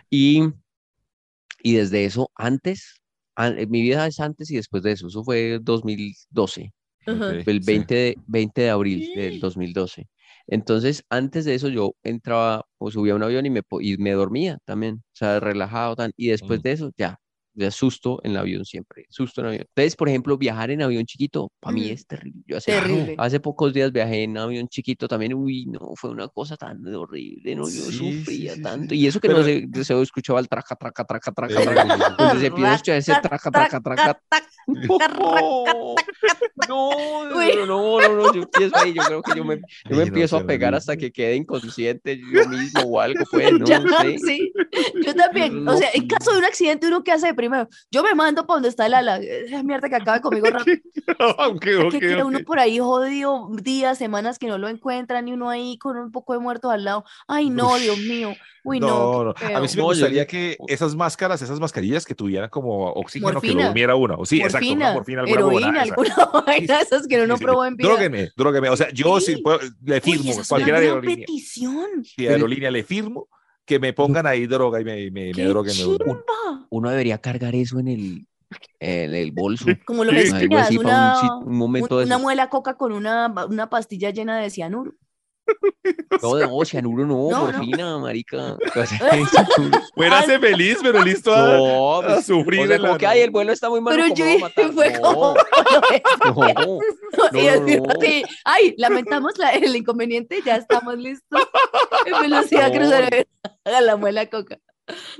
Y, 0.09 0.41
y 1.61 1.73
desde 1.73 2.05
eso, 2.05 2.31
antes, 2.35 3.01
an- 3.35 3.55
mi 3.69 3.81
vida 3.83 4.07
es 4.07 4.19
antes 4.19 4.49
y 4.49 4.55
después 4.55 4.81
de 4.81 4.93
eso. 4.93 5.07
Eso 5.07 5.23
fue 5.23 5.59
2012, 5.61 6.73
El 7.45 7.59
sí. 7.61 7.61
20 7.61 7.95
de, 7.95 8.19
20 8.25 8.61
de 8.63 8.69
abril 8.69 9.09
del 9.13 9.39
2012. 9.39 10.07
Entonces, 10.47 11.03
antes 11.09 11.45
de 11.45 11.55
eso, 11.55 11.69
yo 11.69 11.93
entraba 12.03 12.65
o 12.77 12.91
subía 12.91 13.13
a 13.13 13.15
un 13.15 13.23
avión 13.23 13.45
y 13.45 13.49
me, 13.49 13.61
y 13.81 13.97
me 13.97 14.11
dormía 14.11 14.59
también, 14.65 14.95
o 14.97 15.15
sea, 15.15 15.39
relajado, 15.39 15.95
tan, 15.95 16.11
y 16.17 16.27
después 16.29 16.61
Mm. 16.61 16.63
de 16.63 16.71
eso, 16.73 16.91
ya, 16.97 17.19
ya 17.55 17.69
susto 17.71 18.19
en 18.23 18.31
el 18.31 18.37
avión 18.37 18.65
siempre, 18.65 19.05
susto 19.09 19.41
en 19.41 19.47
avión. 19.47 19.61
Entonces, 19.67 19.95
por 19.95 20.09
ejemplo, 20.09 20.37
viajar 20.37 20.71
en 20.71 20.81
avión 20.81 21.05
chiquito, 21.05 21.51
para 21.59 21.73
mí 21.73 21.89
es 21.89 22.05
terrible. 22.07 22.41
Yo 22.47 22.57
hace, 22.57 22.71
Terrible. 22.71 23.15
hace 23.17 23.39
pocos 23.39 23.73
días 23.73 23.91
viajé 23.91 24.23
en 24.23 24.37
avión 24.37 24.67
chiquito 24.67 25.07
también, 25.07 25.33
uy, 25.33 25.65
no, 25.67 25.79
fue 25.95 26.09
una 26.09 26.27
cosa 26.27 26.57
tan 26.57 26.85
horrible, 26.95 27.55
no, 27.55 27.63
yo 27.63 27.69
Sí, 27.83 27.91
sufría 27.93 28.55
sí, 28.55 28.61
tanto, 28.61 28.93
sí. 28.95 29.01
y 29.01 29.07
eso 29.07 29.19
que 29.19 29.27
Pero- 29.27 29.39
no 29.39 29.45
se, 29.45 29.83
se 29.83 30.01
escuchaba 30.01 30.39
el 30.39 30.47
traca, 30.49 30.75
traca, 30.75 31.03
traca, 31.03 31.31
traca. 31.31 31.53
Entonces 32.09 32.39
se 32.39 32.47
empieza 32.47 32.71
a 32.71 32.75
escuchar 32.75 32.95
ese 32.97 33.13
traca, 33.21 33.51
traca, 33.51 33.79
traca, 33.81 34.19
no, 36.69 37.25
no, 37.29 37.29
no, 37.29 37.65
no, 37.65 37.99
no, 37.99 38.15
no, 38.15 38.33
yo 38.33 38.41
empiezo 38.43 38.77
ahí, 38.77 38.93
yo 38.93 39.03
creo 39.03 39.21
que 39.21 39.35
yo 39.35 39.43
me, 39.43 39.57
yo 39.89 39.95
me 39.95 40.03
empiezo 40.03 40.37
a 40.37 40.45
pegar 40.45 40.73
hasta 40.75 40.95
que 40.97 41.11
quede 41.11 41.35
inconsciente 41.35 42.17
yo 42.17 42.47
mismo 42.47 42.81
o 42.83 42.99
algo, 42.99 43.23
pues, 43.29 43.51
no 43.59 43.65
Ya, 43.65 43.81
sé. 44.01 44.17
sí, 44.19 44.53
yo 45.05 45.13
también. 45.15 45.67
O 45.67 45.77
sea, 45.77 45.89
en 45.93 46.07
caso 46.07 46.31
de 46.31 46.39
un 46.39 46.45
accidente, 46.45 46.87
¿uno 46.87 47.03
qué 47.03 47.11
hace 47.11 47.33
primero? 47.43 47.67
Yo 47.91 48.03
me 48.03 48.13
mando 48.15 48.45
para 48.45 48.55
donde 48.55 48.69
está 48.69 48.85
el 48.85 48.93
ala. 48.93 49.17
Esa 49.17 49.63
mierda 49.63 49.89
que 49.89 49.95
acabe 49.95 50.21
conmigo 50.21 50.45
rápido. 50.51 50.77
Ok, 51.47 51.59
que 51.61 51.75
ok, 51.77 51.91
queda 51.99 52.25
uno 52.25 52.39
por 52.45 52.59
ahí 52.59 52.79
jodido 52.79 53.47
días, 53.61 53.97
semanas 53.97 54.39
que 54.39 54.47
no 54.47 54.57
lo 54.57 54.67
encuentran 54.69 55.27
y 55.27 55.33
uno 55.33 55.49
ahí 55.49 55.77
con 55.77 55.97
un 55.97 56.11
poco 56.11 56.33
de 56.33 56.39
muertos 56.39 56.71
al 56.71 56.83
lado. 56.83 57.03
Ay, 57.27 57.49
no, 57.49 57.75
Dios 57.77 57.97
mío. 57.99 58.33
Uy, 58.65 58.79
no. 58.79 58.87
No, 58.87 59.23
no. 59.25 59.33
A 59.55 59.59
mí 59.59 59.67
sí 59.67 59.75
me 59.77 59.83
gustaría 59.83 60.25
que 60.25 60.55
esas 60.67 60.95
máscaras, 60.95 61.41
esas 61.41 61.59
mascarillas 61.59 62.05
que 62.05 62.15
tuvieran 62.15 62.49
como 62.49 62.91
oxígeno, 62.93 63.27
que 63.27 63.33
lo 63.33 63.39
Morfina. 63.41 63.65
durmiera 63.65 63.95
uno. 63.95 64.23
Sí, 64.25 64.41
exacto, 64.41 64.65
una 64.71 64.93
morfina, 64.93 65.21
morfina, 65.23 65.39
alguna 65.41 65.57
heroína, 65.59 65.83
esa. 65.83 65.93
alguna 65.93 66.15
vaina 66.47 66.79
esas 66.81 67.07
que 67.07 67.15
uno 67.17 67.27
no 67.27 67.35
Sí, 67.35 67.39
sí, 67.39 67.43
probó 67.45 67.65
en 67.65 67.75
vida. 67.75 67.89
Drógueme, 67.89 68.29
drógueme. 68.37 68.69
O 68.69 68.77
sea, 68.77 68.89
yo 68.91 69.19
sí, 69.19 69.35
Sí. 69.35 69.41
puedo- 69.41 69.59
le 69.83 69.95
Uy, 69.95 70.01
firmo, 70.01 70.31
esa 70.31 70.31
es 70.31 70.37
una 70.37 70.47
cualquier 70.47 70.75
aerolínea. 70.77 71.15
petición. 71.25 72.05
Sí, 72.05 72.25
aerolínea 72.27 72.71
le 72.71 72.83
firmo 72.83 73.27
que 73.65 73.79
me 73.79 73.93
pongan 73.93 74.27
ahí 74.27 74.45
droga 74.45 74.81
y 74.81 74.83
me, 74.83 75.11
me, 75.11 75.27
me 75.27 75.31
¡Qué 75.31 75.45
droguen. 75.45 75.75
me 75.77 75.83
droguen. 75.83 76.07
chimba! 76.07 76.67
Uno 76.69 76.89
debería 76.89 77.19
cargar 77.19 77.55
eso 77.55 77.79
en 77.79 77.87
el, 77.87 78.27
en 78.79 79.13
el 79.13 79.31
bolso. 79.31 79.65
Como 79.85 80.03
los 80.03 80.15
Sí. 80.15 80.47
Para 80.49 80.69
una, 80.79 81.37
un, 81.39 81.57
momento 81.57 81.97
una 81.99 82.17
muela 82.17 82.49
coca 82.49 82.75
con 82.75 82.91
una, 82.91 83.33
una 83.49 83.69
pastilla 83.69 84.09
llena 84.09 84.37
de 84.37 84.49
cianuro. 84.49 84.93
No, 86.21 86.35
de 86.35 86.47
no, 86.47 86.63
cianuro 86.63 87.05
no, 87.05 87.29
No, 87.29 87.29
no. 87.31 87.45
morfina, 87.51 87.97
marica. 87.97 88.53
O 88.53 88.85
sea, 88.85 88.99
Muérase 89.95 90.39
feliz, 90.39 90.77
pero 90.81 91.03
listo 91.03 91.33
a, 91.33 91.57
no, 91.57 91.97
a 91.97 92.05
pues, 92.05 92.25
sufrir. 92.25 92.61
o 92.61 92.67
sea, 92.67 92.75
en 92.75 92.81
como 92.81 92.93
la- 92.93 92.97
que, 92.99 93.07
ay, 93.07 93.21
el 93.21 93.31
vuelo 93.31 93.51
está 93.51 93.69
muy 93.69 93.81
malo, 93.81 93.97
Pero 93.97 94.07
¿cómo 94.09 94.15
yo 94.15 94.45
a 94.45 94.71
fue 94.71 94.91
No, 94.93 95.01
como, 95.01 95.33
no. 97.33 97.39
y 97.39 97.45
no, 97.77 97.87
no. 97.87 97.93
ay, 98.45 98.75
lamentamos 98.77 99.37
la- 99.37 99.49
el 99.51 99.75
inconveniente, 99.75 100.39
ya 100.45 100.55
estamos 100.55 100.97
listos. 100.97 101.41
En 102.05 102.21
velocidad 102.21 102.71
No. 102.71 102.79
crucero, 102.79 103.25
haga 103.65 103.81
la 103.81 103.95
muela 103.97 104.25
coca. 104.29 104.59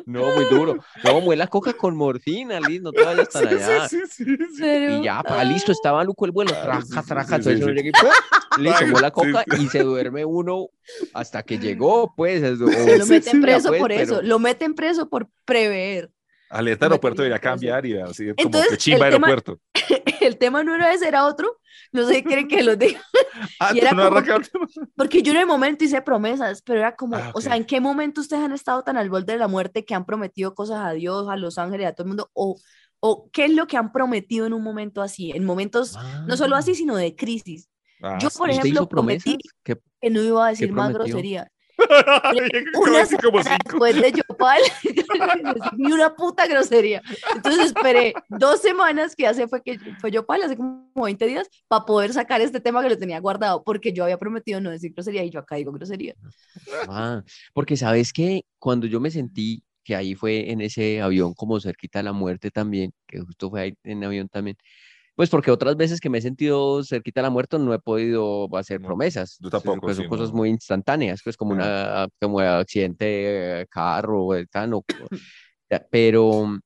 No, 0.06 0.30
muy 0.36 0.46
duro. 0.46 0.78
No, 1.04 1.22
muela 1.22 1.48
coca 1.48 1.74
con 1.74 1.96
morfina, 1.96 2.60
Liz, 2.60 2.82
no 2.82 2.92
te 2.92 3.04
vayas 3.04 3.30
tan 3.30 3.44
Sí, 3.48 3.56
allá. 3.56 3.88
sí, 3.90 4.00
sí, 4.10 4.26
sí, 4.26 4.38
sí. 4.38 4.38
Pero, 4.60 4.94
Y 5.00 5.04
ya, 5.04 5.24
pa, 5.24 5.44
listo, 5.44 5.72
estaba 5.72 6.00
maluco 6.00 6.26
el 6.26 6.32
vuelo, 6.32 6.52
Claro, 6.52 6.66
traca, 6.66 6.82
sí, 6.86 6.94
sí, 7.02 7.08
traca, 7.08 7.28
sí, 7.28 7.36
entonces 7.36 7.58
sí, 7.58 7.64
uno 7.64 7.72
sí. 7.72 7.76
llega 7.84 7.90
y 7.90 7.92
Ay, 8.84 8.92
muela 8.92 9.08
sí, 9.08 9.14
coca 9.14 9.46
sí. 9.58 9.64
y 9.64 9.68
se 9.70 9.84
duerme 9.84 10.26
uno 10.26 10.68
hasta 11.14 11.44
que 11.44 11.58
llegó, 11.60 12.14
pues. 12.16 12.44
es- 12.44 12.62
o- 12.62 12.66
pero 12.66 12.98
lo 12.98 13.06
meten 13.06 13.32
sí, 13.34 13.40
preso 13.40 13.68
pues, 13.70 13.80
por 13.82 13.90
pero- 13.90 14.02
eso, 14.04 14.22
lo 14.22 14.40
meten 14.40 14.76
preso 14.76 15.10
por 15.10 15.30
prever. 15.46 16.12
Alerta 16.54 16.86
aeropuerto 16.86 17.22
Materia 17.24 17.36
debería 17.36 17.40
cambiar 17.52 17.86
y 17.86 17.98
así 18.00 18.24
como 18.26 18.36
Entonces, 18.38 18.70
que 18.72 18.78
chimba 18.78 19.08
el 19.08 19.14
tema- 19.14 19.28
aeropuerto. 19.28 19.62
El 20.22 20.38
tema 20.38 20.64
no 20.64 20.74
era 20.74 20.94
ese, 20.94 21.08
era 21.08 21.26
otro. 21.26 21.60
No 21.92 22.08
sé 22.08 22.24
qué 22.24 22.30
creen 22.30 22.48
que 22.48 22.64
lo 22.64 22.76
diga. 22.76 23.02
Ah, 23.60 23.72
y 23.74 23.80
era 23.80 23.92
no 23.92 24.10
como. 24.10 24.22
Porque 24.96 25.22
yo 25.22 25.32
en 25.34 25.40
el 25.40 25.46
momento 25.46 25.84
hice 25.84 26.02
promesas, 26.02 26.62
pero 26.62 26.80
era 26.80 26.96
como, 26.96 27.16
Ah, 27.18 27.32
o 27.34 27.42
sea. 27.42 27.56
¿en 27.58 27.66
qué 27.66 27.82
momento 27.82 28.22
ustedes 28.22 28.42
han 28.44 28.52
estado 28.54 28.84
tan 28.84 28.96
al 28.96 29.10
borde 29.10 29.34
de 29.34 29.40
la 29.40 29.48
muerte 29.48 29.84
que 29.86 29.94
han 29.96 30.06
prometido 30.06 30.54
cosas 30.56 30.80
a 30.86 30.92
Dios, 30.94 31.28
a 31.30 31.36
los 31.36 31.58
ángeles, 31.58 31.88
a 31.88 31.94
todo 31.94 32.04
el 32.06 32.08
mundo? 32.10 32.30
O, 32.34 32.58
o 33.00 33.30
qué 33.34 33.46
es 33.46 33.52
lo 33.52 33.68
que 33.68 33.76
han 33.78 33.92
prometido 33.92 34.46
en 34.46 34.54
un 34.54 34.64
momento 34.64 35.02
así, 35.02 35.32
en 35.32 35.44
momentos 35.46 35.98
no 36.28 36.38
solo 36.38 36.56
así, 36.56 36.74
sino 36.76 36.96
de 36.96 37.16
crisis. 37.16 37.70
Ah, 38.02 38.18
Yo, 38.22 38.30
por 38.30 38.50
¿Usted 38.50 38.62
ejemplo, 38.64 38.88
prometí 38.88 39.38
¿Qué- 39.64 39.78
que 40.02 40.10
no 40.10 40.22
iba 40.22 40.46
a 40.48 40.50
decir 40.52 40.72
más 40.72 40.94
grosería. 40.94 41.50
Una 42.76 43.02
así 43.02 43.18
como 43.18 43.42
cinco. 43.44 43.58
después 43.66 44.02
de 44.02 44.12
Yopal, 44.12 44.62
ni 45.78 45.92
una 45.92 46.16
puta 46.16 46.48
grosería. 46.48 47.02
Entonces 47.36 47.68
esperé 47.68 48.14
dos 48.30 48.62
semanas, 48.62 49.16
que 49.16 49.28
hace 49.28 49.48
fue 49.48 49.62
que 49.62 49.80
fue 50.00 50.12
Yopal, 50.12 50.44
hace 50.44 50.58
como 50.58 50.90
20 50.96 51.26
días, 51.26 51.50
para 51.68 51.86
poder 51.86 52.14
sacar 52.14 52.42
este 52.42 52.60
tema 52.60 52.82
que 52.82 52.90
lo 52.90 52.98
tenía 52.98 53.20
guardado, 53.20 53.64
porque 53.64 53.94
yo 53.94 54.04
había 54.04 54.18
prometido 54.18 54.62
no 54.62 54.70
decir 54.70 54.94
grosería 54.94 55.24
y 55.24 55.30
yo 55.30 55.40
acá 55.40 55.56
digo 55.56 55.72
grosería. 55.72 56.16
Ah, 56.88 57.24
porque 57.54 57.78
sabes 57.78 58.14
que 58.14 58.46
cuando 58.60 58.88
yo 58.88 59.00
me 59.00 59.12
sentí 59.12 59.64
que 59.84 59.96
ahí 59.96 60.16
fue 60.16 60.52
en 60.52 60.62
ese 60.62 61.02
avión 61.02 61.34
como 61.34 61.60
cerquita 61.60 62.00
de 62.00 62.04
la 62.04 62.14
muerte 62.14 62.52
también, 62.52 62.94
que 63.06 63.20
justo 63.20 63.50
fue 63.50 63.62
ahí 63.62 63.74
en 63.84 64.04
avión 64.04 64.30
también, 64.30 64.58
pues 65.16 65.30
porque 65.30 65.52
otras 65.52 65.78
veces 65.78 66.00
que 66.00 66.10
me 66.10 66.18
he 66.20 66.22
sentido 66.22 66.84
cerquita 66.84 67.22
de 67.22 67.24
la 67.24 67.30
muerte 67.30 67.60
no 67.60 67.74
he 67.74 67.80
podido 67.80 68.50
hacer 68.58 68.80
No, 68.80 68.82
promesas, 68.82 69.42
yo 69.42 69.50
tampoco, 69.50 69.90
que 69.90 69.94
son 69.94 70.06
sí, 70.06 70.08
cosas 70.08 70.32
no. 70.32 70.34
muy 70.34 70.50
instantáneas, 70.50 71.22
pues 71.24 71.38
como 71.38 71.54
una 71.54 72.08
como 72.22 72.40
accidente 72.40 73.06
de 73.06 73.68
carro 73.70 74.30
tal, 74.52 74.74
o- 74.76 74.86
pero 75.92 76.58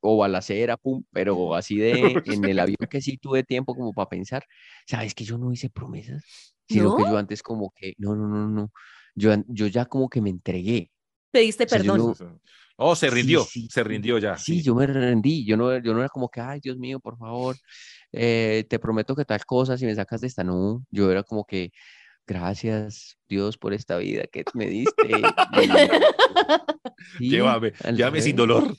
o 0.00 0.16
balacera, 0.18 0.76
pum, 0.76 1.04
pero 1.12 1.54
así 1.56 1.78
de 1.78 2.20
en 2.24 2.46
el 2.48 2.58
avión 2.60 2.76
que 2.90 3.00
sí 3.00 3.18
tuve 3.18 3.42
tiempo 3.44 3.74
como 3.76 3.92
para 3.94 4.08
pensar, 4.08 4.44
sabes 4.86 5.14
que 5.14 5.24
yo 5.24 5.38
no 5.38 5.52
hice 5.52 5.70
promesas, 5.70 6.54
sino 6.68 6.92
que 6.94 7.04
¿No? 7.04 7.06
yo 7.06 7.18
antes 7.18 7.42
como 7.42 7.72
que, 7.76 7.94
no, 7.98 8.14
no, 8.16 8.28
no, 8.28 8.48
no, 8.48 8.70
yo, 9.14 9.32
yo 9.48 9.66
ya 9.68 9.86
como 9.86 10.08
que 10.08 10.20
me 10.22 10.30
entregué. 10.30 10.90
Pediste 11.30 11.66
O 11.66 11.70
sea, 11.70 11.80
yo 11.82 11.92
perdón. 11.92 11.98
no- 12.06 12.18
Oh, 12.76 12.94
se 12.94 13.08
rindió, 13.08 13.42
sí, 13.42 13.68
se 13.70 13.82
rindió 13.82 14.18
ya. 14.18 14.36
Sí, 14.36 14.62
yo 14.62 14.74
me 14.74 14.86
rendí, 14.86 15.44
yo 15.46 15.56
no, 15.56 15.76
yo 15.78 15.94
no 15.94 16.00
era 16.00 16.08
como 16.10 16.28
que, 16.28 16.40
ay, 16.40 16.60
Dios 16.60 16.76
mío, 16.76 17.00
por 17.00 17.16
favor, 17.16 17.56
eh, 18.12 18.64
te 18.68 18.78
prometo 18.78 19.16
que 19.16 19.24
tal 19.24 19.44
cosa, 19.46 19.78
si 19.78 19.86
me 19.86 19.94
sacas 19.94 20.20
de 20.20 20.26
esta, 20.26 20.44
no, 20.44 20.84
yo 20.90 21.10
era 21.10 21.22
como 21.22 21.44
que, 21.46 21.72
gracias 22.26 23.16
Dios 23.28 23.56
por 23.56 23.72
esta 23.72 23.96
vida 23.96 24.24
que 24.30 24.44
me 24.54 24.66
diste. 24.66 25.22
Llévame, 27.20 27.72
llévame 27.94 28.20
sin 28.20 28.36
dolor. 28.36 28.76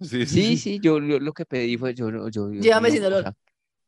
Sí, 0.00 0.26
Sí, 0.26 0.56
sí, 0.56 0.80
yo, 0.80 0.98
yo 1.00 1.18
lo 1.20 1.32
que 1.32 1.46
pedí 1.46 1.76
fue, 1.76 1.94
yo, 1.94 2.28
yo, 2.28 2.50
Llévame 2.50 2.90
sin 2.90 3.00
o 3.00 3.04
dolor. 3.04 3.22
sea, 3.22 3.34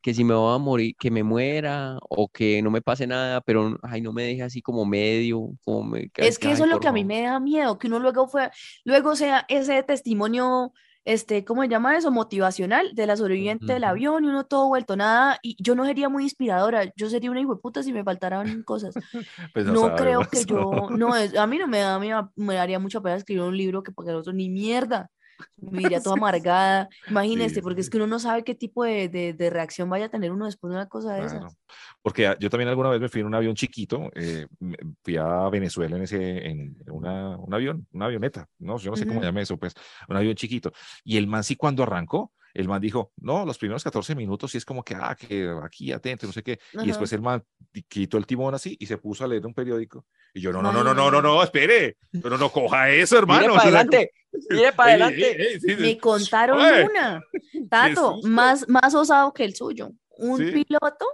que 0.03 0.15
si 0.15 0.25
me 0.25 0.35
voy 0.35 0.55
a 0.55 0.59
morir, 0.59 0.95
que 0.99 1.11
me 1.11 1.23
muera 1.23 1.99
o 2.09 2.29
que 2.29 2.63
no 2.63 2.71
me 2.71 2.83
pase 2.83 3.07
nada, 3.07 3.41
pero, 3.41 3.79
ay, 3.83 4.01
no 4.01 4.13
me 4.13 4.23
deje 4.25 4.43
así 4.43 4.63
como 4.63 4.85
medio, 4.87 5.51
como 5.65 5.83
me, 5.85 6.11
Es 6.17 6.39
que 6.39 6.49
ay, 6.49 6.55
eso 6.55 6.65
es 6.65 6.71
lo 6.71 6.81
que 6.81 6.89
a 6.89 6.93
mí 6.93 7.05
me 7.05 7.23
da 7.23 7.41
miedo, 7.41 7.79
que 7.79 7.87
uno 7.89 7.99
luego 8.01 8.29
fue, 8.29 8.51
luego 8.85 9.15
sea 9.17 9.45
ese 9.49 9.83
testimonio, 9.85 10.73
este, 11.05 11.45
¿cómo 11.45 11.63
se 11.63 11.69
llama 11.69 11.97
eso? 11.97 12.11
Motivacional 12.11 12.95
de 12.95 13.07
la 13.07 13.17
sobreviviente 13.17 13.73
del 13.75 13.85
avión 13.85 14.25
y 14.25 14.29
uno 14.29 14.45
todo 14.45 14.67
vuelto 14.69 14.97
nada, 14.97 15.39
y 15.43 15.57
yo 15.63 15.75
no 15.75 15.85
sería 15.87 16.09
muy 16.09 16.25
inspiradora, 16.25 16.93
yo 16.97 17.09
sería 17.09 17.31
una 17.31 17.41
hijueputa 17.41 17.83
si 17.83 17.93
me 17.93 18.05
faltaran 18.05 18.63
cosas. 18.65 18.95
Pues 19.53 19.67
No 19.67 19.95
creo 19.95 20.29
que 20.31 20.45
yo, 20.45 20.89
no, 20.93 21.15
es- 21.17 21.37
a 21.37 21.47
mí 21.47 21.59
no 21.59 21.67
me 21.69 21.79
da, 21.81 21.99
miedo, 21.99 22.33
me 22.37 22.55
daría 22.55 22.79
mucha 22.79 23.01
pena 23.01 23.17
escribir 23.17 23.43
un 23.45 23.57
libro 23.57 23.83
que 23.83 23.93
porque 23.93 24.11
el 24.11 24.17
otro 24.17 24.33
ni 24.33 24.49
mierda, 24.51 25.11
me 25.57 25.85
iría 25.85 26.03
toda 26.03 26.15
amargada, 26.15 26.89
imagínese, 27.09 27.61
Sí, 27.61 27.63
porque 27.63 27.81
es 27.81 27.91
que 27.91 27.97
uno 27.97 28.07
no 28.07 28.19
sabe 28.19 28.45
qué 28.45 28.55
tipo 28.55 28.85
de, 28.85 29.09
de, 29.09 29.33
de 29.35 29.51
reacción 29.51 29.91
vaya 29.91 30.07
a 30.07 30.09
tener 30.11 30.33
uno 30.33 30.47
después 30.47 30.71
de 30.71 30.77
una 30.77 30.89
cosa 30.89 31.15
de 31.15 31.25
Claro. 31.25 31.49
esas. 31.49 31.59
Porque 32.01 32.27
ah, 32.29 32.37
yo 32.39 32.49
también 32.49 32.69
alguna 32.69 32.91
vez 32.91 33.01
me 33.01 33.09
fui 33.09 33.21
en 33.21 33.27
un 33.27 33.35
avión 33.35 33.55
chiquito, 33.57 34.09
eh, 34.15 34.47
fui 35.03 35.17
a 35.17 35.49
Venezuela 35.51 35.97
en 35.97 36.03
ese, 36.03 36.47
en 36.47 36.77
una, 36.91 37.37
un 37.37 37.53
avión, 37.53 37.87
una 37.93 38.07
avioneta, 38.07 38.49
no, 38.59 38.79
yo 38.79 38.91
no 38.93 38.97
sé 38.97 39.05
cómo 39.07 39.21
Ujú. 39.21 39.23
llame 39.23 39.43
eso, 39.43 39.57
pues, 39.59 39.75
un 40.09 40.17
avión 40.17 40.35
chiquito. 40.37 40.71
Y 41.03 41.17
el 41.17 41.27
man 41.27 41.43
sí 41.43 41.57
cuando 41.57 41.83
arrancó, 41.83 42.33
el 42.55 42.69
man 42.69 42.81
dijo, 42.81 43.13
no, 43.19 43.45
los 43.45 43.59
primeros 43.59 43.85
14 43.85 44.15
minutos 44.15 44.51
sí 44.51 44.59
es 44.59 44.65
como 44.65 44.83
que, 44.83 44.95
ah, 44.95 45.15
que 45.19 45.49
aquí 45.63 45.93
atento, 45.93 46.27
no 46.27 46.33
sé 46.33 46.43
qué. 46.43 46.59
Y 46.83 46.87
después 46.87 47.13
el 47.13 47.21
man 47.23 47.43
quitó 47.89 48.17
el 48.19 48.27
timón 48.27 48.55
así 48.55 48.77
y 48.81 48.87
se 48.87 48.99
puso 48.99 49.25
a 49.25 49.29
leer 49.29 49.47
un 49.47 49.55
periódico. 49.55 50.07
Y 50.35 50.41
yo, 50.41 50.53
no, 50.53 50.61
no, 50.63 50.73
no, 50.73 50.83
no, 50.85 50.95
no, 50.95 51.11
no, 51.11 51.23
no, 51.23 51.43
espere, 51.43 51.97
pero 52.23 52.37
no 52.39 52.51
coja 52.51 52.91
eso, 52.91 53.19
hermano. 53.19 53.41
Mire 53.49 53.55
para 53.55 53.63
adelante, 53.69 54.13
mire 54.51 54.73
para 54.73 54.93
ey, 54.93 54.97
ey, 54.97 55.03
adelante. 55.03 55.43
ey, 55.53 55.61
sí, 55.61 55.69
sí. 55.71 55.77
Me 55.77 55.99
contaron 55.99 56.61
Oye, 56.61 56.85
una, 56.85 57.23
Tato, 57.71 58.21
más, 58.25 58.69
más 58.69 58.95
osado 58.95 59.33
que 59.33 59.45
el 59.45 59.55
suyo. 59.55 59.91
Un 60.17 60.39
Sí. 60.39 60.51
piloto 60.65 61.07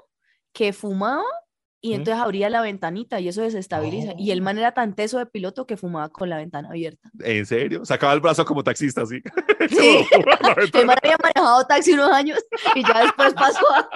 que 0.53 0.73
fumaba 0.73 1.25
y 1.85 1.91
¿Mm? 1.91 1.95
entonces 1.97 2.23
abría 2.23 2.49
la 2.49 2.63
ventanita 2.63 3.21
y 3.21 3.29
eso 3.29 3.43
desestabiliza. 3.43 4.15
Y 4.17 4.31
el 4.31 4.41
Oh. 4.41 4.45
man 4.45 4.57
era 4.57 4.73
tan 4.73 4.95
teso 4.95 5.19
de 5.19 5.27
piloto 5.27 5.67
que 5.67 5.77
fumaba 5.77 6.09
con 6.09 6.31
la 6.31 6.39
ventana 6.39 6.71
abierta. 6.71 7.11
¿En 7.23 7.45
serio? 7.45 7.85
Sacaba 7.85 8.15
el 8.15 8.21
brazo 8.21 8.47
como 8.47 8.65
taxista, 8.65 9.03
así. 9.03 9.21
Sí. 9.69 10.07
El 10.73 10.87
man 10.87 10.97
había 11.03 11.19
manejado 11.23 11.67
taxi 11.67 11.93
unos 11.93 12.11
años 12.11 12.39
y 12.75 12.83
ya 12.87 13.03
después 13.03 13.35
pasó 13.35 13.61
a 13.75 13.87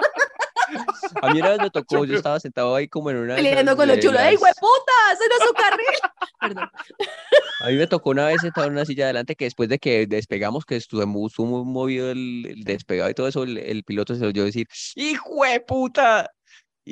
A 1.23 1.33
mí 1.33 1.39
una 1.39 1.49
vez 1.49 1.59
me 1.61 1.69
tocó, 1.71 2.05
yo 2.05 2.15
estaba 2.15 2.39
sentado 2.39 2.75
ahí 2.75 2.87
como 2.87 3.09
en 3.09 3.17
una 3.17 3.35
peleando 3.35 3.75
con 3.75 3.87
los 3.87 3.97
chulos. 3.99 4.21
¡Ey, 4.21 4.35
hueputa! 4.35 4.93
¡Ese 5.13 5.23
no 5.27 5.35
es 5.39 5.47
su 5.47 5.53
carril! 5.55 5.87
Perdón. 6.39 6.69
A 7.61 7.67
mí 7.69 7.75
me 7.75 7.87
tocó 7.87 8.11
una 8.11 8.27
vez 8.27 8.41
sentado 8.41 8.67
en 8.67 8.73
una 8.73 8.85
silla 8.85 9.05
adelante 9.05 9.35
que 9.35 9.45
después 9.45 9.67
de 9.67 9.79
que 9.79 10.05
despegamos, 10.05 10.63
que 10.63 10.75
estuvo 10.75 11.05
muy, 11.07 11.25
estuvo 11.27 11.47
muy 11.63 11.73
movido 11.73 12.11
el, 12.11 12.45
el 12.45 12.63
despegado 12.63 13.09
y 13.09 13.15
todo 13.15 13.27
eso, 13.27 13.41
el, 13.43 13.57
el 13.57 13.83
piloto 13.83 14.13
se 14.13 14.27
oyó 14.27 14.45
decir, 14.45 14.67
¡Hijo 14.95 15.43
de 15.43 15.59
puta! 15.61 16.29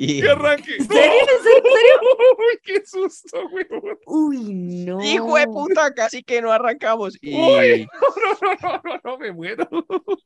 Y, 0.00 0.20
¡Qué 0.20 0.30
arranque! 0.30 0.76
¿En 0.76 0.86
serio? 0.86 1.20
¿En 1.22 1.42
serio? 1.42 1.92
¡Uy, 2.38 2.60
qué 2.62 2.86
susto, 2.86 3.48
güey! 3.48 3.66
Uy, 4.06 4.54
no. 4.54 5.02
¡Hijo 5.02 5.36
de 5.36 5.46
puta! 5.48 5.92
Casi 5.92 6.22
que 6.22 6.40
no 6.40 6.52
arrancamos. 6.52 7.18
Y 7.20 7.34
Uy. 7.34 7.88
No, 8.40 8.48
no, 8.52 8.56
no, 8.62 8.80
no, 8.84 9.00
no, 9.02 9.18
me 9.18 9.32
muero. 9.32 9.68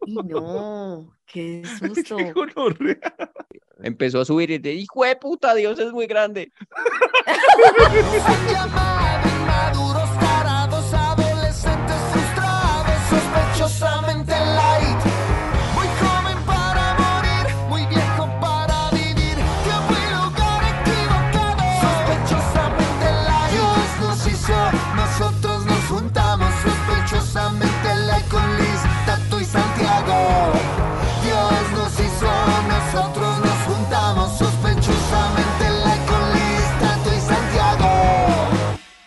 No. 0.06 1.16
Qué 1.24 1.62
susto. 1.78 2.18
Qué 2.18 2.32
gonorrea. 2.32 3.14
empezó 3.82 4.20
a 4.20 4.24
subir 4.26 4.50
y 4.50 4.58
de 4.58 4.74
¡Hijo 4.74 5.04
de 5.04 5.16
puta! 5.16 5.54
Dios 5.54 5.78
es 5.78 5.90
muy 5.92 6.06
grande. 6.06 6.52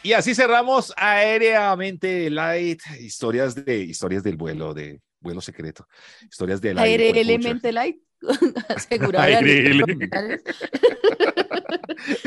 Y 0.06 0.14
así 0.14 0.36
cerramos 0.36 0.94
aéreamente 0.98 2.30
Light, 2.30 2.80
historias 3.00 3.56
de 3.56 3.80
historias 3.80 4.22
del 4.22 4.38
vuelo, 4.38 4.72
de 4.72 5.02
vuelo 5.20 5.42
secreto, 5.42 5.88
historias 6.22 6.62
del. 6.62 6.78
Elemente 6.78 7.72
Light. 7.72 7.98
Elemente. 8.92 10.08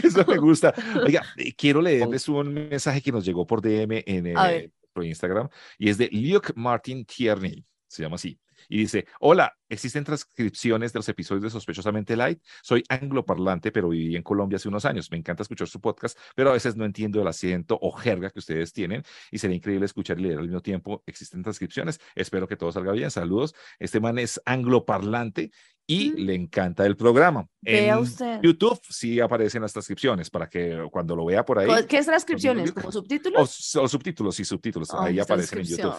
Eso 0.03 0.25
me 0.27 0.39
gusta. 0.39 0.75
Oiga, 1.07 1.23
quiero 1.57 1.81
leerles 1.81 2.29
un 2.29 2.53
mensaje 2.53 3.01
que 3.01 3.13
nos 3.13 3.25
llegó 3.25 3.47
por 3.47 3.63
DM 3.63 4.03
en 4.07 4.37
A 4.37 4.55
eh, 4.55 4.73
por 4.93 5.05
Instagram 5.05 5.49
y 5.79 5.89
es 5.89 5.99
de 5.99 6.09
Luke 6.11 6.53
Martin 6.57 7.05
Tierney, 7.05 7.65
se 7.87 8.03
llama 8.03 8.17
así. 8.17 8.41
Y 8.69 8.79
dice, 8.79 9.07
hola, 9.21 9.57
¿existen 9.69 10.05
transcripciones 10.05 10.93
de 10.93 10.99
los 10.99 11.09
episodios 11.09 11.43
de 11.45 11.51
Sospechosamente 11.51 12.17
Light? 12.17 12.41
Soy 12.63 12.83
angloparlante, 12.89 13.71
pero 13.73 13.89
viví 13.91 14.17
en 14.17 14.23
Colombia 14.23 14.57
hace 14.57 14.69
unos 14.69 14.85
años. 14.85 15.11
Me 15.11 15.19
encanta 15.19 15.43
escuchar 15.43 15.69
su 15.69 15.81
podcast, 15.81 16.19
pero 16.35 16.51
a 16.51 16.55
veces 16.55 16.77
no 16.77 16.85
entiendo 16.85 17.21
el 17.21 17.29
acento 17.29 17.79
o 17.81 17.93
jerga 17.93 18.31
que 18.31 18.39
ustedes 18.39 18.73
tienen 18.73 19.03
y 19.31 19.39
sería 19.39 19.57
increíble 19.57 19.87
escuchar 19.87 20.19
y 20.19 20.23
leer 20.25 20.39
al 20.39 20.45
mismo 20.45 20.61
tiempo. 20.61 21.03
¿Existen 21.07 21.43
transcripciones? 21.43 22.01
Espero 22.15 22.47
que 22.49 22.57
todo 22.57 22.73
salga 22.73 22.93
bien. 22.93 23.11
Saludos. 23.11 23.55
Este 23.79 24.01
man 24.01 24.19
es 24.19 24.41
angloparlante 24.45 25.51
y 25.91 26.11
Mm. 26.11 26.15
le 26.27 26.35
encanta 26.35 26.85
el 26.85 26.97
programa. 26.97 27.47
Vea 27.63 27.95
en 27.95 28.01
usted. 28.01 28.41
YouTube 28.43 28.79
sí 28.91 29.21
aparecen 29.21 29.63
las 29.63 29.73
transcripciones 29.73 30.29
para 30.29 30.47
que 30.49 30.87
cuando 30.91 31.17
lo 31.17 31.25
vea 31.25 31.45
por 31.47 31.59
ahí. 31.59 31.69
¿Qué 31.87 31.97
es 31.99 32.05
transcripciones? 32.07 32.73
¿Como 32.73 32.89
O, 32.89 32.93
subtítulos? 32.93 33.77
o 33.77 33.89
subtítulos, 33.89 34.37
sí, 34.37 34.45
subtítulos. 34.45 34.91
Ay, 34.93 35.15
ahí 35.15 35.21
aparecen 35.21 35.61
en 35.61 35.65
YouTube. 35.65 35.95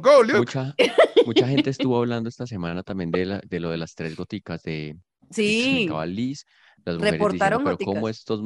Go, 0.00 0.22
Luke. 0.24 0.38
Mucha, 0.38 0.74
mucha 1.24 1.46
gente 1.46 1.70
estuvo 1.70 1.96
hablando 1.98 2.28
esta 2.28 2.46
semana 2.48 2.75
también 2.82 3.10
de, 3.10 3.26
la, 3.26 3.40
de 3.40 3.60
lo 3.60 3.70
de 3.70 3.78
las 3.78 3.94
tres 3.94 4.16
goticas 4.16 4.62
de 4.62 4.96
que 5.34 5.34
Sí. 5.34 5.88
Liz, 6.06 6.44
las 6.84 6.96
mujeres 6.96 7.12
Reportaron 7.14 7.60
diciendo, 7.60 7.78
pero 7.78 7.92
cómo 7.92 8.08
estos, 8.08 8.40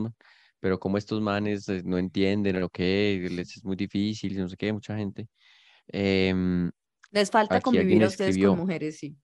pero 0.61 0.79
cómo 0.81 0.99
estos 0.99 1.21
manes 1.21 1.69
eh, 1.69 1.83
no 1.85 1.99
entienden 1.99 2.63
o 2.63 2.69
qué, 2.71 3.29
les 3.31 3.57
es 3.57 3.65
muy 3.65 3.77
difícil, 3.77 4.39
no 4.39 4.49
sé 4.49 4.57
qué, 4.57 4.73
mucha 4.73 4.97
gente. 4.97 5.29
Em, 5.89 6.71
Les 7.11 7.31
falta 7.31 7.61
convivir 7.61 8.05
a 8.05 8.09
ustedes 8.09 8.31
escribió. 8.31 8.51
con 8.51 8.61
mujeres, 8.61 8.99
sí. 8.99 9.17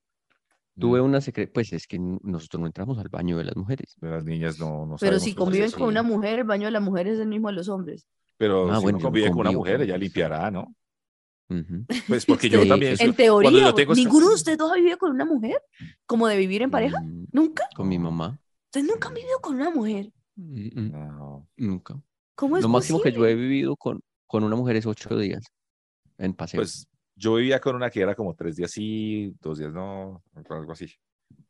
tuve 0.78 1.00
una 1.00 1.20
secreta, 1.20 1.52
pues 1.54 1.72
es 1.72 1.86
que 1.86 1.98
nosotros 1.98 2.60
no 2.60 2.66
entramos 2.66 2.98
al 2.98 3.08
baño 3.08 3.38
de 3.38 3.44
las 3.44 3.56
mujeres. 3.56 3.96
De 4.00 4.10
las 4.10 4.24
niñas 4.24 4.58
no, 4.58 4.84
no 4.86 4.96
Pero 4.96 5.18
si 5.18 5.30
es 5.30 5.36
conviven 5.36 5.70
con 5.70 5.84
una 5.84 6.02
mujer, 6.02 6.40
el 6.40 6.44
baño 6.44 6.66
de 6.66 6.72
la 6.72 6.80
mujer 6.80 7.06
es 7.08 7.18
el 7.18 7.28
mismo 7.28 7.48
de 7.48 7.54
los 7.54 7.68
hombres. 7.68 8.06
Pero 8.36 8.70
Ah, 8.70 8.76
si 8.76 8.82
bueno, 8.82 8.98
no 8.98 9.10
con 9.10 9.38
una 9.38 9.52
mujer, 9.52 9.80
ella 9.80 9.96
limpiará, 9.96 10.50
¿no? 10.50 10.74
Pues 12.08 12.26
porque 12.26 12.48
yo 12.48 12.62
Sí, 12.62 12.68
también. 12.68 12.96
En 12.98 13.14
teoría, 13.14 13.50
yo 13.50 13.74
tengo 13.74 13.94
¿ninguno 13.94 14.28
de 14.28 14.34
ustedes 14.34 14.58
dos 14.58 14.72
ha 14.72 14.74
vivido 14.76 14.98
con 14.98 15.12
una 15.12 15.24
mujer? 15.24 15.62
¿Como 16.06 16.26
de 16.26 16.36
vivir 16.36 16.62
en 16.62 16.70
pareja? 16.70 17.00
Mm, 17.00 17.26
¿Nunca? 17.32 17.68
Con 17.74 17.88
mi 17.88 17.98
mamá. 17.98 18.38
Ustedes 18.66 18.86
nunca 18.86 19.08
han 19.08 19.14
vivido 19.14 19.38
con 19.40 19.54
una 19.56 19.70
mujer. 19.70 20.12
Mm, 20.36 20.80
mm, 20.80 20.90
No. 20.92 21.48
Nunca. 21.56 22.00
¿Cómo 22.34 22.56
es 22.56 22.62
Lo 22.62 22.68
máximo 22.68 23.00
que 23.00 23.12
yo 23.12 23.24
he 23.24 23.30
posible? 23.30 23.42
vivido 23.48 23.76
con, 23.76 24.00
con 24.26 24.44
una 24.44 24.56
mujer 24.56 24.76
es 24.76 24.86
ocho 24.86 25.16
días 25.16 25.44
en 26.18 26.34
paseo. 26.34 26.58
Pues 26.58 26.86
yo 27.14 27.36
vivía 27.36 27.60
con 27.60 27.76
una 27.76 27.88
que 27.90 28.00
era 28.00 28.14
como 28.14 28.34
tres 28.34 28.56
días 28.56 28.70
sí, 28.72 29.34
dos 29.40 29.58
días 29.58 29.72
no, 29.72 30.22
algo 30.50 30.72
así. 30.72 30.86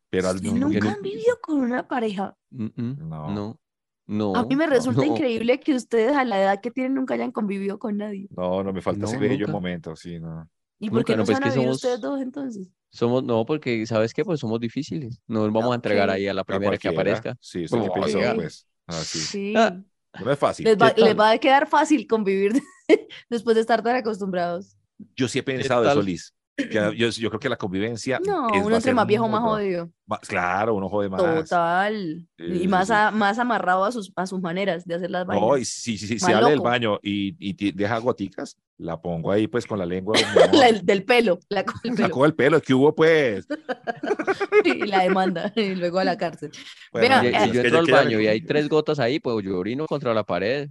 Pero 0.09 0.29
al 0.29 0.35
¿Ustedes 0.35 0.53
mismo 0.53 0.69
nunca 0.69 0.79
no- 0.85 0.89
han 0.91 1.01
vivido 1.01 1.37
con 1.41 1.57
una 1.59 1.87
pareja? 1.87 2.37
Mm, 2.51 2.65
mm, 2.75 3.09
No. 3.09 3.29
no, 3.33 3.59
no, 4.07 4.35
A 4.35 4.45
mí 4.45 4.55
me 4.55 4.67
resulta 4.67 5.01
no. 5.05 5.13
increíble 5.13 5.59
que 5.59 5.75
ustedes 5.75 6.15
a 6.15 6.23
la 6.23 6.41
edad 6.41 6.61
que 6.61 6.71
tienen 6.71 6.95
nunca 6.95 7.13
hayan 7.13 7.31
convivido 7.31 7.77
con 7.77 7.97
nadie. 7.97 8.27
No, 8.35 8.63
no 8.63 8.73
me 8.73 8.81
falta 8.81 9.01
No, 9.01 9.07
ese 9.07 9.17
bello 9.17 9.47
momento, 9.47 9.95
sí, 9.95 10.19
no. 10.19 10.49
¿Y 10.79 10.89
por 10.89 11.03
qué 11.03 11.13
no, 11.13 11.19
no, 11.19 11.25
se 11.25 11.31
pues 11.33 11.39
van 11.41 11.49
a 11.49 11.53
que 11.53 11.59
somos- 11.59 11.75
ustedes 11.75 12.01
dos 12.01 12.21
entonces? 12.21 12.69
Somos, 12.89 13.23
no, 13.23 13.45
porque, 13.45 13.85
¿sabes 13.85 14.13
qué? 14.13 14.23
Pues 14.23 14.39
somos 14.39 14.59
difíciles. 14.59 15.19
No 15.27 15.43
nos 15.43 15.53
vamos 15.53 15.71
a 15.73 15.75
entregar 15.75 16.07
Ok. 16.09 16.15
ahí 16.15 16.27
a 16.27 16.33
la 16.33 16.41
A 16.41 16.45
primera 16.45 16.77
que 16.77 16.87
aparezca. 16.87 17.35
Sí, 17.41 17.65
qué 17.65 17.75
Oh, 17.75 18.07
sí. 18.07 18.17
pues. 18.35 18.67
Así. 18.87 19.19
Sí. 19.19 19.53
Ah, 19.57 19.77
No 20.23 20.31
es 20.31 20.39
fácil. 20.39 20.65
Les 20.65 20.77
va, 20.77 20.93
¿qué 20.93 21.01
les 21.01 21.19
va 21.19 21.31
a 21.31 21.37
quedar 21.37 21.67
fácil 21.67 22.07
convivir 22.07 22.53
después 23.29 23.55
de 23.55 23.61
estar 23.61 23.83
tan 23.83 23.97
acostumbrados. 23.97 24.77
Yo 25.15 25.27
sí 25.27 25.39
he 25.39 25.43
pensado 25.43 25.87
eso? 25.89 26.01
Liz. 26.01 26.33
Que 26.57 26.67
yo, 26.97 27.09
yo 27.09 27.29
creo 27.29 27.39
que 27.39 27.49
la 27.49 27.55
convivencia. 27.57 28.19
No, 28.25 28.49
es- 28.53 28.65
uno 28.65 28.75
entre 28.75 28.93
más 28.93 29.05
viejo, 29.07 29.27
más 29.29 29.41
jodido. 29.41 29.89
Claro, 30.27 30.73
uno 30.75 30.89
jode 30.89 31.09
más. 31.09 31.21
Total. 31.21 32.25
Sí, 32.37 32.63
Y 32.63 32.67
más, 32.67 32.87
sí. 32.87 32.93
a- 32.95 33.11
más 33.11 33.37
amarrado 33.39 33.85
a 33.85 33.91
sus, 33.91 34.11
a 34.15 34.25
sus 34.25 34.41
maneras 34.41 34.85
de 34.85 34.95
hacer 34.95 35.11
las 35.11 35.27
No, 35.27 35.35
y 35.35 35.49
vainas. 35.49 35.67
si, 35.67 35.97
si, 35.97 36.07
si 36.07 36.19
sale 36.19 36.45
del 36.49 36.57
loco. 36.57 36.69
baño 36.69 36.99
y, 37.03 37.35
y 37.39 37.71
deja 37.73 37.97
goticas, 37.99 38.57
la 38.77 38.99
pongo 39.01 39.31
ahí 39.31 39.47
pues 39.47 39.65
con 39.67 39.77
la 39.79 39.85
lengua. 39.85 40.15
La 40.53 40.67
del- 40.67 40.85
del 40.85 41.03
pelo, 41.03 41.39
la, 41.49 41.63
con 41.63 41.75
el 41.83 41.91
pelo. 41.95 42.07
Sacó 42.07 42.25
el 42.25 42.33
pelo, 42.35 42.61
¿qué 42.61 42.73
hubo 42.73 42.95
pues? 42.95 43.45
y 44.63 44.85
la 44.85 45.03
demanda 45.03 45.51
y 45.55 45.75
luego 45.75 45.99
a 45.99 46.03
la 46.03 46.17
cárcel. 46.17 46.51
Bueno, 46.91 47.21
Vea, 47.21 47.45
Y, 47.45 47.49
eh, 47.49 47.53
yo 47.53 47.61
que 47.61 47.67
entro 47.67 47.79
al 47.79 47.91
baño 47.91 48.19
y 48.19 48.27
hay 48.27 48.41
tres 48.41 48.67
gotas 48.69 48.99
ahí, 48.99 49.19
pues 49.19 49.43
yo 49.45 49.57
orino 49.59 49.85
contra 49.87 50.13
la 50.13 50.23
pared. 50.23 50.69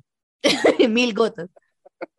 Mil 0.88 1.12
gotas. 1.14 1.48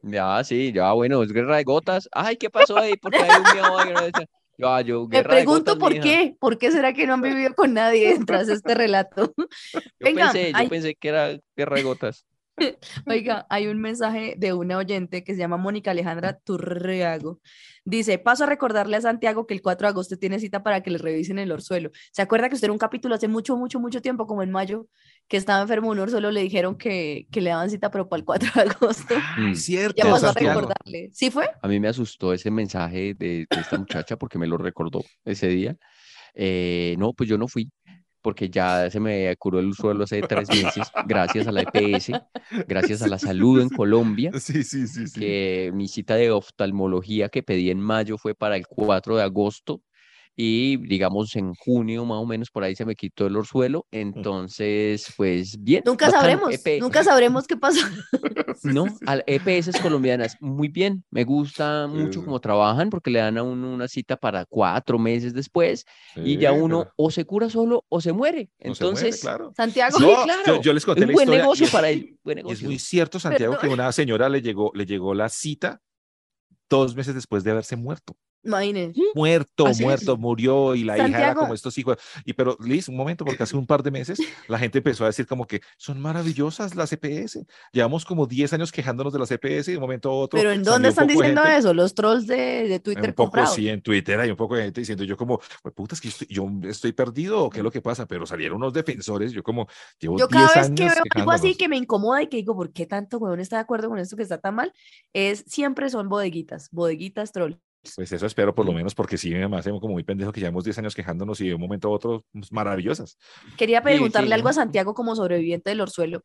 Ya, 0.02 0.44
sí, 0.44 0.72
ya, 0.74 0.92
bueno, 0.94 1.22
es 1.24 1.32
guerra 1.32 1.58
de 1.58 1.64
gotas. 1.64 2.08
Ay, 2.12 2.38
¿qué 2.38 2.50
pasó 2.50 2.78
ahí? 2.78 2.96
Porque 2.98 3.18
hay 3.18 3.30
un 3.40 3.98
ahí. 3.98 4.12
Ya, 4.58 4.82
yo, 4.82 5.08
Me 5.08 5.22
pregunto 5.24 5.74
gotas, 5.74 5.76
por 5.76 5.92
mija. 5.92 6.04
qué. 6.04 6.36
¿Por 6.40 6.58
qué 6.58 6.72
será 6.72 6.92
que 6.94 7.06
no 7.06 7.14
han 7.14 7.22
vivido 7.22 7.54
con 7.54 7.74
nadie 7.74 8.18
tras 8.26 8.50
este 8.50 8.74
relato? 8.74 9.34
Yo 9.74 9.82
Venga, 10.00 10.32
pensé, 10.32 10.52
yo 10.52 10.58
ay. 10.58 10.68
pensé 10.70 10.96
que 10.96 11.10
era 11.10 11.38
guerra 11.56 11.76
de 11.76 11.84
gotas. 11.84 12.26
Oiga, 13.06 13.46
hay 13.50 13.68
un 13.68 13.80
mensaje 13.80 14.36
de 14.38 14.54
una 14.54 14.78
oyente 14.78 15.24
que 15.24 15.34
se 15.34 15.40
llama 15.40 15.58
Mónica 15.58 15.92
Alejandra 15.92 16.38
Turriago. 16.40 17.40
Dice, 17.86 18.18
paso 18.18 18.44
a 18.44 18.48
recordarle 18.48 18.98
a 18.98 19.02
Santiago 19.02 19.48
que 19.48 19.54
el 19.54 19.62
4 19.62 19.88
de 19.88 19.90
agosto 19.90 20.18
tiene 20.18 20.40
cita 20.40 20.64
para 20.64 20.82
que 20.82 20.92
le 20.92 20.98
revisen 20.98 21.40
el 21.40 21.52
orzuelo. 21.52 21.92
¿Se 22.12 22.22
acuerda 22.22 22.50
que 22.50 22.56
usted 22.56 22.66
en 22.68 22.72
un 22.72 22.78
capítulo 22.78 23.16
hace 23.16 23.28
mucho, 23.28 23.56
mucho, 23.56 23.80
mucho 23.80 24.02
tiempo, 24.02 24.28
como 24.28 24.44
en 24.44 24.52
mayo, 24.52 24.88
que 25.28 25.38
estaba 25.38 25.62
enfermo 25.62 25.90
un 25.90 26.00
orzuelo, 26.00 26.32
le 26.32 26.42
dijeron 26.42 26.78
que, 26.78 27.28
que 27.32 27.42
le 27.42 27.52
daban 27.52 27.70
cita, 27.70 27.92
pero 27.92 28.10
para 28.10 28.20
el 28.20 28.26
4 28.26 28.50
de 28.56 28.62
agosto? 28.70 29.16
Mm. 29.38 29.54
Cierto, 29.56 30.04
Ya 30.04 30.12
pasó 30.12 30.30
a 30.30 30.34
recordarle. 30.34 31.10
¿Sí 31.14 31.32
fue? 31.32 31.50
A 31.62 31.68
mí 31.68 31.80
me 31.80 31.88
asustó 31.88 32.34
ese 32.34 32.52
mensaje 32.52 33.14
de, 33.14 33.46
de 33.50 33.62
esta 33.62 33.78
muchacha 33.78 34.18
porque 34.18 34.38
me 34.38 34.48
lo 34.48 34.58
recordó 34.58 35.04
ese 35.24 35.48
día. 35.48 35.78
Eh, 36.40 36.96
no, 37.00 37.14
pues 37.14 37.28
yo 37.28 37.38
no 37.38 37.48
fui 37.48 37.72
porque 38.28 38.50
ya 38.50 38.92
se 38.92 39.00
me 39.00 39.34
curó 39.38 39.62
el 39.62 39.74
suelo 39.74 40.04
hace 40.04 40.20
tres 40.20 40.50
meses 40.50 40.92
gracias 41.06 41.48
a 41.48 41.52
la 41.54 41.62
EPS, 41.62 42.12
gracias 42.68 43.02
a 43.02 43.08
la 43.08 43.18
salud 43.18 43.62
en 43.62 43.70
Colombia, 43.70 44.32
Sí, 44.38 44.66
sí, 44.66 44.86
sí, 44.86 45.08
sí. 45.08 45.18
que 45.18 45.72
mi 45.74 45.88
cita 45.88 46.16
de 46.16 46.30
oftalmología 46.32 47.30
que 47.30 47.42
pedí 47.42 47.72
en 47.72 47.80
mayo 47.80 48.18
fue 48.18 48.36
para 48.36 48.58
el 48.58 48.68
4 48.68 49.16
de 49.16 49.24
agosto 49.24 49.82
y 50.40 50.78
digamos 50.78 51.36
en 51.36 51.56
junio 51.56 52.06
más 52.06 52.20
o 52.20 52.26
menos 52.28 52.52
por 52.52 52.64
ahí 52.64 52.76
se 52.76 52.86
me 52.86 52.96
quitó 52.96 53.26
el 53.26 53.36
orzuelo, 53.36 53.88
entonces 53.92 55.12
pues 55.18 55.56
bien. 55.60 55.82
Nunca 55.86 56.12
sabremos, 56.12 56.54
EP. 56.54 56.80
nunca 56.80 57.04
sabremos 57.04 57.48
qué 57.48 57.58
pasó. 57.58 57.80
No, 58.64 58.86
al 59.06 59.24
EPS 59.28 59.80
colombianas, 59.82 60.36
muy 60.42 60.68
bien. 60.68 61.04
Me 61.12 61.24
gusta 61.24 61.86
mucho 61.88 62.20
Sí. 62.22 62.26
cómo 62.26 62.40
trabajan 62.40 62.90
porque 62.90 63.12
le 63.12 63.20
dan 63.20 63.38
a 63.38 63.44
uno 63.44 63.72
una 63.72 63.88
cita 63.88 64.18
para 64.18 64.46
cuatro 64.46 64.98
meses 64.98 65.34
después 65.34 65.86
y 66.16 66.38
ya 66.38 66.52
uno 66.54 66.88
o 66.98 67.12
se 67.12 67.24
cura 67.24 67.50
solo 67.52 67.86
o 67.88 68.02
se 68.02 68.14
muere. 68.14 68.50
no 68.64 68.74
se 68.74 68.84
muere, 68.84 68.98
Entonces, 69.00 69.22
claro. 69.22 69.54
Santiago, 69.56 69.98
sí, 70.00 70.04
No, 70.04 70.24
claro. 70.24 70.42
yo- 70.48 70.62
yo 70.62 70.74
les 70.74 70.86
conté 70.86 71.02
es 71.02 71.08
la 71.08 71.12
un 71.12 71.14
buen 71.14 71.26
historia 71.26 71.42
negocio 71.44 71.66
es- 71.68 71.72
para 71.72 71.90
él. 71.90 72.18
Buen 72.24 72.40
Es 72.50 72.64
muy 72.64 72.80
cierto, 72.80 73.20
Santiago, 73.50 73.58
que 73.60 73.68
una 73.68 73.92
señora 73.92 74.28
le 74.28 74.42
llegó, 74.42 74.72
le 74.74 74.86
llegó 74.88 75.14
la 75.14 75.30
cita 75.30 75.80
dos 76.70 76.96
meses 76.96 77.14
después 77.14 77.44
de 77.44 77.52
haberse 77.52 77.76
muerto. 77.76 78.16
Imagínense. 78.48 79.02
Muerto, 79.14 79.68
Así 79.68 79.84
es. 79.84 79.86
muerto, 79.86 80.18
murió 80.18 80.76
y 80.76 80.84
la 80.84 80.98
hija 80.98 81.08
era 81.20 81.36
como 81.36 81.54
estos 81.54 81.78
hijos. 81.78 81.98
Y 82.26 82.34
pero, 82.34 82.58
Liz, 82.64 82.88
un 82.90 82.96
momento, 82.96 83.26
porque 83.26 83.44
hace 83.44 83.56
un 83.56 83.68
par 83.68 83.84
de 83.84 83.92
meses 83.92 84.20
la 84.48 84.58
gente 84.58 84.80
empezó 84.80 85.04
a 85.04 85.08
decir 85.08 85.28
como 85.28 85.46
que 85.46 85.62
son 85.78 86.00
maravillosas 86.02 86.76
las 86.76 86.92
EPS. 86.94 87.46
Llevamos 87.72 88.06
como 88.06 88.26
10 88.26 88.54
años 88.54 88.72
quejándonos 88.72 89.14
de 89.14 89.20
las 89.20 89.32
EPS 89.32 89.68
y 89.68 89.72
de 89.72 89.78
un 89.78 89.82
momento 89.82 90.10
a 90.10 90.14
otro. 90.14 90.38
Pero 90.40 90.52
¿en 90.52 90.64
dónde 90.64 90.90
están 90.90 91.08
diciendo 91.08 91.42
gente- 91.44 91.58
eso? 91.58 91.74
Los 91.74 91.94
trolls 91.94 92.26
de, 92.28 92.68
de 92.68 92.80
Twitter 92.80 93.10
Un 93.10 93.14
poco 93.14 93.32
comprados. 93.32 93.54
sí, 93.56 93.70
en 93.70 93.82
Twitter 93.82 94.20
hay 94.20 94.30
un 94.32 94.38
poco 94.38 94.56
de 94.56 94.64
gente 94.64 94.82
diciendo 94.82 95.04
yo 95.04 95.18
como, 95.18 95.40
pues 95.62 95.76
puta, 95.76 95.96
es 95.96 96.02
que 96.02 96.08
yo 96.10 96.12
estoy, 96.12 96.28
yo 96.30 96.70
estoy 96.70 96.92
perdido, 96.94 97.44
¿o 97.44 97.50
¿qué 97.50 97.60
es 97.60 97.64
lo 97.64 97.72
que 97.72 97.82
pasa? 97.82 98.06
Pero 98.06 98.26
salieron 98.26 98.58
unos 98.58 98.74
defensores, 98.74 99.32
yo 99.32 99.44
como, 99.44 99.68
llevo 100.00 100.18
Yo 100.18 100.28
10 100.28 100.30
cada 100.30 100.48
vez 100.48 100.66
años 100.68 100.76
que 100.80 100.84
veo 100.86 101.04
algo 101.16 101.32
así 101.32 101.56
que 101.56 101.68
me 101.68 101.78
incomoda 101.78 102.22
y 102.24 102.28
que 102.28 102.38
digo, 102.38 102.56
¿por 102.56 102.72
qué 102.72 102.86
tanto 102.86 103.18
huevón 103.18 103.40
está 103.40 103.58
de 103.58 103.62
acuerdo 103.64 103.90
con 103.90 104.00
esto 104.00 104.16
que 104.16 104.24
está 104.24 104.38
tan 104.40 104.56
mal? 104.56 104.74
Es 105.14 105.44
siempre 105.48 105.90
son 105.90 106.10
bodeguitas, 106.10 106.70
bodeguitas 106.72 107.32
troll. 107.32 107.54
Pues 107.96 108.12
eso 108.12 108.26
espero 108.26 108.54
por 108.54 108.66
lo 108.66 108.74
menos, 108.74 108.94
porque 108.96 109.18
sí 109.18 109.34
me 109.34 109.58
hace 109.58 109.70
como 109.72 109.94
muy 109.94 110.04
pendejo 110.04 110.32
que 110.32 110.40
llevamos 110.40 110.64
10 110.64 110.78
años 110.80 110.96
quejándonos 110.96 111.40
y 111.42 111.48
de 111.48 111.56
un 111.56 111.62
momento 111.62 111.88
a 111.88 111.92
otro, 111.92 112.26
pues, 112.32 112.52
maravillosas. 112.52 113.18
Quería 113.58 113.82
preguntarle 113.82 114.30
sí. 114.30 114.34
algo 114.34 114.50
a 114.50 114.54
Santiago 114.54 114.94
como 114.94 115.16
sobreviviente 115.16 115.70
del 115.70 115.82
orzuelo. 115.82 116.24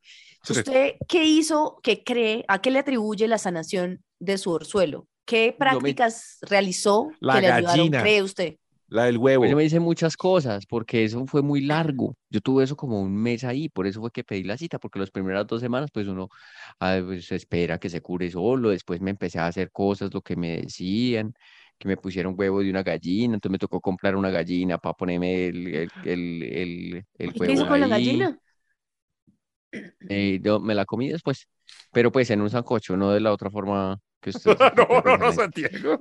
¿Usted 0.48 0.94
qué 1.08 1.24
hizo, 1.24 1.78
qué 1.82 2.02
cree, 2.04 2.44
a 2.48 2.60
qué 2.60 2.70
le 2.70 2.78
atribuye 2.78 3.28
la 3.28 3.38
sanación 3.38 4.02
de 4.18 4.38
su 4.38 4.50
orzuelo? 4.50 5.08
¿Qué 5.24 5.54
prácticas 5.56 6.38
realizó 6.42 7.10
La 7.20 7.34
que 7.34 7.40
le 7.42 7.52
ayudaron, 7.52 7.90
cree 7.90 8.22
usted? 8.22 8.56
La 8.92 9.04
del 9.04 9.16
huevo. 9.16 9.46
Yo 9.46 9.56
me 9.56 9.64
hice 9.64 9.80
muchas 9.80 10.18
cosas 10.18 10.66
porque 10.66 11.04
eso 11.04 11.24
fue 11.26 11.40
muy 11.40 11.62
largo. 11.62 12.14
Yo 12.28 12.42
tuve 12.42 12.64
eso 12.64 12.76
como 12.76 13.00
un 13.00 13.16
mes 13.16 13.42
ahí, 13.42 13.70
por 13.70 13.86
eso 13.86 14.00
fue 14.02 14.10
que 14.10 14.22
pedí 14.22 14.42
la 14.44 14.58
cita, 14.58 14.78
porque 14.78 14.98
las 14.98 15.10
primeras 15.10 15.46
dos 15.46 15.62
semanas 15.62 15.90
pues 15.90 16.06
uno 16.08 16.28
ah, 16.78 17.00
pues, 17.02 17.32
espera 17.32 17.78
que 17.78 17.88
se 17.88 18.02
cure 18.02 18.30
solo, 18.30 18.68
después 18.68 19.00
me 19.00 19.10
empecé 19.10 19.38
a 19.38 19.46
hacer 19.46 19.70
cosas, 19.70 20.12
lo 20.12 20.20
que 20.20 20.36
me 20.36 20.60
decían, 20.60 21.32
que 21.78 21.88
me 21.88 21.96
pusieron 21.96 22.34
huevo 22.36 22.60
de 22.60 22.68
una 22.68 22.82
gallina, 22.82 23.32
entonces 23.34 23.52
me 23.52 23.58
tocó 23.58 23.80
comprar 23.80 24.14
una 24.14 24.28
gallina 24.28 24.76
para 24.76 24.92
ponerme 24.92 25.46
el, 25.46 25.66
el, 25.68 25.90
el, 26.04 26.42
el, 26.42 27.04
el 27.16 27.30
¿Y 27.30 27.40
qué 27.40 27.52
hizo 27.52 27.62
huevo 27.62 27.68
con 27.68 27.80
la 27.80 27.88
gallina? 27.88 28.38
Eh, 30.10 30.38
yo 30.42 30.60
me 30.60 30.74
la 30.74 30.84
comí 30.84 31.08
después, 31.08 31.48
pero 31.92 32.12
pues 32.12 32.28
en 32.28 32.42
un 32.42 32.50
sancocho, 32.50 32.94
no 32.98 33.12
de 33.12 33.20
la 33.20 33.32
otra 33.32 33.48
forma 33.48 33.98
que 34.20 34.30
usted 34.36 34.54
no, 34.58 34.84
no, 34.84 35.00
no, 35.00 35.16
no, 35.16 35.32
Santiago. 35.32 35.98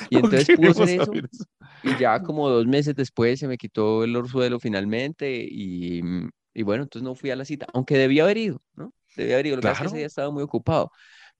Y 0.10 0.18
entonces 0.18 0.50
queremos 0.50 0.88
eso. 0.88 1.18
eso. 1.30 1.44
Y 1.82 1.96
ya 1.96 2.20
como 2.20 2.48
dos 2.48 2.66
meses 2.66 2.94
después 2.94 3.38
se 3.40 3.48
me 3.48 3.58
quitó 3.58 4.04
el 4.04 4.16
orzuelo 4.16 4.58
finalmente 4.60 5.46
y, 5.48 6.00
y 6.54 6.62
bueno, 6.62 6.84
entonces 6.84 7.04
no 7.04 7.14
fui 7.14 7.30
a 7.30 7.36
la 7.36 7.44
cita, 7.44 7.66
aunque 7.74 7.98
debía 7.98 8.24
haber 8.24 8.38
ido, 8.38 8.62
¿no? 8.74 8.92
Debía 9.16 9.34
haber 9.36 9.46
ido, 9.48 9.56
lo 9.56 9.62
que 9.62 9.66
pasa 9.66 9.74
es 9.74 9.80
que 9.80 9.86
ese 9.88 9.96
Claro. 9.96 9.98
día 9.98 10.06
estaba 10.06 10.30
muy 10.30 10.42
ocupado, 10.42 10.90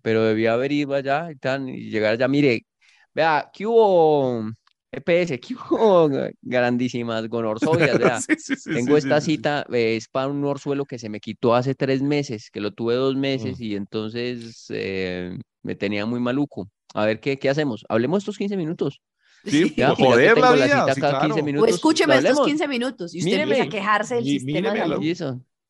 pero 0.03 0.23
debía 0.25 0.53
haber 0.55 0.73
ido 0.73 0.95
allá 0.95 1.31
y, 1.31 1.37
tan, 1.37 1.69
y 1.69 1.91
llegar 1.91 2.13
allá, 2.15 2.29
mire, 2.29 2.67
vea, 3.15 3.51
¿qué 3.53 3.67
hubo 3.67 4.51
EPS? 4.93 5.39
¿Qué 5.41 5.55
hubo 5.55 6.09
grandísimas 6.43 7.29
gonorzoias? 7.29 7.97
Vea, 7.99 8.25
Sí, 8.39 8.57
sí, 8.57 8.57
sí, 8.57 8.71
tengo 8.71 8.97
esta 8.97 9.21
cita, 9.21 9.65
eh, 9.73 9.97
es 9.97 10.09
para 10.09 10.29
un 10.29 10.45
orzuelo 10.45 10.85
que 10.87 10.99
se 10.99 11.09
me 11.09 11.21
quitó 11.21 11.55
hace 11.55 11.75
tres 11.75 12.03
meses, 12.03 12.51
que 12.51 12.61
lo 12.61 12.73
tuve 12.73 12.95
dos 12.95 13.17
meses 13.17 13.59
Mm. 13.59 13.61
y 13.61 13.77
entonces 13.77 14.67
eh, 14.71 15.39
me 15.63 15.75
tenía 15.77 16.07
muy 16.07 16.21
maluco. 16.21 16.69
A 16.95 17.05
ver, 17.05 17.20
¿qué, 17.20 17.38
qué 17.38 17.51
hacemos? 17.51 17.84
Hablemos 17.88 18.18
estos 18.22 18.38
15 18.38 18.57
minutos. 18.57 19.03
Sí, 19.47 19.74
Ya, 19.76 19.88
pues, 19.88 19.99
pues, 19.99 20.09
joder 20.09 20.38
la 20.38 20.53
vida, 20.53 20.95
sí, 20.95 21.01
cada 21.03 21.20
15 21.20 21.26
claro. 21.28 21.34
O 21.34 21.45
minutos. 21.45 21.68
escúcheme 21.74 22.14
estos 22.14 22.30
hablemos. 22.30 22.47
15 22.47 22.66
minutos 22.68 23.14
y 23.14 23.18
usted 23.18 23.30
Míreme. 23.30 23.42
empieza 23.59 23.64
a 23.64 23.68
quejarse 23.68 24.14
del 24.14 24.24
Mí- 24.24 24.30
sistema 24.40 24.72
de 24.72 24.88
la- 24.88 24.99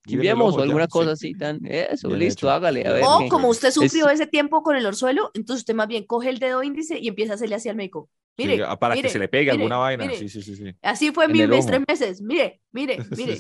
ojo 0.07 0.57
o 0.57 0.57
ya, 0.57 0.63
alguna 0.63 0.85
sí. 0.85 0.91
cosa 0.91 1.11
así 1.13 1.35
tan. 1.35 1.61
Eso, 1.65 2.09
Bien 2.09 2.21
listo, 2.21 2.47
hecho. 2.47 2.51
hágale. 2.51 2.87
A 2.87 2.93
ver 2.93 3.05
O 3.05 3.29
como 3.29 3.49
usted 3.49 3.71
sufrió 3.71 4.07
Es- 4.09 4.15
ese 4.21 4.27
tiempo 4.27 4.63
con 4.63 4.77
el 4.77 4.87
orzuelo, 4.87 5.31
entonces 5.35 5.63
usted 5.63 5.75
más 5.75 5.89
bien 5.89 6.05
coge 6.05 6.29
el 6.31 6.39
dedo 6.39 6.63
índice 6.63 6.99
y 6.99 7.09
empieza 7.09 7.33
a 7.33 7.37
hacerle 7.37 7.57
así 7.57 7.69
al 7.69 7.77
médico. 7.77 8.11
Mire, 8.37 8.65
ah, 8.65 8.77
para 8.77 8.95
mire, 8.97 9.07
que 9.07 9.13
se 9.13 9.19
le 9.21 9.29
pegue 9.29 9.45
mire, 9.53 9.53
alguna 9.53 9.77
vaina. 9.77 10.05
mire. 10.07 10.19
Sí, 10.19 10.29
sí, 10.29 10.43
sí, 10.43 10.57
sí. 10.57 10.65
Así 10.83 11.13
fue 11.13 11.27
En 11.27 11.33
mi 11.33 11.47
mes, 11.47 11.67
tres 11.67 11.81
meses. 11.87 12.21
Mire, 12.21 12.61
mire, 12.73 12.99
mire. 13.17 13.39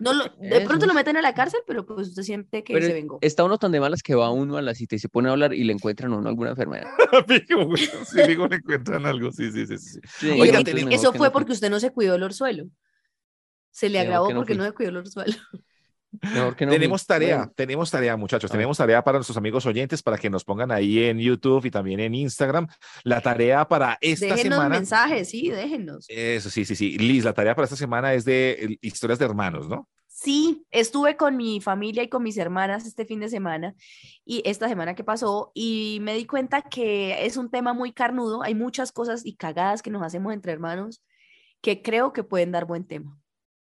No 0.00 0.12
lo, 0.12 0.24
de 0.40 0.60
pronto 0.60 0.86
lo 0.86 0.94
meten 0.94 1.16
a 1.16 1.22
la 1.22 1.34
cárcel, 1.34 1.60
pero 1.66 1.84
pues 1.84 2.08
usted 2.08 2.22
siente 2.22 2.62
que 2.62 2.72
Pero 2.74 2.86
se 2.86 2.92
vengó. 2.92 3.18
está 3.20 3.42
uno 3.44 3.58
tan 3.58 3.72
de 3.72 3.80
malas 3.80 4.02
que 4.04 4.14
va 4.14 4.30
uno 4.30 4.56
a 4.56 4.62
la 4.62 4.74
cita 4.74 4.94
y 4.94 5.00
se 5.00 5.08
pone 5.08 5.28
a 5.28 5.32
hablar 5.32 5.52
y 5.52 5.64
le 5.64 5.72
encuentran 5.72 6.12
a 6.12 6.16
uno 6.16 6.28
alguna 6.28 6.50
enfermedad. 6.50 6.86
Sí, 7.26 8.22
fijo, 8.24 8.46
le 8.46 8.56
encuentran 8.56 9.04
algo. 9.04 9.32
Sí, 9.32 9.50
sí, 9.50 9.66
sí. 9.66 9.78
sí. 9.78 10.30
Oiga, 10.30 10.60
eso 10.90 11.12
fue 11.12 11.26
no 11.28 11.32
porque 11.32 11.52
usted 11.52 11.70
no 11.70 11.80
se 11.80 11.90
cuidó 11.90 12.14
el 12.14 12.22
orzuelo. 12.22 12.66
Se 13.72 13.88
le 13.88 13.98
agravó 14.00 14.30
no 14.30 14.36
porque 14.36 14.54
fui. 14.54 14.58
no 14.58 14.64
se 14.64 14.72
cuidó 14.72 14.90
el 14.90 14.96
orzuelo. 14.98 15.34
Mejor 16.22 16.56
que 16.56 16.66
no 16.66 16.72
fui. 16.72 16.78
Tenemos 16.78 17.06
tarea, 17.06 17.36
Bueno, 17.36 17.52
tenemos 17.54 17.90
tarea, 17.90 18.16
muchachos. 18.16 18.50
Tenemos 18.50 18.76
tarea 18.76 19.02
para 19.02 19.18
nuestros 19.18 19.36
amigos 19.36 19.64
oyentes 19.66 20.02
para 20.02 20.18
que 20.18 20.28
nos 20.28 20.44
pongan 20.44 20.72
ahí 20.72 21.04
en 21.04 21.18
YouTube 21.18 21.64
y 21.66 21.70
también 21.70 22.00
en 22.00 22.14
Instagram. 22.14 22.66
La 23.04 23.20
tarea 23.20 23.66
para 23.66 23.96
esta 24.00 24.26
déjenos 24.26 24.58
semana. 24.58 24.68
mensajes, 24.76 25.30
sí, 25.30 25.50
déjenos. 25.50 26.06
Eso, 26.08 26.50
sí, 26.50 26.64
sí, 26.64 26.74
sí. 26.74 26.98
Liz, 26.98 27.24
la 27.24 27.32
tarea 27.32 27.54
para 27.54 27.64
esta 27.64 27.76
semana 27.76 28.12
es 28.14 28.24
de 28.24 28.78
historias 28.80 29.18
de 29.18 29.24
hermanos, 29.24 29.68
¿no? 29.68 29.88
Sí, 30.08 30.66
estuve 30.70 31.16
con 31.16 31.36
mi 31.36 31.62
familia 31.62 32.02
y 32.02 32.08
con 32.08 32.22
mis 32.22 32.36
hermanas 32.36 32.84
este 32.84 33.06
fin 33.06 33.20
de 33.20 33.30
semana 33.30 33.74
y 34.22 34.42
esta 34.44 34.68
semana 34.68 34.94
que 34.94 35.02
pasó 35.02 35.50
y 35.54 35.98
me 36.02 36.12
di 36.14 36.26
cuenta 36.26 36.60
que 36.60 37.24
es 37.24 37.38
un 37.38 37.50
tema 37.50 37.72
muy 37.72 37.92
carnudo, 37.92 38.42
hay 38.42 38.54
muchas 38.54 38.92
cosas 38.92 39.24
y 39.24 39.36
cagadas 39.36 39.80
que 39.80 39.90
nos 39.90 40.02
hacemos 40.02 40.34
entre 40.34 40.52
hermanos 40.52 41.02
que 41.62 41.80
creo 41.80 42.12
que 42.12 42.22
pueden 42.22 42.52
dar 42.52 42.66
buen 42.66 42.84
tema. 42.84 43.18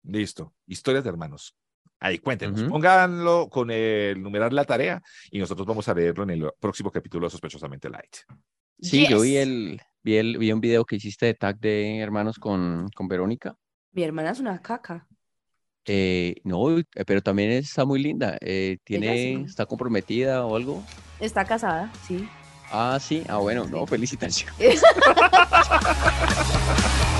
Listo. 0.03 0.53
Historias 0.66 1.05
de 1.05 1.11
hermanos. 1.11 1.55
Ahí, 2.01 2.18
cuéntenos. 2.18 2.62
Pónganlo 2.62 3.48
con 3.51 3.70
el 3.70 4.22
numerar 4.22 4.55
la 4.55 4.64
tarea 4.64 5.03
y 5.30 5.38
nosotros 5.38 5.66
vamos 5.66 5.86
a 5.86 5.94
leerlo 5.94 6.24
en 6.24 6.30
el 6.30 6.51
próximo 6.59 6.90
capítulo 6.90 7.26
de 7.26 7.30
Sospechosamente 7.30 7.90
Light. 7.90 8.16
Sí, 8.80 9.07
yo 9.07 9.20
vi 9.20 9.36
el, 9.36 9.82
vi 10.03 10.16
el, 10.16 10.38
vi 10.38 10.51
un 10.51 10.62
video 10.62 10.86
que 10.86 10.96
hiciste 10.96 11.26
de 11.26 11.34
tag 11.34 11.61
de 11.61 11.98
hermanos 11.98 12.38
con, 12.38 12.88
con 12.94 13.07
Verónica. 13.07 13.55
Mi 13.92 14.03
hermana 14.03 14.30
es 14.30 14.40
una 14.40 14.62
caca. 14.62 15.07
Eh, 15.84 16.36
no, 16.44 16.78
pero 17.07 17.20
también 17.20 17.51
está 17.51 17.84
muy 17.84 18.03
linda. 18.03 18.38
Eh, 18.40 18.78
tiene, 18.82 19.16
sí. 19.16 19.44
está 19.46 19.66
comprometida 19.66 20.46
o 20.46 20.57
algo. 20.57 20.82
Está 21.18 21.44
casada, 21.44 21.92
sí. 22.07 22.26
Ah, 22.72 22.98
sí. 22.98 23.24
Ah, 23.28 23.38
bueno, 23.38 23.66
no, 23.66 23.86
felicitaciones. 23.86 24.82